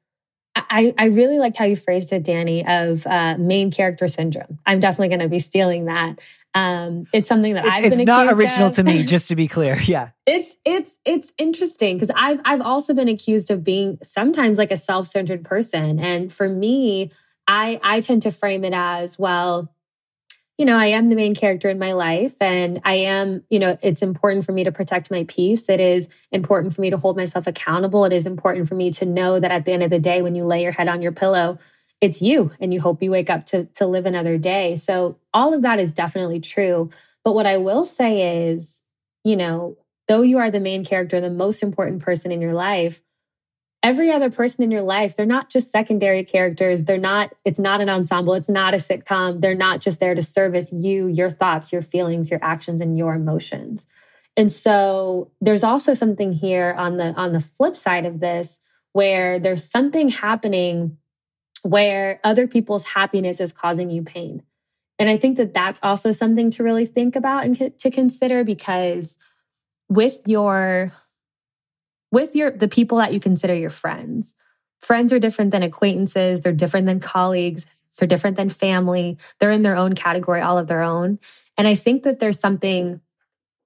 I, 0.55 0.93
I 0.99 1.05
really 1.05 1.39
liked 1.39 1.57
how 1.57 1.65
you 1.65 1.75
phrased 1.75 2.13
it, 2.13 2.23
Danny, 2.23 2.65
of 2.65 3.07
uh, 3.07 3.37
main 3.39 3.71
character 3.71 4.07
syndrome. 4.07 4.59
I'm 4.67 4.79
definitely 4.79 5.07
going 5.07 5.21
to 5.21 5.27
be 5.27 5.39
stealing 5.39 5.85
that. 5.85 6.19
Um, 6.53 7.07
it's 7.11 7.27
something 7.27 7.55
that 7.55 7.65
I've 7.65 7.83
it's 7.83 7.95
been. 7.95 8.01
It's 8.01 8.07
not 8.07 8.31
original 8.31 8.67
of. 8.67 8.75
to 8.75 8.83
me, 8.83 9.03
just 9.05 9.27
to 9.29 9.35
be 9.35 9.47
clear. 9.47 9.79
Yeah, 9.81 10.11
it's 10.25 10.57
it's 10.63 10.99
it's 11.03 11.33
interesting 11.37 11.97
because 11.97 12.11
I've 12.15 12.39
I've 12.45 12.61
also 12.61 12.93
been 12.93 13.09
accused 13.09 13.51
of 13.51 13.63
being 13.63 13.97
sometimes 14.03 14.57
like 14.57 14.71
a 14.71 14.77
self 14.77 15.07
centered 15.07 15.43
person, 15.43 15.99
and 15.99 16.31
for 16.31 16.47
me, 16.47 17.11
I 17.47 17.79
I 17.83 17.99
tend 17.99 18.21
to 18.21 18.31
frame 18.31 18.63
it 18.63 18.73
as 18.73 19.17
well. 19.17 19.72
You 20.57 20.65
know, 20.65 20.77
I 20.77 20.87
am 20.87 21.09
the 21.09 21.15
main 21.15 21.33
character 21.33 21.67
in 21.69 21.79
my 21.79 21.93
life, 21.93 22.35
and 22.39 22.79
I 22.85 22.93
am. 22.95 23.43
You 23.49 23.57
know, 23.57 23.77
it's 23.81 24.03
important 24.03 24.45
for 24.45 24.51
me 24.51 24.63
to 24.63 24.71
protect 24.71 25.09
my 25.09 25.25
peace. 25.27 25.67
It 25.67 25.79
is 25.79 26.07
important 26.31 26.75
for 26.75 26.81
me 26.81 26.91
to 26.91 26.97
hold 26.97 27.17
myself 27.17 27.47
accountable. 27.47 28.05
It 28.05 28.13
is 28.13 28.27
important 28.27 28.67
for 28.67 28.75
me 28.75 28.91
to 28.91 29.05
know 29.05 29.39
that 29.39 29.51
at 29.51 29.65
the 29.65 29.71
end 29.71 29.81
of 29.81 29.89
the 29.89 29.97
day, 29.97 30.21
when 30.21 30.35
you 30.35 30.43
lay 30.43 30.61
your 30.61 30.71
head 30.71 30.87
on 30.87 31.01
your 31.01 31.11
pillow, 31.11 31.57
it's 32.01 32.21
you 32.21 32.51
and 32.59 32.71
you 32.71 32.81
hope 32.81 33.01
you 33.01 33.09
wake 33.09 33.31
up 33.31 33.45
to 33.47 33.65
to 33.65 33.87
live 33.87 34.05
another 34.05 34.37
day. 34.37 34.75
So 34.75 35.17
all 35.33 35.55
of 35.55 35.63
that 35.63 35.79
is 35.79 35.95
definitely 35.95 36.39
true. 36.39 36.91
But 37.23 37.33
what 37.33 37.47
I 37.47 37.57
will 37.57 37.83
say 37.83 38.47
is, 38.49 38.81
you 39.23 39.35
know, 39.35 39.77
though 40.07 40.21
you 40.21 40.37
are 40.37 40.51
the 40.51 40.59
main 40.59 40.85
character, 40.85 41.19
the 41.19 41.31
most 41.31 41.63
important 41.63 42.03
person 42.03 42.31
in 42.31 42.41
your 42.41 42.53
life, 42.53 43.01
every 43.83 44.11
other 44.11 44.31
person 44.31 44.63
in 44.63 44.71
your 44.71 44.81
life, 44.81 45.15
they're 45.15 45.25
not 45.25 45.49
just 45.49 45.69
secondary 45.69 46.23
characters. 46.23 46.83
They're 46.83 46.97
not, 46.97 47.35
it's 47.43 47.59
not 47.59 47.81
an 47.81 47.89
ensemble. 47.89 48.33
It's 48.33 48.49
not 48.49 48.73
a 48.73 48.77
sitcom. 48.77 49.41
They're 49.41 49.53
not 49.53 49.81
just 49.81 49.99
there 49.99 50.15
to 50.15 50.21
service 50.21 50.71
you, 50.71 51.07
your 51.07 51.29
thoughts, 51.29 51.73
your 51.73 51.81
feelings, 51.81 52.31
your 52.31 52.39
actions, 52.41 52.79
and 52.79 52.97
your 52.97 53.13
emotions. 53.13 53.85
And 54.35 54.51
so 54.51 55.31
there's 55.41 55.63
also 55.63 55.93
something 55.93 56.31
here 56.31 56.73
on 56.77 56.97
the 56.97 57.13
on 57.13 57.33
the 57.33 57.39
flip 57.39 57.75
side 57.75 58.05
of 58.05 58.19
this 58.19 58.59
where 58.93 59.37
there's 59.37 59.63
something 59.63 60.09
happening 60.09 60.97
where 61.61 62.19
other 62.23 62.47
people's 62.47 62.85
happiness 62.85 63.39
is 63.39 63.51
causing 63.51 63.89
you 63.89 64.01
pain. 64.01 64.43
And 64.97 65.09
I 65.09 65.17
think 65.17 65.37
that 65.37 65.53
that's 65.53 65.79
also 65.83 66.11
something 66.11 66.49
to 66.51 66.63
really 66.63 66.85
think 66.85 67.15
about 67.15 67.45
and 67.45 67.77
to 67.77 67.91
consider 67.91 68.43
because 68.43 69.17
with 69.89 70.21
your 70.25 70.93
with 72.13 72.35
your 72.35 72.51
the 72.51 72.67
people 72.67 72.99
that 72.99 73.11
you 73.11 73.19
consider 73.19 73.55
your 73.55 73.71
friends, 73.71 74.35
friends 74.79 75.11
are 75.11 75.19
different 75.19 75.49
than 75.49 75.63
acquaintances, 75.63 76.41
they're 76.41 76.53
different 76.53 76.85
than 76.85 76.99
colleagues, 76.99 77.65
they're 77.97 78.07
different 78.07 78.37
than 78.37 78.49
family. 78.49 79.17
They're 79.39 79.51
in 79.51 79.63
their 79.63 79.75
own 79.75 79.93
category 79.93 80.39
all 80.39 80.59
of 80.59 80.67
their 80.67 80.83
own. 80.83 81.19
And 81.57 81.67
I 81.67 81.75
think 81.75 82.03
that 82.03 82.19
there's 82.19 82.39
something 82.39 83.01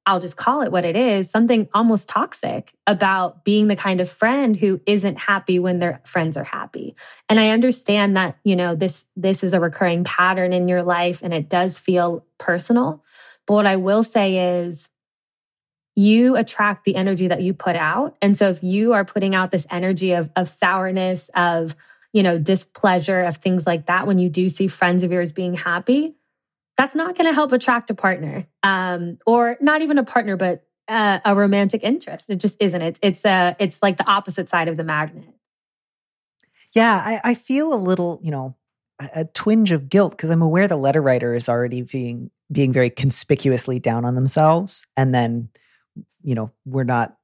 I'll 0.05 0.21
just 0.21 0.37
call 0.37 0.61
it 0.61 0.71
what 0.71 0.85
it 0.85 0.95
is, 0.95 1.29
something 1.29 1.67
almost 1.73 2.07
toxic 2.07 2.71
about 2.87 3.43
being 3.43 3.67
the 3.67 3.75
kind 3.75 3.99
of 3.99 4.09
friend 4.09 4.55
who 4.55 4.79
isn't 4.85 5.19
happy 5.19 5.59
when 5.59 5.79
their 5.79 5.99
friends 6.05 6.37
are 6.37 6.45
happy. 6.45 6.95
And 7.27 7.41
I 7.41 7.49
understand 7.49 8.15
that, 8.15 8.37
you 8.45 8.55
know, 8.55 8.73
this 8.73 9.05
this 9.17 9.43
is 9.43 9.53
a 9.53 9.59
recurring 9.59 10.05
pattern 10.05 10.53
in 10.53 10.69
your 10.69 10.83
life 10.83 11.21
and 11.21 11.33
it 11.33 11.49
does 11.49 11.77
feel 11.77 12.25
personal. 12.37 13.03
But 13.45 13.55
what 13.55 13.65
I 13.65 13.75
will 13.75 14.03
say 14.03 14.59
is 14.59 14.89
you 15.97 16.35
attract 16.35 16.85
the 16.85 16.95
energy 16.95 17.27
that 17.27 17.41
you 17.41 17.55
put 17.55 17.75
out. 17.75 18.15
And 18.21 18.37
so 18.37 18.49
if 18.49 18.63
you 18.63 18.93
are 18.93 19.03
putting 19.03 19.33
out 19.33 19.49
this 19.49 19.65
energy 19.71 20.13
of 20.13 20.29
of 20.35 20.47
sourness, 20.47 21.29
of, 21.33 21.75
you 22.13 22.21
know, 22.21 22.37
displeasure, 22.37 23.21
of 23.21 23.37
things 23.37 23.65
like 23.65 23.87
that 23.87 24.05
when 24.05 24.19
you 24.19 24.29
do 24.29 24.47
see 24.47 24.67
friends 24.67 25.01
of 25.01 25.11
yours 25.11 25.33
being 25.33 25.55
happy, 25.55 26.15
that's 26.77 26.93
not 26.93 27.17
going 27.17 27.27
to 27.27 27.33
help 27.33 27.51
attract 27.51 27.89
a 27.89 27.95
partner 27.95 28.45
um, 28.61 29.17
or 29.25 29.57
not 29.59 29.81
even 29.81 29.97
a 29.97 30.03
partner 30.03 30.37
but 30.37 30.63
uh, 30.87 31.19
a 31.25 31.35
romantic 31.35 31.83
interest. 31.83 32.29
It 32.29 32.35
just 32.35 32.61
isn't. 32.61 32.81
It's 32.81 32.99
it's 33.01 33.25
a 33.25 33.29
uh, 33.29 33.53
it's 33.57 33.81
like 33.81 33.97
the 33.97 34.07
opposite 34.07 34.49
side 34.49 34.67
of 34.67 34.77
the 34.77 34.83
magnet. 34.83 35.33
Yeah 36.75 37.01
i, 37.03 37.31
I 37.31 37.33
feel 37.33 37.73
a 37.73 37.75
little 37.75 38.19
you 38.21 38.29
know 38.29 38.55
a, 39.01 39.09
a 39.15 39.25
twinge 39.25 39.71
of 39.71 39.89
guilt 39.89 40.11
because 40.11 40.29
i'm 40.29 40.41
aware 40.41 40.67
the 40.67 40.75
letter 40.75 41.01
writer 41.01 41.33
is 41.33 41.49
already 41.49 41.81
being 41.81 42.29
being 42.51 42.71
very 42.71 42.89
conspicuously 42.89 43.79
down 43.79 44.05
on 44.05 44.15
themselves 44.15 44.85
and 44.95 45.15
then 45.15 45.49
you 46.27 46.35
know 46.35 46.51
we're 46.65 46.83
not 46.83 47.17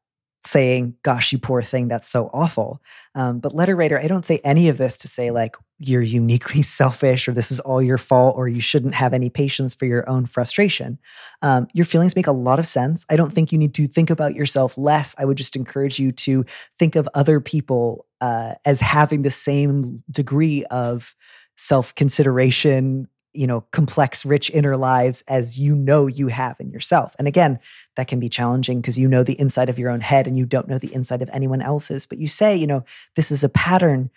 saying, 0.45 0.95
gosh, 1.03 1.31
you 1.31 1.37
poor 1.37 1.61
thing, 1.61 1.87
that's 1.87 2.09
so 2.09 2.29
awful. 2.33 2.81
Um, 3.15 3.39
but 3.39 3.55
letter 3.55 3.75
writer, 3.75 3.99
I 3.99 4.07
don't 4.07 4.25
say 4.25 4.41
any 4.43 4.67
of 4.67 4.77
this 4.77 4.97
to 4.97 5.07
say, 5.07 5.31
like, 5.31 5.55
you're 5.79 6.01
uniquely 6.01 6.61
selfish 6.79 7.27
or 7.27 7.31
this 7.31 7.51
is 7.51 7.59
all 7.61 7.81
your 7.81 7.97
fault 7.97 8.35
or 8.37 8.47
you 8.47 8.61
shouldn't 8.61 8.95
have 8.95 9.13
any 9.13 9.29
patience 9.29 9.73
for 9.73 9.85
your 9.85 10.07
own 10.09 10.25
frustration. 10.25 10.99
Um, 11.41 11.67
your 11.73 11.85
feelings 11.85 12.15
make 12.15 12.27
a 12.27 12.33
lot 12.33 12.59
of 12.59 12.67
sense. 12.67 13.05
I 13.09 13.15
don't 13.15 13.31
think 13.31 13.51
you 13.51 13.57
need 13.57 13.73
to 13.75 13.87
think 13.87 14.09
about 14.09 14.35
yourself 14.35 14.77
less. 14.77 15.15
I 15.17 15.25
would 15.25 15.37
just 15.37 15.55
encourage 15.55 15.99
you 15.99 16.11
to 16.11 16.45
think 16.77 16.95
of 16.95 17.07
other 17.13 17.39
people 17.39 18.05
uh, 18.21 18.53
as 18.65 18.79
having 18.79 19.21
the 19.21 19.31
same 19.31 20.03
degree 20.09 20.63
of 20.65 21.15
self 21.57 21.93
consideration, 21.95 23.07
you 23.33 23.47
know, 23.47 23.61
complex, 23.71 24.25
rich 24.25 24.49
inner 24.51 24.77
lives 24.77 25.23
as 25.27 25.57
you 25.57 25.75
know 25.75 26.07
you 26.07 26.27
have 26.27 26.55
in 26.59 26.69
yourself. 26.69 27.15
And 27.17 27.27
again, 27.27 27.59
that 27.95 28.07
can 28.07 28.19
be 28.19 28.29
challenging 28.29 28.81
because 28.81 28.97
you 28.97 29.07
know 29.07 29.23
the 29.23 29.39
inside 29.39 29.69
of 29.69 29.79
your 29.79 29.89
own 29.89 30.01
head 30.01 30.27
and 30.27 30.37
you 30.37 30.45
don't 30.45 30.67
know 30.67 30.77
the 30.77 30.93
inside 30.93 31.21
of 31.21 31.29
anyone 31.33 31.61
else's. 31.61 32.05
But 32.05 32.19
you 32.19 32.27
say, 32.27 32.55
you 32.55 32.67
know, 32.67 32.83
this 33.15 33.31
is 33.31 33.43
a 33.43 33.49
pattern. 33.49 34.09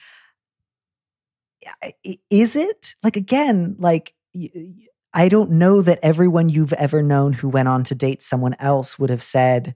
Is 2.30 2.56
it? 2.56 2.94
Like, 3.02 3.16
again, 3.16 3.76
like, 3.78 4.14
I 5.14 5.28
don't 5.28 5.52
know 5.52 5.80
that 5.80 5.98
everyone 6.02 6.48
you've 6.48 6.74
ever 6.74 7.02
known 7.02 7.32
who 7.32 7.48
went 7.48 7.68
on 7.68 7.84
to 7.84 7.94
date 7.94 8.22
someone 8.22 8.54
else 8.58 8.98
would 8.98 9.10
have 9.10 9.22
said, 9.22 9.74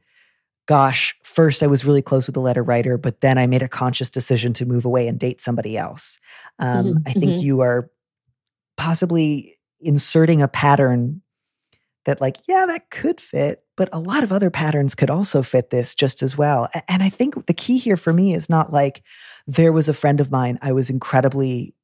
gosh, 0.67 1.17
first 1.25 1.63
I 1.63 1.67
was 1.67 1.85
really 1.85 2.03
close 2.03 2.27
with 2.27 2.35
the 2.35 2.41
letter 2.41 2.63
writer, 2.63 2.99
but 2.99 3.23
then 3.23 3.39
I 3.39 3.47
made 3.47 3.63
a 3.63 3.69
conscious 3.69 4.11
decision 4.11 4.53
to 4.53 4.67
move 4.67 4.85
away 4.85 5.09
and 5.09 5.19
date 5.19 5.41
somebody 5.41 5.77
else. 5.77 6.21
Um, 6.59 6.87
mm-hmm. 6.87 6.99
I 7.07 7.13
think 7.13 7.33
mm-hmm. 7.33 7.41
you 7.41 7.61
are 7.63 7.91
possibly 8.81 9.59
inserting 9.79 10.41
a 10.41 10.49
pattern 10.49 11.21
that, 12.07 12.19
like, 12.19 12.39
yeah, 12.49 12.65
that 12.67 12.89
could 12.89 13.21
fit, 13.21 13.63
but 13.77 13.91
a 13.93 14.01
lot 14.01 14.25
of 14.25 14.33
other 14.33 14.49
patterns 14.49 14.95
could 14.95 15.11
also 15.11 15.43
fit 15.43 15.69
this 15.69 15.95
just 15.95 16.23
as 16.23 16.39
well. 16.39 16.67
And 16.89 17.03
I 17.03 17.11
think 17.11 17.45
the 17.45 17.53
key 17.53 17.77
here 17.77 17.99
for 17.99 18.11
me 18.11 18.33
is 18.33 18.49
not 18.49 18.73
like 18.73 19.03
there 19.47 19.71
was 19.71 19.87
a 19.87 19.95
friend 19.95 20.19
of 20.19 20.31
mine 20.31 20.59
I 20.63 20.73
was 20.73 20.89
incredibly 20.89 21.75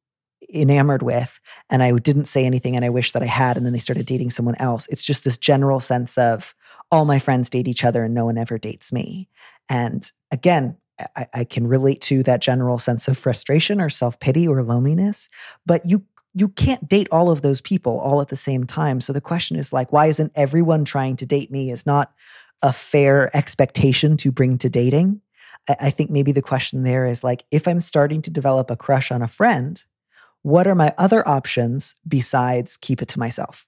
enamored 0.53 1.03
with 1.03 1.39
and 1.69 1.83
I 1.83 1.93
didn't 1.93 2.25
say 2.25 2.47
anything 2.47 2.77
and 2.77 2.85
I 2.85 2.89
wish 2.89 3.13
that 3.13 3.23
I 3.23 3.27
had 3.27 3.59
and 3.59 3.67
then 3.67 3.75
they 3.75 3.79
started 3.79 4.07
dating 4.07 4.31
someone 4.31 4.55
else. 4.59 4.87
It's 4.89 5.05
just 5.05 5.23
this 5.23 5.37
general 5.37 5.81
sense 5.81 6.17
of 6.17 6.55
all 6.91 7.05
my 7.05 7.19
friends 7.19 7.51
date 7.51 7.69
each 7.69 7.85
other 7.85 8.05
and 8.05 8.15
no 8.15 8.25
one 8.25 8.39
ever 8.39 8.57
dates 8.57 8.91
me. 8.91 9.29
And 9.69 10.11
again, 10.31 10.79
I, 11.15 11.27
I 11.35 11.45
can 11.45 11.67
relate 11.67 12.01
to 12.03 12.23
that 12.23 12.41
general 12.41 12.79
sense 12.79 13.07
of 13.07 13.19
frustration 13.19 13.83
or 13.83 13.91
self 13.91 14.19
pity 14.19 14.49
or 14.49 14.63
loneliness, 14.63 15.29
but 15.67 15.83
you 15.85 16.05
you 16.37 16.49
can't 16.49 16.87
date 16.87 17.09
all 17.11 17.31
of 17.31 17.41
those 17.41 17.63
people 17.63 17.99
all 17.99 18.21
at 18.21 18.29
the 18.29 18.37
same 18.37 18.65
time. 18.65 19.01
So 19.01 19.15
the 19.15 19.23
question 19.23 19.57
is 19.57 19.73
like, 19.73 19.91
why 19.91 20.07
isn't 20.07 20.33
everyone 20.35 20.85
trying 20.85 21.17
to 21.17 21.27
date 21.27 21.51
me? 21.51 21.71
Is 21.71 21.87
not 21.87 22.13
a 22.61 22.75
fair 22.75 23.35
expectation 23.35 24.19
to 24.19 24.31
bring 24.31 24.59
to 24.59 24.69
dating. 24.69 25.23
I, 25.67 25.77
I 25.81 25.91
think 25.91 26.11
maybe 26.11 26.33
the 26.33 26.43
question 26.43 26.83
there 26.83 27.07
is 27.07 27.25
like, 27.25 27.45
if 27.51 27.67
I'm 27.67 27.81
starting 27.81 28.21
to 28.23 28.31
develop 28.31 28.71
a 28.71 28.77
crush 28.77 29.11
on 29.11 29.23
a 29.23 29.29
friend, 29.29 29.83
what 30.43 30.67
are 30.67 30.75
my 30.75 30.93
other 30.99 31.27
options 31.27 31.97
besides 32.07 32.77
keep 32.77 33.01
it 33.01 33.09
to 33.09 33.19
myself? 33.19 33.67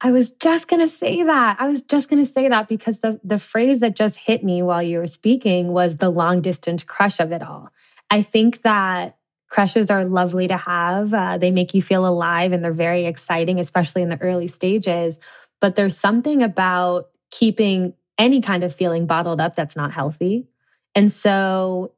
I 0.00 0.12
was 0.12 0.32
just 0.32 0.66
going 0.66 0.80
to 0.80 0.88
say 0.88 1.22
that. 1.22 1.58
I 1.60 1.68
was 1.68 1.82
just 1.82 2.08
going 2.08 2.24
to 2.24 2.30
say 2.30 2.48
that 2.48 2.68
because 2.68 3.00
the 3.00 3.20
the 3.22 3.38
phrase 3.38 3.80
that 3.80 3.94
just 3.94 4.16
hit 4.16 4.42
me 4.42 4.62
while 4.62 4.82
you 4.82 4.96
were 4.96 5.06
speaking 5.06 5.74
was 5.74 5.98
the 5.98 6.08
long 6.08 6.40
distance 6.40 6.84
crush 6.84 7.20
of 7.20 7.32
it 7.32 7.42
all. 7.42 7.68
I 8.08 8.22
think 8.22 8.62
that 8.62 9.18
crushes 9.50 9.90
are 9.90 10.04
lovely 10.04 10.48
to 10.48 10.56
have. 10.56 11.12
Uh, 11.12 11.36
they 11.38 11.50
make 11.50 11.74
you 11.74 11.82
feel 11.82 12.06
alive 12.06 12.52
and 12.52 12.64
they're 12.64 12.72
very 12.72 13.06
exciting, 13.06 13.60
especially 13.60 14.02
in 14.02 14.08
the 14.08 14.20
early 14.22 14.46
stages. 14.46 15.18
But 15.60 15.76
there's 15.76 15.96
something 15.96 16.42
about 16.42 17.08
keeping 17.30 17.94
any 18.16 18.40
kind 18.40 18.64
of 18.64 18.74
feeling 18.74 19.06
bottled 19.06 19.40
up 19.40 19.56
that's 19.56 19.76
not 19.76 19.92
healthy. 19.92 20.48
And 20.94 21.10
so, 21.12 21.92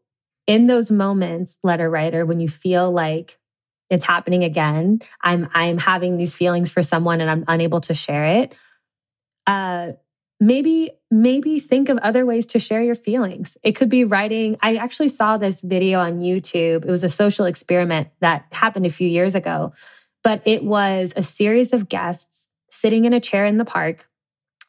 in 0.47 0.67
those 0.67 0.91
moments, 0.91 1.59
letter 1.63 1.89
writer, 1.89 2.27
when 2.27 2.41
you 2.41 2.49
feel 2.49 2.91
like 2.91 3.39
it's 3.93 4.07
happening 4.07 4.43
again 4.43 5.01
i'm 5.23 5.49
i'm 5.53 5.77
having 5.77 6.17
these 6.17 6.35
feelings 6.35 6.73
for 6.73 6.83
someone 6.83 7.21
and 7.21 7.31
i'm 7.31 7.45
unable 7.47 7.81
to 7.81 7.93
share 7.93 8.25
it 8.25 8.55
uh 9.47 9.93
maybe 10.43 10.91
maybe 11.11 11.61
think 11.61 11.89
of 11.89 11.99
other 11.99 12.27
ways 12.27 12.47
to 12.47 12.59
share 12.59 12.83
your 12.83 12.95
feelings. 12.95 13.57
It 13.63 13.73
could 13.73 13.89
be 13.89 14.05
writing. 14.05 14.57
I 14.63 14.77
actually 14.77 15.09
saw 15.09 15.37
this 15.37 15.61
video 15.61 16.01
on 16.01 16.21
youtube. 16.21 16.85
It 16.85 16.91
was 16.91 17.05
a 17.05 17.09
social 17.09 17.47
experiment 17.47 18.09
that 18.21 18.47
happened 18.51 18.87
a 18.87 18.91
few 18.91 19.09
years 19.09 19.35
ago 19.35 19.73
but 20.23 20.43
it 20.45 20.65
was 20.65 21.13
a 21.17 21.23
series 21.23 21.73
of 21.73 21.89
guests 21.89 22.49
sitting 22.71 23.05
in 23.05 23.13
a 23.13 23.21
chair 23.21 23.45
in 23.45 23.59
the 23.59 23.65
park 23.65 24.09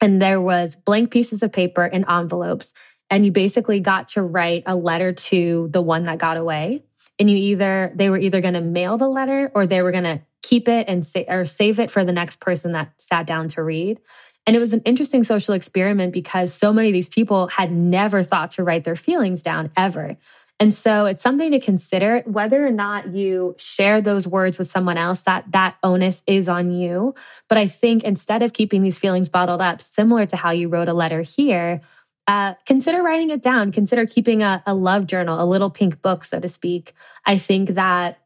and 0.01 0.21
there 0.21 0.41
was 0.41 0.75
blank 0.75 1.11
pieces 1.11 1.43
of 1.43 1.51
paper 1.51 1.83
and 1.83 2.05
envelopes 2.09 2.73
and 3.09 3.25
you 3.25 3.31
basically 3.31 3.79
got 3.79 4.09
to 4.09 4.21
write 4.21 4.63
a 4.65 4.75
letter 4.75 5.13
to 5.13 5.69
the 5.71 5.81
one 5.81 6.05
that 6.05 6.17
got 6.17 6.37
away. 6.37 6.83
And 7.19 7.29
you 7.29 7.37
either 7.37 7.91
they 7.95 8.09
were 8.09 8.17
either 8.17 8.41
going 8.41 8.55
to 8.55 8.61
mail 8.61 8.97
the 8.97 9.07
letter 9.07 9.51
or 9.53 9.67
they 9.67 9.83
were 9.83 9.91
going 9.91 10.03
to 10.03 10.21
keep 10.41 10.67
it 10.67 10.87
and 10.89 11.05
say 11.05 11.25
or 11.27 11.45
save 11.45 11.79
it 11.79 11.91
for 11.91 12.03
the 12.03 12.11
next 12.11 12.39
person 12.39 12.71
that 12.71 12.99
sat 12.99 13.27
down 13.27 13.49
to 13.49 13.61
read. 13.61 13.99
And 14.45 14.55
it 14.55 14.59
was 14.59 14.73
an 14.73 14.81
interesting 14.81 15.23
social 15.23 15.53
experiment 15.53 16.13
because 16.13 16.53
so 16.53 16.73
many 16.73 16.89
of 16.89 16.93
these 16.93 17.09
people 17.09 17.47
had 17.47 17.71
never 17.71 18.23
thought 18.23 18.51
to 18.51 18.63
write 18.63 18.83
their 18.83 18.95
feelings 18.95 19.41
down 19.41 19.71
ever. 19.77 20.17
And 20.59 20.73
so 20.73 21.05
it's 21.05 21.21
something 21.21 21.51
to 21.51 21.59
consider 21.59 22.21
whether 22.25 22.65
or 22.65 22.71
not 22.71 23.13
you 23.13 23.55
share 23.57 24.01
those 24.01 24.27
words 24.27 24.57
with 24.57 24.69
someone 24.69 24.97
else 24.97 25.21
that 25.21 25.51
that 25.51 25.75
onus 25.83 26.23
is 26.27 26.47
on 26.47 26.71
you. 26.71 27.15
But 27.49 27.57
I 27.57 27.67
think 27.67 28.03
instead 28.03 28.43
of 28.43 28.53
keeping 28.53 28.81
these 28.81 28.99
feelings 28.99 29.29
bottled 29.29 29.61
up, 29.61 29.81
similar 29.81 30.25
to 30.27 30.37
how 30.37 30.51
you 30.51 30.69
wrote 30.69 30.87
a 30.87 30.93
letter 30.93 31.21
here, 31.21 31.81
uh, 32.27 32.53
consider 32.65 33.01
writing 33.01 33.29
it 33.29 33.41
down. 33.41 33.71
Consider 33.71 34.05
keeping 34.05 34.41
a, 34.41 34.63
a 34.65 34.73
love 34.73 35.07
journal, 35.07 35.41
a 35.41 35.45
little 35.45 35.69
pink 35.69 36.01
book, 36.01 36.23
so 36.23 36.39
to 36.39 36.47
speak. 36.47 36.93
I 37.25 37.37
think 37.37 37.71
that 37.71 38.19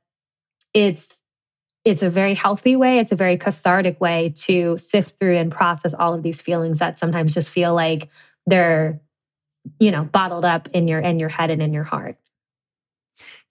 it's 0.73 1.23
it's 1.87 2.03
a 2.03 2.09
very 2.09 2.33
healthy 2.33 2.75
way. 2.75 2.99
It's 2.99 3.13
a 3.13 3.15
very 3.15 3.37
cathartic 3.37 4.01
way 4.01 4.33
to 4.43 4.77
sift 4.77 5.17
through 5.17 5.37
and 5.37 5.49
process 5.49 5.93
all 5.93 6.13
of 6.13 6.21
these 6.21 6.41
feelings 6.41 6.79
that 6.79 6.99
sometimes 6.99 7.33
just 7.33 7.49
feel 7.49 7.73
like 7.73 8.09
they're, 8.45 8.99
you 9.79 9.91
know, 9.91 10.03
bottled 10.03 10.43
up 10.43 10.67
in 10.73 10.89
your 10.89 10.99
in 10.99 11.17
your 11.17 11.29
head 11.29 11.49
and 11.49 11.61
in 11.61 11.73
your 11.73 11.85
heart. 11.85 12.17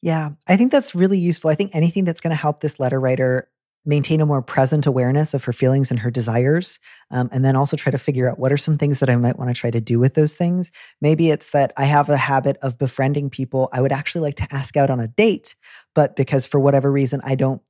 Yeah, 0.02 0.30
I 0.46 0.58
think 0.58 0.70
that's 0.70 0.94
really 0.94 1.18
useful. 1.18 1.50
I 1.50 1.54
think 1.54 1.70
anything 1.74 2.04
that's 2.04 2.20
going 2.20 2.30
to 2.30 2.40
help 2.40 2.60
this 2.60 2.78
letter 2.78 3.00
writer 3.00 3.48
maintain 3.86 4.20
a 4.20 4.26
more 4.26 4.42
present 4.42 4.84
awareness 4.84 5.32
of 5.32 5.44
her 5.44 5.52
feelings 5.52 5.90
and 5.90 6.00
her 6.00 6.10
desires. 6.10 6.78
Um, 7.10 7.28
and 7.32 7.44
then 7.44 7.56
also 7.56 7.76
try 7.76 7.92
to 7.92 7.98
figure 7.98 8.28
out 8.28 8.38
what 8.38 8.52
are 8.52 8.56
some 8.56 8.74
things 8.74 8.98
that 8.98 9.08
I 9.08 9.16
might 9.16 9.38
want 9.38 9.48
to 9.48 9.58
try 9.58 9.70
to 9.70 9.80
do 9.80 9.98
with 9.98 10.14
those 10.14 10.34
things. 10.34 10.70
Maybe 11.00 11.30
it's 11.30 11.52
that 11.52 11.72
I 11.76 11.84
have 11.84 12.08
a 12.08 12.16
habit 12.16 12.58
of 12.62 12.78
befriending 12.78 13.30
people 13.30 13.68
I 13.72 13.80
would 13.80 13.92
actually 13.92 14.22
like 14.22 14.34
to 14.36 14.48
ask 14.54 14.76
out 14.76 14.90
on 14.90 15.00
a 15.00 15.06
date, 15.06 15.54
but 15.94 16.16
because 16.16 16.46
for 16.46 16.58
whatever 16.58 16.90
reason 16.90 17.20
I 17.24 17.36
don't 17.36 17.62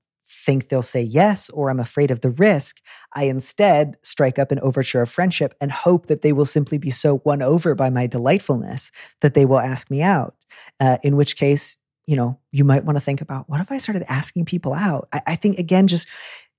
think 0.46 0.68
they'll 0.68 0.80
say 0.80 1.02
yes 1.02 1.50
or 1.50 1.68
I'm 1.68 1.80
afraid 1.80 2.10
of 2.12 2.20
the 2.20 2.30
risk, 2.30 2.80
I 3.14 3.24
instead 3.24 3.96
strike 4.02 4.38
up 4.38 4.52
an 4.52 4.60
overture 4.60 5.02
of 5.02 5.10
friendship 5.10 5.54
and 5.60 5.72
hope 5.72 6.06
that 6.06 6.22
they 6.22 6.32
will 6.32 6.46
simply 6.46 6.78
be 6.78 6.90
so 6.90 7.20
won 7.24 7.42
over 7.42 7.74
by 7.74 7.90
my 7.90 8.06
delightfulness 8.06 8.92
that 9.20 9.34
they 9.34 9.44
will 9.44 9.58
ask 9.58 9.90
me 9.90 10.00
out. 10.00 10.36
Uh, 10.80 10.98
in 11.02 11.16
which 11.16 11.36
case, 11.36 11.76
you 12.06 12.14
know, 12.14 12.38
you 12.52 12.64
might 12.64 12.84
want 12.84 12.96
to 12.96 13.02
think 13.02 13.20
about 13.20 13.50
what 13.50 13.60
if 13.60 13.72
I 13.72 13.78
started 13.78 14.04
asking 14.08 14.44
people 14.44 14.72
out? 14.72 15.08
I, 15.12 15.20
I, 15.26 15.36
think, 15.36 15.58
again, 15.58 15.88
just 15.88 16.06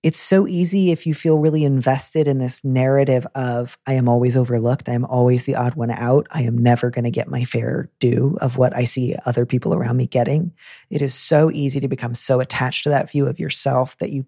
it's 0.08 0.20
so 0.20 0.48
easy 0.48 0.92
if 0.92 1.06
you 1.06 1.14
feel 1.14 1.38
really 1.38 1.66
invested 1.66 2.30
in 2.30 2.40
this 2.40 2.64
narrative 2.64 3.28
of 3.36 3.78
I 3.86 3.96
am 3.96 4.08
always 4.08 4.38
overlooked. 4.38 4.88
I 4.88 4.94
am 4.94 5.04
always 5.04 5.44
the 5.44 5.56
odd 5.56 5.76
one 5.76 5.92
out. 5.92 6.28
I 6.32 6.44
am 6.44 6.58
never 6.58 6.90
going 6.90 7.04
to 7.04 7.12
get 7.12 7.28
my 7.28 7.44
fair 7.44 7.90
due 8.00 8.38
of 8.40 8.56
what 8.56 8.74
I 8.74 8.86
see 8.86 9.18
other 9.26 9.46
people 9.46 9.74
around 9.74 9.98
me 9.98 10.08
getting. 10.08 10.54
It 10.90 11.02
is 11.02 11.14
so 11.14 11.52
easy 11.52 11.82
to 11.82 11.90
become 11.90 12.16
so 12.16 12.40
attached 12.40 12.86
to 12.86 12.90
that 12.92 13.12
view 13.12 13.28
of 13.28 13.38
yourself 13.38 13.98
that 13.98 14.12
you 14.12 14.26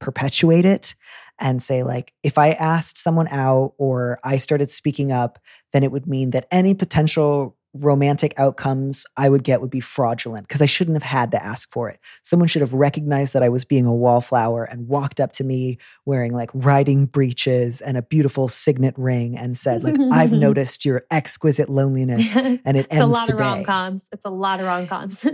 perpetuate 0.00 0.64
it 0.64 0.96
and 1.38 1.62
say 1.62 1.82
like 1.82 2.12
if 2.22 2.36
i 2.36 2.50
asked 2.50 2.98
someone 2.98 3.28
out 3.28 3.72
or 3.78 4.18
i 4.22 4.36
started 4.36 4.68
speaking 4.68 5.12
up 5.12 5.38
then 5.72 5.82
it 5.82 5.90
would 5.90 6.06
mean 6.06 6.30
that 6.30 6.46
any 6.50 6.74
potential 6.74 7.56
romantic 7.74 8.32
outcomes 8.38 9.04
I 9.16 9.28
would 9.28 9.42
get 9.42 9.60
would 9.60 9.70
be 9.70 9.80
fraudulent 9.80 10.46
because 10.46 10.62
I 10.62 10.66
shouldn't 10.66 10.96
have 10.96 11.02
had 11.02 11.32
to 11.32 11.44
ask 11.44 11.70
for 11.70 11.88
it. 11.88 11.98
Someone 12.22 12.48
should 12.48 12.62
have 12.62 12.72
recognized 12.72 13.34
that 13.34 13.42
I 13.42 13.48
was 13.48 13.64
being 13.64 13.84
a 13.84 13.94
wallflower 13.94 14.64
and 14.64 14.88
walked 14.88 15.20
up 15.20 15.32
to 15.32 15.44
me 15.44 15.78
wearing 16.04 16.32
like 16.32 16.50
riding 16.54 17.06
breeches 17.06 17.80
and 17.80 17.96
a 17.96 18.02
beautiful 18.02 18.48
signet 18.48 18.94
ring 18.96 19.36
and 19.36 19.56
said, 19.56 19.82
like, 19.82 19.96
I've 20.12 20.32
noticed 20.44 20.84
your 20.84 21.04
exquisite 21.10 21.68
loneliness 21.68 22.36
and 22.36 22.60
it 22.64 22.86
it's 22.86 22.88
ends 22.90 22.90
today. 22.90 23.00
It's 23.00 23.00
a 23.00 23.06
lot 23.06 23.30
of 23.30 23.38
rom 23.38 23.64
coms. 23.64 24.08
It's 24.12 24.24
a 24.24 24.30
lot 24.30 24.60
of 24.60 24.66
rom 24.66 24.86
coms. 24.86 25.26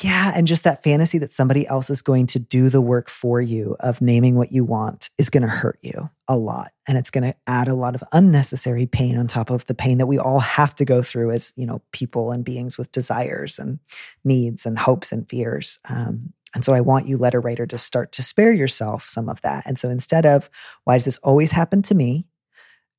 Yeah. 0.00 0.32
And 0.34 0.46
just 0.46 0.64
that 0.64 0.82
fantasy 0.82 1.18
that 1.18 1.32
somebody 1.32 1.66
else 1.66 1.90
is 1.90 2.00
going 2.00 2.26
to 2.28 2.38
do 2.38 2.70
the 2.70 2.80
work 2.80 3.10
for 3.10 3.42
you 3.42 3.76
of 3.80 4.00
naming 4.00 4.36
what 4.36 4.50
you 4.50 4.64
want 4.64 5.10
is 5.18 5.28
going 5.28 5.42
to 5.42 5.48
hurt 5.48 5.78
you 5.82 6.08
a 6.28 6.36
lot. 6.36 6.70
And 6.88 6.96
it's 6.96 7.10
going 7.10 7.24
to 7.24 7.36
add 7.46 7.68
a 7.68 7.74
lot 7.74 7.94
of 7.94 8.02
unnecessary 8.10 8.86
pain 8.86 9.18
on 9.18 9.26
top 9.26 9.50
of 9.50 9.66
the 9.66 9.74
pain 9.74 9.98
that 9.98 10.06
we 10.06 10.18
all 10.18 10.40
have 10.40 10.74
to 10.76 10.86
go 10.86 11.02
through 11.02 11.32
as, 11.32 11.52
you 11.56 11.66
know, 11.66 11.82
people 11.92 12.30
and 12.32 12.42
beings 12.42 12.78
with 12.78 12.90
desires 12.90 13.58
and 13.58 13.80
needs 14.24 14.64
and 14.64 14.78
hopes 14.78 15.12
and 15.12 15.28
fears. 15.28 15.78
Um, 15.90 16.32
and 16.54 16.64
so 16.64 16.72
I 16.72 16.80
want 16.80 17.06
you, 17.06 17.18
letter 17.18 17.40
writer, 17.40 17.66
to 17.66 17.76
start 17.76 18.12
to 18.12 18.22
spare 18.22 18.52
yourself 18.52 19.04
some 19.04 19.28
of 19.28 19.42
that. 19.42 19.64
And 19.66 19.78
so 19.78 19.90
instead 19.90 20.24
of, 20.24 20.48
why 20.84 20.96
does 20.96 21.04
this 21.04 21.18
always 21.18 21.50
happen 21.50 21.82
to 21.82 21.94
me? 21.94 22.26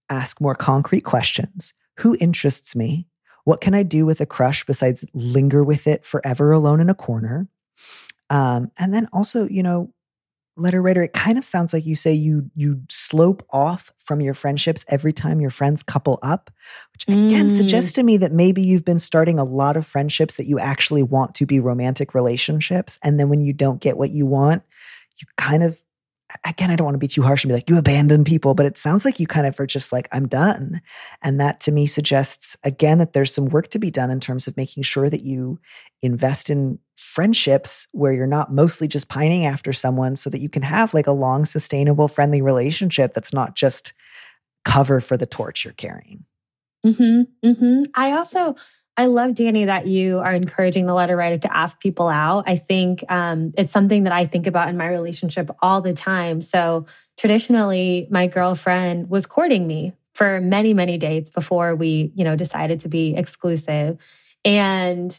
Ask 0.10 0.40
more 0.40 0.56
concrete 0.56 1.02
questions. 1.02 1.74
Who 2.00 2.16
interests 2.20 2.76
me? 2.76 3.08
What 3.46 3.62
can 3.62 3.74
I 3.74 3.84
do 3.84 4.06
with 4.06 4.22
a 4.22 4.26
crush 4.26 4.66
besides 4.66 5.06
linger 5.14 5.64
with 5.64 5.88
it 5.88 6.06
forever 6.06 6.52
alone 6.52 6.80
in 6.80 6.90
a 6.90 6.96
corner? 6.96 7.48
Um, 8.30 8.72
and 8.80 8.94
then 8.94 9.08
also, 9.12 9.48
you 9.48 9.64
know, 9.64 9.94
letter 10.56 10.82
writer, 10.82 11.02
it 11.02 11.14
kind 11.14 11.38
of 11.38 11.44
sounds 11.44 11.74
like 11.74 11.86
you 11.86 11.96
say 11.96 12.14
you 12.14 12.50
you 12.56 12.82
slope 12.90 13.46
off 13.50 13.92
from 13.98 14.22
your 14.22 14.34
friendships 14.34 14.86
every 14.88 15.14
time 15.14 15.42
your 15.42 15.50
friends 15.50 15.84
couple 15.84 16.20
up, 16.22 16.52
which 16.94 17.04
again 17.08 17.48
mm. 17.48 17.52
suggests 17.52 17.92
to 17.94 18.04
me 18.04 18.18
that 18.18 18.32
maybe 18.32 18.62
you've 18.62 18.86
been 18.86 19.00
starting 19.00 19.40
a 19.40 19.44
lot 19.44 19.78
of 19.78 19.86
friendships 19.86 20.36
that 20.36 20.48
you 20.48 20.60
actually 20.60 21.04
want 21.04 21.36
to 21.36 21.46
be 21.46 21.60
romantic 21.60 22.14
relationships. 22.14 23.00
And 23.04 23.20
then 23.20 23.30
when 23.30 23.44
you 23.44 23.54
don't 23.54 23.82
get 23.82 23.98
what 23.98 24.12
you 24.12 24.26
want, 24.26 24.64
you 25.18 25.28
kind 25.38 25.64
of 25.64 25.83
again, 26.46 26.72
I 26.72 26.76
don't 26.76 26.86
want 26.86 26.96
to 26.96 27.00
be 27.00 27.08
too 27.08 27.22
harsh 27.22 27.44
and 27.44 27.50
be 27.50 27.54
like, 27.54 27.70
you 27.70 27.78
abandon 27.78 28.24
people, 28.24 28.54
but 28.54 28.66
it 28.66 28.78
sounds 28.78 29.06
like 29.06 29.20
you 29.20 29.28
kind 29.28 29.48
of 29.48 29.60
are 29.60 29.66
just 29.66 29.92
like, 29.92 30.08
I'm 30.12 30.28
done. 30.28 30.82
And 31.22 31.40
that 31.40 31.60
to 31.62 31.72
me 31.72 31.88
suggests, 31.88 32.58
again, 32.64 32.98
that 33.00 33.14
there's 33.14 33.34
some 33.34 33.46
work 33.46 33.70
to 33.70 33.80
be 33.80 33.92
done 33.92 34.12
in 34.12 34.20
terms 34.20 34.48
of 34.48 34.58
making 34.58 34.84
sure 34.84 35.10
that 35.10 35.24
you 35.24 35.60
invest 36.02 36.50
in 36.50 36.80
friendships 36.96 37.88
where 37.92 38.14
you're 38.14 38.28
not 38.28 38.54
mostly 38.54 38.88
just 38.88 39.10
pining 39.10 39.46
after 39.46 39.74
someone 39.74 40.16
so 40.16 40.30
that 40.30 40.40
you 40.40 40.50
can 40.50 40.64
have 40.64 40.94
like 40.94 41.08
a 41.08 41.12
long, 41.12 41.46
sustainable, 41.46 42.08
friendly 42.08 42.42
relationship 42.42 43.14
that's 43.14 43.34
not 43.34 43.56
just 43.56 43.94
cover 44.66 45.02
for 45.02 45.18
the 45.18 45.26
torch 45.26 45.64
you're 45.64 45.74
carrying. 45.74 46.26
Mm-hmm, 46.86 47.48
mm-hmm. 47.48 47.84
I 47.96 48.12
also, 48.12 48.56
I 48.96 49.08
love, 49.08 49.34
Danny, 49.34 49.66
that 49.66 49.88
you 49.88 50.20
are 50.20 50.34
encouraging 50.34 50.86
the 50.86 50.94
letter 50.94 51.16
writer 51.16 51.40
to 51.40 51.56
ask 51.56 51.80
people 51.80 52.10
out. 52.10 52.44
I 52.46 52.58
think 52.58 53.04
um, 53.12 53.52
it's 53.58 53.72
something 53.72 54.04
that 54.04 54.14
I 54.14 54.26
think 54.26 54.46
about 54.46 54.70
in 54.70 54.78
my 54.78 54.88
relationship 54.88 55.50
all 55.62 55.82
the 55.82 55.94
time. 55.94 56.42
So, 56.42 56.86
traditionally, 57.18 58.08
my 58.12 58.28
girlfriend 58.28 59.10
was 59.10 59.26
courting 59.26 59.66
me 59.66 59.94
for 60.14 60.40
many, 60.40 60.76
many 60.76 60.98
dates 61.00 61.32
before 61.32 61.76
we, 61.76 62.12
you 62.16 62.24
know, 62.24 62.36
decided 62.36 62.82
to 62.82 62.90
be 62.90 63.16
exclusive. 63.16 63.98
And 64.46 65.18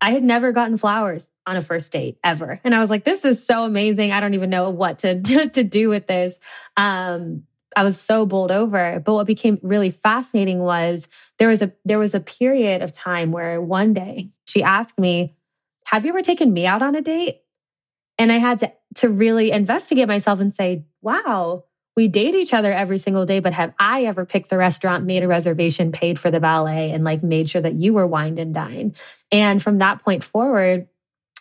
I 0.00 0.10
had 0.10 0.24
never 0.24 0.50
gotten 0.50 0.76
flowers 0.76 1.30
on 1.46 1.56
a 1.56 1.60
first 1.60 1.92
date 1.92 2.18
ever. 2.24 2.58
And 2.64 2.74
I 2.74 2.80
was 2.80 2.90
like, 2.90 3.04
this 3.04 3.24
is 3.24 3.46
so 3.46 3.64
amazing. 3.64 4.10
I 4.10 4.18
don't 4.18 4.34
even 4.34 4.50
know 4.50 4.70
what 4.70 4.98
to, 4.98 5.20
to 5.50 5.62
do 5.62 5.88
with 5.88 6.08
this. 6.08 6.40
Um, 6.76 7.44
I 7.76 7.84
was 7.84 8.00
so 8.00 8.26
bowled 8.26 8.50
over. 8.50 9.02
But 9.04 9.14
what 9.14 9.26
became 9.26 9.58
really 9.62 9.90
fascinating 9.90 10.60
was 10.60 11.08
there 11.38 11.48
was 11.48 11.62
a 11.62 11.72
there 11.84 11.98
was 11.98 12.14
a 12.14 12.20
period 12.20 12.82
of 12.82 12.92
time 12.92 13.32
where 13.32 13.60
one 13.60 13.94
day 13.94 14.28
she 14.46 14.62
asked 14.62 14.98
me, 14.98 15.34
"Have 15.86 16.04
you 16.04 16.10
ever 16.10 16.22
taken 16.22 16.52
me 16.52 16.66
out 16.66 16.82
on 16.82 16.94
a 16.94 17.00
date?" 17.00 17.40
And 18.18 18.30
I 18.30 18.38
had 18.38 18.58
to 18.60 18.72
to 18.96 19.08
really 19.08 19.50
investigate 19.50 20.08
myself 20.08 20.40
and 20.40 20.52
say, 20.52 20.84
"Wow, 21.00 21.64
we 21.96 22.08
date 22.08 22.34
each 22.34 22.54
other 22.54 22.72
every 22.72 22.98
single 22.98 23.26
day, 23.26 23.40
but 23.40 23.52
have 23.52 23.74
I 23.78 24.04
ever 24.04 24.24
picked 24.24 24.50
the 24.50 24.58
restaurant, 24.58 25.04
made 25.04 25.22
a 25.22 25.28
reservation, 25.28 25.92
paid 25.92 26.18
for 26.18 26.30
the 26.30 26.40
valet, 26.40 26.90
and 26.90 27.04
like 27.04 27.22
made 27.22 27.50
sure 27.50 27.62
that 27.62 27.74
you 27.74 27.94
were 27.94 28.06
wined 28.06 28.38
and 28.38 28.54
dined?" 28.54 28.96
And 29.30 29.62
from 29.62 29.78
that 29.78 30.02
point 30.02 30.22
forward, 30.24 30.88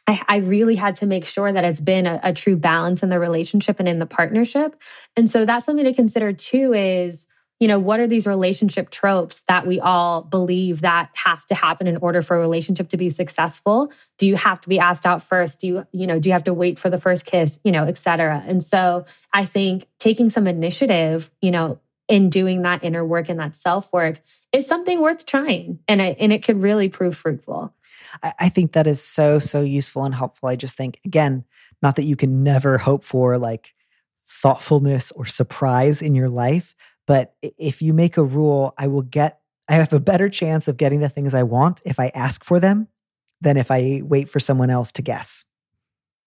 I, 0.07 0.21
I, 0.27 0.37
really 0.37 0.75
had 0.75 0.95
to 0.95 1.05
make 1.05 1.25
sure 1.25 1.51
that 1.51 1.63
it's 1.63 1.79
been 1.79 2.07
a, 2.07 2.19
a 2.23 2.33
true 2.33 2.55
balance 2.55 3.03
in 3.03 3.09
the 3.09 3.19
relationship 3.19 3.79
and 3.79 3.87
in 3.87 3.99
the 3.99 4.05
partnership. 4.05 4.75
And 5.15 5.29
so 5.29 5.45
that's 5.45 5.65
something 5.65 5.85
to 5.85 5.93
consider 5.93 6.33
too 6.33 6.73
is, 6.73 7.27
you 7.59 7.67
know, 7.67 7.77
what 7.77 7.99
are 7.99 8.07
these 8.07 8.25
relationship 8.25 8.89
tropes 8.89 9.43
that 9.47 9.67
we 9.67 9.79
all 9.79 10.23
believe 10.23 10.81
that 10.81 11.11
have 11.13 11.45
to 11.45 11.55
happen 11.55 11.85
in 11.85 11.97
order 11.97 12.23
for 12.23 12.35
a 12.35 12.39
relationship 12.39 12.89
to 12.89 12.97
be 12.97 13.11
successful? 13.11 13.91
Do 14.17 14.25
you 14.25 14.35
have 14.35 14.59
to 14.61 14.69
be 14.69 14.79
asked 14.79 15.05
out 15.05 15.21
first? 15.21 15.61
Do 15.61 15.67
you, 15.67 15.87
you 15.91 16.07
know, 16.07 16.17
do 16.17 16.29
you 16.29 16.33
have 16.33 16.45
to 16.45 16.53
wait 16.55 16.79
for 16.79 16.89
the 16.89 16.99
first 16.99 17.23
kiss, 17.25 17.59
you 17.63 17.71
know, 17.71 17.83
et 17.83 17.99
cetera? 17.99 18.43
And 18.47 18.63
so 18.63 19.05
I 19.31 19.45
think 19.45 19.85
taking 19.99 20.31
some 20.31 20.47
initiative, 20.47 21.29
you 21.39 21.51
know, 21.51 21.79
in 22.07 22.31
doing 22.31 22.63
that 22.63 22.83
inner 22.83 23.05
work 23.05 23.29
and 23.29 23.39
that 23.39 23.55
self 23.55 23.93
work 23.93 24.19
is 24.51 24.65
something 24.65 24.99
worth 24.99 25.27
trying. 25.27 25.79
And 25.87 26.01
it, 26.01 26.17
and 26.19 26.33
it 26.33 26.43
could 26.43 26.63
really 26.63 26.89
prove 26.89 27.15
fruitful. 27.15 27.75
I, 28.23 28.33
I 28.39 28.49
think 28.49 28.73
that 28.73 28.87
is 28.87 29.01
so, 29.01 29.39
so 29.39 29.61
useful 29.61 30.03
and 30.03 30.15
helpful. 30.15 30.49
I 30.49 30.55
just 30.55 30.77
think, 30.77 30.99
again, 31.05 31.45
not 31.81 31.95
that 31.95 32.03
you 32.03 32.15
can 32.15 32.43
never 32.43 32.77
hope 32.77 33.03
for 33.03 33.37
like 33.37 33.73
thoughtfulness 34.27 35.11
or 35.11 35.25
surprise 35.25 36.01
in 36.01 36.15
your 36.15 36.29
life, 36.29 36.75
but 37.07 37.35
if 37.41 37.81
you 37.81 37.93
make 37.93 38.17
a 38.17 38.23
rule, 38.23 38.73
I 38.77 38.87
will 38.87 39.01
get, 39.01 39.39
I 39.67 39.73
have 39.73 39.93
a 39.93 39.99
better 39.99 40.29
chance 40.29 40.67
of 40.67 40.77
getting 40.77 40.99
the 40.99 41.09
things 41.09 41.33
I 41.33 41.43
want 41.43 41.81
if 41.85 41.99
I 41.99 42.11
ask 42.13 42.43
for 42.43 42.59
them 42.59 42.87
than 43.41 43.57
if 43.57 43.71
I 43.71 44.01
wait 44.03 44.29
for 44.29 44.39
someone 44.39 44.69
else 44.69 44.91
to 44.93 45.01
guess. 45.01 45.45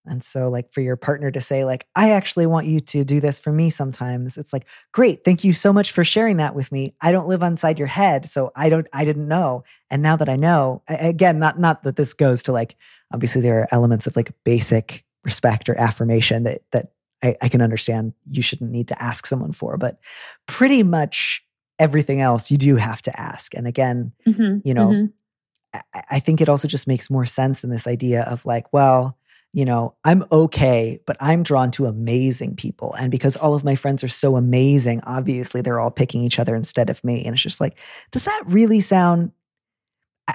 And 0.07 0.23
so, 0.23 0.49
like, 0.49 0.71
for 0.71 0.81
your 0.81 0.95
partner 0.95 1.31
to 1.31 1.41
say, 1.41 1.65
like, 1.65 1.87
I 1.95 2.11
actually 2.11 2.45
want 2.45 2.67
you 2.67 2.79
to 2.79 3.03
do 3.03 3.19
this 3.19 3.39
for 3.39 3.51
me 3.51 3.69
sometimes, 3.69 4.37
it's 4.37 4.53
like, 4.53 4.67
great, 4.91 5.23
thank 5.23 5.43
you 5.43 5.53
so 5.53 5.71
much 5.73 5.91
for 5.91 6.03
sharing 6.03 6.37
that 6.37 6.55
with 6.55 6.71
me. 6.71 6.95
I 7.01 7.11
don't 7.11 7.27
live 7.27 7.41
inside 7.41 7.79
your 7.79 7.87
head, 7.87 8.29
so 8.29 8.51
I 8.55 8.69
don't, 8.69 8.87
I 8.93 9.05
didn't 9.05 9.27
know. 9.27 9.63
And 9.89 10.01
now 10.01 10.15
that 10.15 10.29
I 10.29 10.35
know, 10.35 10.81
again, 10.87 11.39
not 11.39 11.59
not 11.59 11.83
that 11.83 11.95
this 11.95 12.13
goes 12.13 12.43
to 12.43 12.51
like, 12.51 12.75
obviously 13.13 13.41
there 13.41 13.61
are 13.61 13.67
elements 13.71 14.07
of 14.07 14.15
like 14.15 14.33
basic 14.43 15.03
respect 15.23 15.69
or 15.69 15.79
affirmation 15.79 16.43
that 16.43 16.61
that 16.71 16.91
I, 17.23 17.35
I 17.41 17.49
can 17.49 17.61
understand 17.61 18.13
you 18.25 18.41
shouldn't 18.41 18.71
need 18.71 18.87
to 18.89 19.01
ask 19.01 19.25
someone 19.25 19.51
for, 19.51 19.77
but 19.77 19.99
pretty 20.47 20.83
much 20.83 21.43
everything 21.79 22.21
else 22.21 22.51
you 22.51 22.57
do 22.57 22.75
have 22.75 23.01
to 23.03 23.19
ask. 23.19 23.55
And 23.55 23.67
again, 23.67 24.13
mm-hmm, 24.27 24.59
you 24.63 24.73
know, 24.73 24.89
mm-hmm. 24.89 25.81
I, 25.93 26.03
I 26.11 26.19
think 26.19 26.41
it 26.41 26.49
also 26.49 26.67
just 26.67 26.87
makes 26.87 27.09
more 27.09 27.25
sense 27.25 27.61
than 27.61 27.69
this 27.69 27.87
idea 27.87 28.23
of 28.23 28.45
like, 28.45 28.71
well, 28.71 29.17
you 29.55 29.63
know, 29.63 29.95
I'm 30.03 30.25
okay, 30.33 30.99
but 31.07 31.15
I'm 31.21 31.41
drawn 31.41 31.71
to 31.71 31.85
amazing 31.85 32.57
people. 32.57 32.93
And 32.99 33.09
because 33.09 33.37
all 33.37 33.55
of 33.55 33.63
my 33.63 33.75
friends 33.75 34.03
are 34.03 34.09
so 34.09 34.35
amazing, 34.35 34.99
obviously 35.05 35.61
they're 35.61 35.79
all 35.79 35.91
picking 35.91 36.23
each 36.23 36.39
other 36.39 36.57
instead 36.57 36.89
of 36.89 37.01
me. 37.05 37.23
And 37.23 37.33
it's 37.33 37.41
just 37.41 37.61
like, 37.61 37.77
does 38.11 38.25
that 38.25 38.43
really 38.47 38.81
sound? 38.81 39.31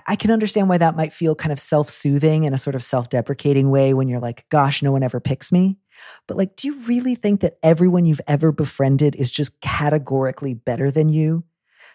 I 0.06 0.16
can 0.16 0.30
understand 0.30 0.70
why 0.70 0.78
that 0.78 0.96
might 0.96 1.12
feel 1.12 1.34
kind 1.34 1.52
of 1.52 1.60
self 1.60 1.90
soothing 1.90 2.44
in 2.44 2.54
a 2.54 2.58
sort 2.58 2.74
of 2.74 2.82
self 2.82 3.10
deprecating 3.10 3.70
way 3.70 3.92
when 3.92 4.08
you're 4.08 4.20
like, 4.20 4.48
gosh, 4.48 4.82
no 4.82 4.90
one 4.90 5.02
ever 5.02 5.20
picks 5.20 5.52
me. 5.52 5.76
But 6.26 6.38
like, 6.38 6.56
do 6.56 6.68
you 6.68 6.82
really 6.86 7.14
think 7.14 7.42
that 7.42 7.58
everyone 7.62 8.06
you've 8.06 8.22
ever 8.26 8.52
befriended 8.52 9.14
is 9.16 9.30
just 9.30 9.60
categorically 9.60 10.54
better 10.54 10.90
than 10.90 11.10
you? 11.10 11.44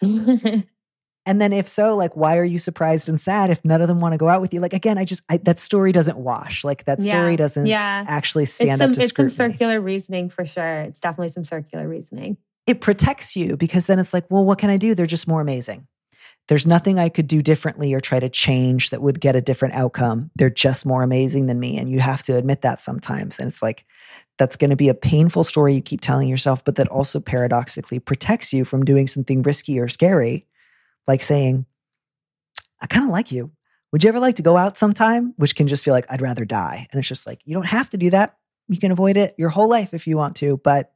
And 1.26 1.40
then 1.40 1.52
if 1.52 1.66
so, 1.66 1.96
like, 1.96 2.14
why 2.14 2.38
are 2.38 2.44
you 2.44 2.58
surprised 2.58 3.08
and 3.08 3.20
sad 3.20 3.50
if 3.50 3.64
none 3.64 3.82
of 3.82 3.88
them 3.88 3.98
want 3.98 4.12
to 4.12 4.18
go 4.18 4.28
out 4.28 4.40
with 4.40 4.54
you? 4.54 4.60
Like, 4.60 4.72
again, 4.72 4.96
I 4.96 5.04
just, 5.04 5.22
I, 5.28 5.38
that 5.38 5.58
story 5.58 5.90
doesn't 5.90 6.16
wash. 6.16 6.62
Like 6.62 6.84
that 6.84 7.02
story 7.02 7.32
yeah, 7.32 7.36
doesn't 7.36 7.66
yeah. 7.66 8.04
actually 8.06 8.44
stand 8.44 8.70
it's 8.70 8.78
some, 8.78 8.90
up 8.90 8.94
to 8.96 9.02
It's 9.02 9.08
scrutiny. 9.10 9.34
some 9.34 9.50
circular 9.50 9.80
reasoning 9.80 10.28
for 10.28 10.46
sure. 10.46 10.82
It's 10.82 11.00
definitely 11.00 11.30
some 11.30 11.44
circular 11.44 11.88
reasoning. 11.88 12.36
It 12.66 12.80
protects 12.80 13.36
you 13.36 13.56
because 13.56 13.86
then 13.86 13.98
it's 13.98 14.14
like, 14.14 14.30
well, 14.30 14.44
what 14.44 14.58
can 14.58 14.70
I 14.70 14.76
do? 14.76 14.94
They're 14.94 15.06
just 15.06 15.28
more 15.28 15.40
amazing. 15.40 15.88
There's 16.48 16.66
nothing 16.66 17.00
I 17.00 17.08
could 17.08 17.26
do 17.26 17.42
differently 17.42 17.92
or 17.92 17.98
try 17.98 18.20
to 18.20 18.28
change 18.28 18.90
that 18.90 19.02
would 19.02 19.20
get 19.20 19.34
a 19.34 19.40
different 19.40 19.74
outcome. 19.74 20.30
They're 20.36 20.48
just 20.48 20.86
more 20.86 21.02
amazing 21.02 21.46
than 21.46 21.58
me. 21.58 21.76
And 21.76 21.90
you 21.90 21.98
have 21.98 22.22
to 22.24 22.36
admit 22.36 22.62
that 22.62 22.80
sometimes. 22.80 23.40
And 23.40 23.48
it's 23.48 23.62
like, 23.62 23.84
that's 24.38 24.56
going 24.56 24.70
to 24.70 24.76
be 24.76 24.88
a 24.88 24.94
painful 24.94 25.44
story 25.44 25.74
you 25.74 25.80
keep 25.80 26.00
telling 26.00 26.28
yourself, 26.28 26.64
but 26.64 26.76
that 26.76 26.88
also 26.88 27.18
paradoxically 27.18 27.98
protects 27.98 28.52
you 28.52 28.64
from 28.64 28.84
doing 28.84 29.08
something 29.08 29.42
risky 29.42 29.80
or 29.80 29.88
scary, 29.88 30.46
like 31.06 31.22
saying, 31.22 31.66
I 32.82 32.86
kind 32.86 33.04
of 33.04 33.10
like 33.10 33.32
you. 33.32 33.50
Would 33.92 34.04
you 34.04 34.08
ever 34.08 34.20
like 34.20 34.36
to 34.36 34.42
go 34.42 34.56
out 34.56 34.76
sometime? 34.76 35.34
Which 35.36 35.56
can 35.56 35.68
just 35.68 35.84
feel 35.84 35.94
like 35.94 36.06
I'd 36.10 36.20
rather 36.22 36.44
die. 36.44 36.86
And 36.90 36.98
it's 36.98 37.08
just 37.08 37.26
like, 37.26 37.40
you 37.44 37.54
don't 37.54 37.66
have 37.66 37.88
to 37.90 37.96
do 37.96 38.10
that. 38.10 38.36
You 38.68 38.78
can 38.78 38.92
avoid 38.92 39.16
it 39.16 39.34
your 39.38 39.48
whole 39.48 39.68
life 39.68 39.94
if 39.94 40.06
you 40.06 40.16
want 40.16 40.36
to. 40.36 40.58
But 40.58 40.92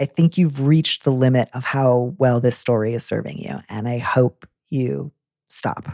I 0.00 0.06
think 0.06 0.38
you've 0.38 0.66
reached 0.66 1.04
the 1.04 1.10
limit 1.10 1.48
of 1.52 1.64
how 1.64 2.14
well 2.18 2.40
this 2.40 2.56
story 2.56 2.94
is 2.94 3.04
serving 3.04 3.38
you. 3.38 3.58
And 3.68 3.88
I 3.88 3.98
hope 3.98 4.46
you 4.70 5.12
stop. 5.48 5.88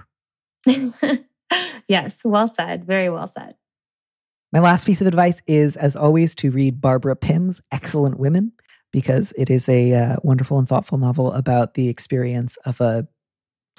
yes, 1.88 2.18
well 2.24 2.48
said. 2.48 2.84
Very 2.84 3.08
well 3.10 3.26
said. 3.26 3.54
My 4.52 4.60
last 4.60 4.84
piece 4.84 5.00
of 5.00 5.06
advice 5.06 5.42
is, 5.46 5.76
as 5.76 5.96
always, 5.96 6.34
to 6.36 6.50
read 6.50 6.80
Barbara 6.80 7.14
Pym's 7.14 7.60
Excellent 7.72 8.18
Women, 8.18 8.52
because 8.92 9.32
it 9.38 9.48
is 9.48 9.68
a 9.68 9.94
uh, 9.94 10.16
wonderful 10.24 10.58
and 10.58 10.68
thoughtful 10.68 10.98
novel 10.98 11.32
about 11.32 11.74
the 11.74 11.88
experience 11.88 12.56
of 12.64 12.80
a 12.80 13.06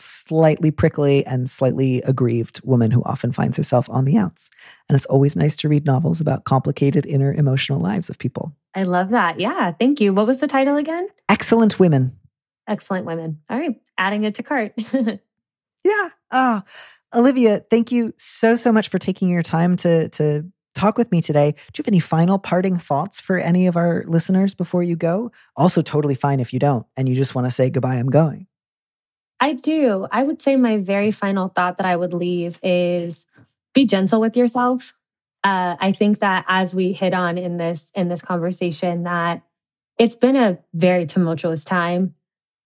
slightly 0.04 0.72
prickly 0.72 1.26
and 1.26 1.49
slightly 1.49 2.02
aggrieved 2.02 2.62
woman 2.64 2.91
who 2.91 3.04
often 3.04 3.32
finds 3.32 3.58
herself 3.58 3.89
on 3.89 4.06
the 4.06 4.18
outs. 4.18 4.49
And 4.89 4.95
it's 4.95 5.06
always 5.06 5.36
nice 5.36 5.56
to 5.58 5.70
read 5.70 5.86
novels 5.86 6.22
about 6.22 6.43
complicated 6.43 7.06
inner 7.06 7.34
emotional 7.34 7.80
lives 7.80 8.10
of 8.10 8.20
people. 8.20 8.56
I 8.76 8.84
love 8.84 9.10
that. 9.10 9.39
Yeah. 9.39 9.72
Thank 9.72 9.99
you. 9.99 10.14
What 10.14 10.28
was 10.28 10.39
the 10.39 10.47
title 10.47 10.78
again? 10.78 11.08
Excellent 11.30 11.80
Women. 11.80 12.18
Excellent 12.68 13.06
Women. 13.06 13.39
All 13.49 13.58
right. 13.58 13.76
Adding 13.97 14.24
it 14.24 14.36
to 14.36 14.43
cart. 14.43 14.74
yeah. 14.93 16.10
Ah, 16.32 16.64
oh, 16.64 17.20
Olivia, 17.20 17.60
thank 17.70 17.91
you 17.91 18.14
so, 18.18 18.56
so 18.56 18.72
much 18.72 18.89
for 18.89 18.97
taking 18.97 19.30
your 19.30 19.43
time 19.43 19.76
to, 19.78 20.08
to 20.10 20.45
talk 20.74 20.97
with 20.97 21.12
me 21.12 21.22
today. 21.22 21.52
Do 21.52 21.58
you 21.58 21.84
have 21.84 21.88
any 21.88 21.99
final 21.99 22.39
parting 22.39 22.78
thoughts 22.78 23.20
for 23.20 23.38
any 23.38 23.68
of 23.68 23.76
our 23.76 24.04
listeners 24.08 24.54
before 24.54 24.84
you 24.84 24.95
go? 24.95 25.32
Also, 25.58 25.82
totally 25.82 26.16
fine 26.16 26.39
if 26.39 26.54
you 26.54 26.60
don't 26.60 26.86
and 26.95 27.10
you 27.10 27.16
just 27.16 27.36
want 27.36 27.47
to 27.47 27.52
say 27.52 27.70
goodbye, 27.70 27.95
I'm 27.95 28.10
going. 28.10 28.47
I 29.42 29.54
do. 29.54 30.08
I 30.12 30.22
would 30.24 30.39
say 30.39 30.56
my 30.56 30.78
very 30.78 31.10
final 31.10 31.50
thought 31.50 31.78
that 31.78 31.88
I 31.88 31.96
would 31.96 32.14
leave 32.14 32.60
is 32.62 33.26
be 33.74 33.86
gentle 33.86 34.22
with 34.22 34.38
yourself. 34.38 34.94
Uh, 35.44 35.76
I 35.80 35.92
think 35.92 36.20
that 36.20 36.46
as 36.48 36.76
we 36.76 36.94
hit 36.94 37.16
on 37.16 37.39
in 37.39 37.58
this 37.58 37.92
in 37.96 38.08
this 38.08 38.22
conversation, 38.22 39.04
that 39.04 39.42
it's 39.98 40.16
been 40.16 40.36
a 40.36 40.60
very 40.76 41.08
tumultuous 41.08 41.66
time, 41.66 42.14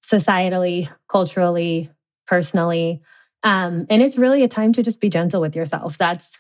societally, 0.04 0.90
culturally, 1.10 1.90
personally, 2.28 3.02
um, 3.44 3.86
and 3.90 4.02
it's 4.02 4.18
really 4.18 4.44
a 4.44 4.50
time 4.50 4.74
to 4.74 4.84
just 4.84 5.00
be 5.00 5.10
gentle 5.10 5.40
with 5.40 5.56
yourself. 5.56 5.98
That's 5.98 6.38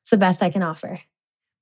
it's 0.00 0.10
the 0.10 0.16
best 0.16 0.44
I 0.44 0.50
can 0.50 0.62
offer. 0.62 1.00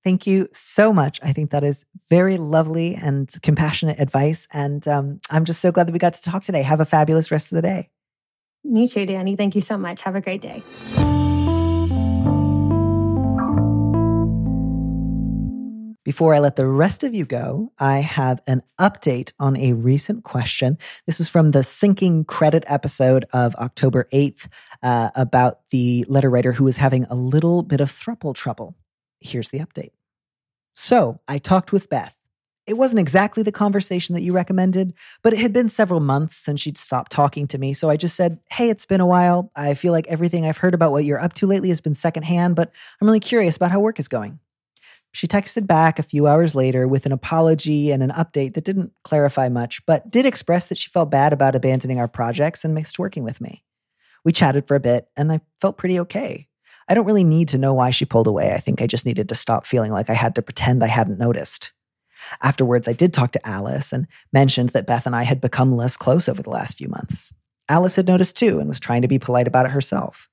Thank 0.05 0.27
you 0.27 0.49
so 0.53 0.93
much. 0.93 1.19
I 1.23 1.33
think 1.33 1.51
that 1.53 1.65
is 1.65 1.87
very 2.11 2.37
lovely 2.37 2.95
and 2.95 3.33
compassionate 3.41 3.99
advice. 3.99 4.47
And 4.53 4.87
um, 4.87 5.21
I'm 5.31 5.47
just 5.47 5.61
so 5.61 5.73
glad 5.73 5.89
that 5.89 5.93
we 5.93 5.99
got 5.99 6.13
to 6.13 6.23
talk 6.23 6.43
today. 6.43 6.61
Have 6.61 6.81
a 6.81 6.85
fabulous 6.85 7.31
rest 7.31 7.51
of 7.51 7.57
the 7.57 7.63
day. 7.63 7.89
Me 8.65 8.89
too, 8.89 9.07
Danny. 9.07 9.37
Thank 9.37 9.55
you 9.55 9.61
so 9.61 9.77
much. 9.77 10.03
Have 10.03 10.17
a 10.17 10.21
great 10.21 10.41
day. 10.41 10.63
Before 16.05 16.35
I 16.35 16.39
let 16.39 16.57
the 16.57 16.67
rest 16.67 17.03
of 17.03 17.15
you 17.15 17.25
go, 17.25 17.73
I 17.79 18.01
have 18.01 18.43
an 18.47 18.63
update 18.79 19.33
on 19.41 19.57
a 19.57 19.73
recent 19.73 20.23
question. 20.23 20.77
This 21.07 21.19
is 21.19 21.31
from 21.31 21.53
the 21.53 21.65
Sinking 21.65 22.27
Credit 22.27 22.63
episode 22.67 23.25
of 23.33 23.55
October 23.57 24.07
8th 24.13 24.49
uh, 24.83 25.11
about 25.17 25.61
the 25.71 26.05
letter 26.07 26.29
writer 26.29 26.53
who 26.53 26.65
was 26.65 26.77
having 26.77 27.05
a 27.05 27.15
little 27.15 27.63
bit 27.63 27.81
of 27.81 27.91
thruple 27.91 28.35
trouble. 28.35 28.77
Here's 29.21 29.49
the 29.49 29.61
update. 29.61 29.93
So 30.75 31.21
I 31.27 31.39
talked 31.39 31.73
with 31.73 31.89
Beth. 31.89 32.19
It 32.67 32.79
wasn't 32.79 33.01
exactly 33.01 33.43
the 33.43 33.53
conversation 33.53 34.15
that 34.15 34.23
you 34.23 34.33
recommended, 34.33 34.95
but 35.23 35.35
it 35.35 35.39
had 35.39 35.53
been 35.53 35.69
several 35.69 36.01
months 36.01 36.37
since 36.37 36.61
she'd 36.61 36.79
stopped 36.79 37.13
talking 37.13 37.47
to 37.49 37.59
me. 37.59 37.75
So 37.75 37.91
I 37.91 37.97
just 37.97 38.17
said, 38.17 38.39
Hey, 38.51 38.71
it's 38.71 38.87
been 38.87 39.03
a 39.03 39.07
while. 39.07 39.51
I 39.55 39.75
feel 39.75 39.93
like 39.93 40.07
everything 40.07 40.47
I've 40.47 40.59
heard 40.59 40.75
about 40.75 40.93
what 40.93 41.05
you're 41.05 41.21
up 41.21 41.35
to 41.35 41.47
lately 41.47 41.69
has 41.69 41.83
been 41.83 41.95
secondhand, 41.95 42.57
but 42.57 42.73
I'm 43.01 43.07
really 43.07 43.21
curious 43.21 43.57
about 43.57 43.71
how 43.71 43.81
work 43.81 43.99
is 43.99 44.09
going. 44.09 44.39
She 45.13 45.29
texted 45.29 45.69
back 45.69 45.99
a 45.99 46.03
few 46.03 46.27
hours 46.27 46.57
later 46.57 46.89
with 46.89 47.07
an 47.07 47.13
apology 47.13 47.93
and 47.93 48.03
an 48.03 48.11
update 48.11 48.55
that 48.55 48.65
didn't 48.65 48.93
clarify 49.05 49.49
much, 49.49 49.85
but 49.87 50.11
did 50.11 50.27
express 50.27 50.67
that 50.67 50.79
she 50.79 50.91
felt 50.91 51.11
bad 51.11 51.33
about 51.33 51.55
abandoning 51.55 52.01
our 52.01 52.09
projects 52.09 52.65
and 52.65 52.75
missed 52.75 52.99
working 52.99 53.23
with 53.23 53.41
me. 53.41 53.63
We 54.25 54.33
chatted 54.33 54.67
for 54.67 54.75
a 54.75 54.81
bit, 54.81 55.07
and 55.17 55.31
I 55.31 55.41
felt 55.61 55.79
pretty 55.79 56.01
okay. 56.01 56.49
I 56.89 56.95
don't 56.95 57.07
really 57.07 57.23
need 57.23 57.49
to 57.51 57.59
know 57.59 57.75
why 57.75 57.91
she 57.91 58.05
pulled 58.05 58.27
away. 58.27 58.55
I 58.55 58.59
think 58.59 58.83
I 58.83 58.89
just 58.89 59.07
needed 59.07 59.29
to 59.29 59.35
stop 59.37 59.67
feeling 59.67 59.93
like 59.93 60.11
I 60.11 60.15
had 60.15 60.35
to 60.35 60.43
pretend 60.43 60.83
I 60.83 60.89
hadn't 60.89 61.21
noticed. 61.21 61.73
Afterwards, 62.43 62.89
I 62.89 62.93
did 62.93 63.13
talk 63.13 63.33
to 63.33 63.47
Alice 63.47 63.93
and 63.93 64.07
mentioned 64.33 64.71
that 64.71 64.87
Beth 64.87 65.07
and 65.07 65.17
I 65.17 65.23
had 65.23 65.41
become 65.41 65.73
less 65.73 65.97
close 65.97 66.29
over 66.29 66.43
the 66.43 66.51
last 66.51 66.79
few 66.79 66.89
months. 66.89 67.33
Alice 67.69 67.97
had 67.97 68.07
noticed 68.07 68.37
too 68.37 68.59
and 68.59 68.69
was 68.69 68.81
trying 68.81 69.03
to 69.03 69.09
be 69.09 69.19
polite 69.19 69.47
about 69.49 69.67
it 69.67 69.73
herself. 69.73 70.29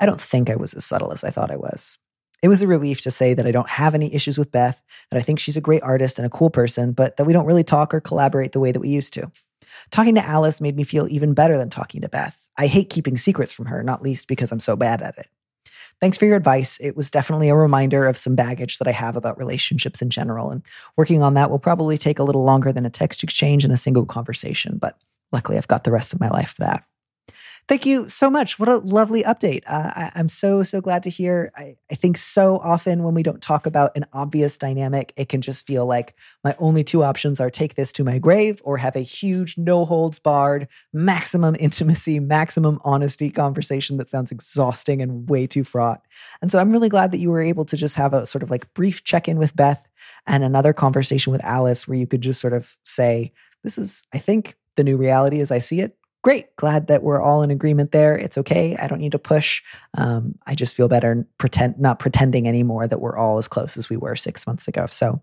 I 0.00 0.06
don't 0.06 0.20
think 0.20 0.50
I 0.50 0.56
was 0.56 0.74
as 0.74 0.84
subtle 0.84 1.12
as 1.12 1.22
I 1.24 1.30
thought 1.30 1.50
I 1.50 1.56
was. 1.56 1.98
It 2.42 2.48
was 2.48 2.62
a 2.62 2.66
relief 2.66 3.00
to 3.02 3.10
say 3.10 3.32
that 3.32 3.46
I 3.46 3.52
don't 3.52 3.68
have 3.68 3.94
any 3.94 4.12
issues 4.14 4.36
with 4.36 4.52
Beth, 4.52 4.82
that 5.10 5.16
I 5.16 5.22
think 5.22 5.38
she's 5.38 5.56
a 5.56 5.62
great 5.62 5.82
artist 5.82 6.18
and 6.18 6.26
a 6.26 6.30
cool 6.30 6.50
person, 6.50 6.92
but 6.92 7.16
that 7.16 7.24
we 7.24 7.32
don't 7.32 7.46
really 7.46 7.64
talk 7.64 7.94
or 7.94 8.00
collaborate 8.00 8.52
the 8.52 8.60
way 8.60 8.70
that 8.70 8.80
we 8.80 8.88
used 8.88 9.14
to. 9.14 9.30
Talking 9.90 10.14
to 10.16 10.24
Alice 10.24 10.60
made 10.60 10.76
me 10.76 10.84
feel 10.84 11.08
even 11.08 11.32
better 11.32 11.56
than 11.56 11.70
talking 11.70 12.02
to 12.02 12.08
Beth. 12.08 12.48
I 12.56 12.66
hate 12.66 12.90
keeping 12.90 13.16
secrets 13.16 13.52
from 13.52 13.66
her, 13.66 13.82
not 13.82 14.02
least 14.02 14.28
because 14.28 14.52
I'm 14.52 14.60
so 14.60 14.76
bad 14.76 15.00
at 15.00 15.16
it. 15.16 15.28
Thanks 16.04 16.18
for 16.18 16.26
your 16.26 16.36
advice. 16.36 16.78
It 16.80 16.98
was 16.98 17.08
definitely 17.08 17.48
a 17.48 17.56
reminder 17.56 18.04
of 18.04 18.18
some 18.18 18.34
baggage 18.34 18.76
that 18.76 18.86
I 18.86 18.90
have 18.90 19.16
about 19.16 19.38
relationships 19.38 20.02
in 20.02 20.10
general. 20.10 20.50
And 20.50 20.62
working 20.98 21.22
on 21.22 21.32
that 21.32 21.50
will 21.50 21.58
probably 21.58 21.96
take 21.96 22.18
a 22.18 22.22
little 22.22 22.44
longer 22.44 22.74
than 22.74 22.84
a 22.84 22.90
text 22.90 23.22
exchange 23.22 23.64
and 23.64 23.72
a 23.72 23.78
single 23.78 24.04
conversation, 24.04 24.76
but 24.76 24.98
luckily 25.32 25.56
I've 25.56 25.66
got 25.66 25.84
the 25.84 25.92
rest 25.92 26.12
of 26.12 26.20
my 26.20 26.28
life 26.28 26.50
for 26.50 26.64
that. 26.64 26.84
Thank 27.66 27.86
you 27.86 28.10
so 28.10 28.28
much. 28.28 28.58
What 28.58 28.68
a 28.68 28.76
lovely 28.76 29.22
update. 29.22 29.62
Uh, 29.66 29.90
I, 29.96 30.20
am 30.20 30.28
so, 30.28 30.62
so 30.62 30.82
glad 30.82 31.02
to 31.04 31.10
hear. 31.10 31.50
I, 31.56 31.76
I 31.90 31.94
think 31.94 32.18
so 32.18 32.58
often 32.58 33.02
when 33.02 33.14
we 33.14 33.22
don't 33.22 33.40
talk 33.40 33.64
about 33.64 33.96
an 33.96 34.04
obvious 34.12 34.58
dynamic, 34.58 35.14
it 35.16 35.30
can 35.30 35.40
just 35.40 35.66
feel 35.66 35.86
like 35.86 36.14
my 36.42 36.54
only 36.58 36.84
two 36.84 37.02
options 37.02 37.40
are 37.40 37.48
take 37.48 37.74
this 37.74 37.90
to 37.94 38.04
my 38.04 38.18
grave 38.18 38.60
or 38.64 38.76
have 38.76 38.96
a 38.96 39.00
huge, 39.00 39.56
no 39.56 39.86
holds 39.86 40.18
barred, 40.18 40.68
maximum 40.92 41.56
intimacy, 41.58 42.20
maximum 42.20 42.80
honesty 42.84 43.30
conversation 43.30 43.96
that 43.96 44.10
sounds 44.10 44.30
exhausting 44.30 45.00
and 45.00 45.30
way 45.30 45.46
too 45.46 45.64
fraught. 45.64 46.02
And 46.42 46.52
so 46.52 46.58
I'm 46.58 46.70
really 46.70 46.90
glad 46.90 47.12
that 47.12 47.18
you 47.18 47.30
were 47.30 47.40
able 47.40 47.64
to 47.64 47.78
just 47.78 47.96
have 47.96 48.12
a 48.12 48.26
sort 48.26 48.42
of 48.42 48.50
like 48.50 48.72
brief 48.74 49.04
check 49.04 49.26
in 49.26 49.38
with 49.38 49.56
Beth 49.56 49.88
and 50.26 50.44
another 50.44 50.74
conversation 50.74 51.32
with 51.32 51.42
Alice 51.42 51.88
where 51.88 51.96
you 51.96 52.06
could 52.06 52.20
just 52.20 52.42
sort 52.42 52.52
of 52.52 52.76
say, 52.84 53.32
this 53.62 53.78
is, 53.78 54.04
I 54.12 54.18
think, 54.18 54.54
the 54.76 54.84
new 54.84 54.98
reality 54.98 55.40
as 55.40 55.50
I 55.50 55.60
see 55.60 55.80
it 55.80 55.96
great. 56.24 56.56
Glad 56.56 56.88
that 56.88 57.02
we're 57.02 57.20
all 57.20 57.42
in 57.42 57.50
agreement 57.50 57.92
there. 57.92 58.16
It's 58.16 58.38
okay. 58.38 58.76
I 58.76 58.88
don't 58.88 58.98
need 58.98 59.12
to 59.12 59.18
push. 59.18 59.62
Um, 59.96 60.36
I 60.46 60.54
just 60.54 60.74
feel 60.74 60.88
better 60.88 61.28
pretend 61.38 61.78
not 61.78 61.98
pretending 61.98 62.48
anymore 62.48 62.88
that 62.88 62.98
we're 62.98 63.16
all 63.16 63.38
as 63.38 63.46
close 63.46 63.76
as 63.76 63.90
we 63.90 63.98
were 63.98 64.16
six 64.16 64.46
months 64.46 64.66
ago. 64.66 64.86
So 64.86 65.20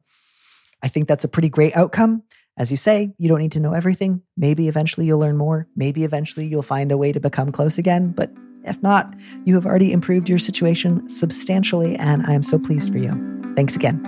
I 0.84 0.88
think 0.88 1.08
that's 1.08 1.24
a 1.24 1.28
pretty 1.28 1.50
great 1.50 1.76
outcome. 1.76 2.24
As 2.56 2.70
you 2.70 2.78
say, 2.78 3.14
you 3.18 3.28
don't 3.28 3.40
need 3.40 3.54
to 3.54 3.60
know 3.60 3.74
everything. 3.74 4.22
Maybe 4.38 4.68
eventually 4.68 5.08
you'll 5.08 5.20
learn 5.20 5.38
more. 5.38 5.68
Maybe 5.76 6.04
eventually 6.04 6.46
you'll 6.46 6.62
find 6.62 6.92
a 6.92 6.98
way 6.98 7.12
to 7.12 7.20
become 7.20 7.52
close 7.52 7.80
again. 7.80 8.12
But 8.12 8.32
if 8.64 8.82
not, 8.84 9.16
you 9.44 9.56
have 9.56 9.66
already 9.66 9.92
improved 9.92 10.30
your 10.30 10.38
situation 10.38 11.10
substantially, 11.10 11.96
and 11.96 12.24
I 12.28 12.34
am 12.34 12.44
so 12.44 12.60
pleased 12.60 12.92
for 12.92 13.00
you. 13.00 13.12
Thanks 13.56 13.76
again. 13.76 14.08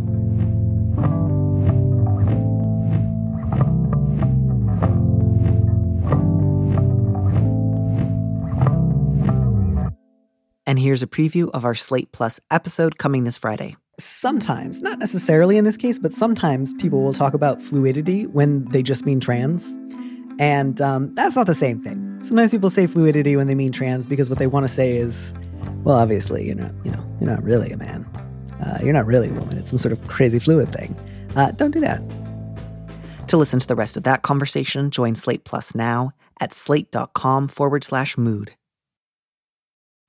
And 10.71 10.79
here's 10.79 11.03
a 11.03 11.07
preview 11.07 11.49
of 11.49 11.65
our 11.65 11.75
Slate 11.75 12.13
Plus 12.13 12.39
episode 12.49 12.97
coming 12.97 13.25
this 13.25 13.37
Friday. 13.37 13.75
Sometimes, 13.99 14.81
not 14.81 14.99
necessarily 14.99 15.57
in 15.57 15.65
this 15.65 15.75
case, 15.75 15.99
but 15.99 16.13
sometimes 16.13 16.73
people 16.75 17.01
will 17.01 17.13
talk 17.13 17.33
about 17.33 17.61
fluidity 17.61 18.25
when 18.25 18.63
they 18.69 18.81
just 18.81 19.05
mean 19.05 19.19
trans. 19.19 19.77
And 20.39 20.79
um, 20.79 21.13
that's 21.13 21.35
not 21.35 21.45
the 21.45 21.55
same 21.55 21.81
thing. 21.81 22.23
Sometimes 22.23 22.51
people 22.51 22.69
say 22.69 22.87
fluidity 22.87 23.35
when 23.35 23.47
they 23.47 23.53
mean 23.53 23.73
trans 23.73 24.05
because 24.05 24.29
what 24.29 24.39
they 24.39 24.47
want 24.47 24.63
to 24.63 24.69
say 24.69 24.95
is, 24.95 25.33
well, 25.83 25.97
obviously, 25.97 26.45
you're 26.45 26.55
not, 26.55 26.71
you 26.85 26.91
know, 26.91 27.05
you're 27.19 27.29
not 27.29 27.43
really 27.43 27.69
a 27.71 27.77
man. 27.77 28.05
Uh, 28.65 28.77
you're 28.81 28.93
not 28.93 29.05
really 29.05 29.27
a 29.27 29.33
woman. 29.33 29.57
It's 29.57 29.71
some 29.71 29.77
sort 29.77 29.91
of 29.91 30.07
crazy 30.07 30.39
fluid 30.39 30.73
thing. 30.73 30.95
Uh, 31.35 31.51
don't 31.51 31.71
do 31.71 31.81
that. 31.81 32.01
To 33.27 33.35
listen 33.35 33.59
to 33.59 33.67
the 33.67 33.75
rest 33.75 33.97
of 33.97 34.03
that 34.03 34.21
conversation, 34.21 34.89
join 34.89 35.15
Slate 35.15 35.43
Plus 35.43 35.75
now 35.75 36.13
at 36.39 36.53
slate.com 36.53 37.49
forward 37.49 37.83
slash 37.83 38.17
mood. 38.17 38.53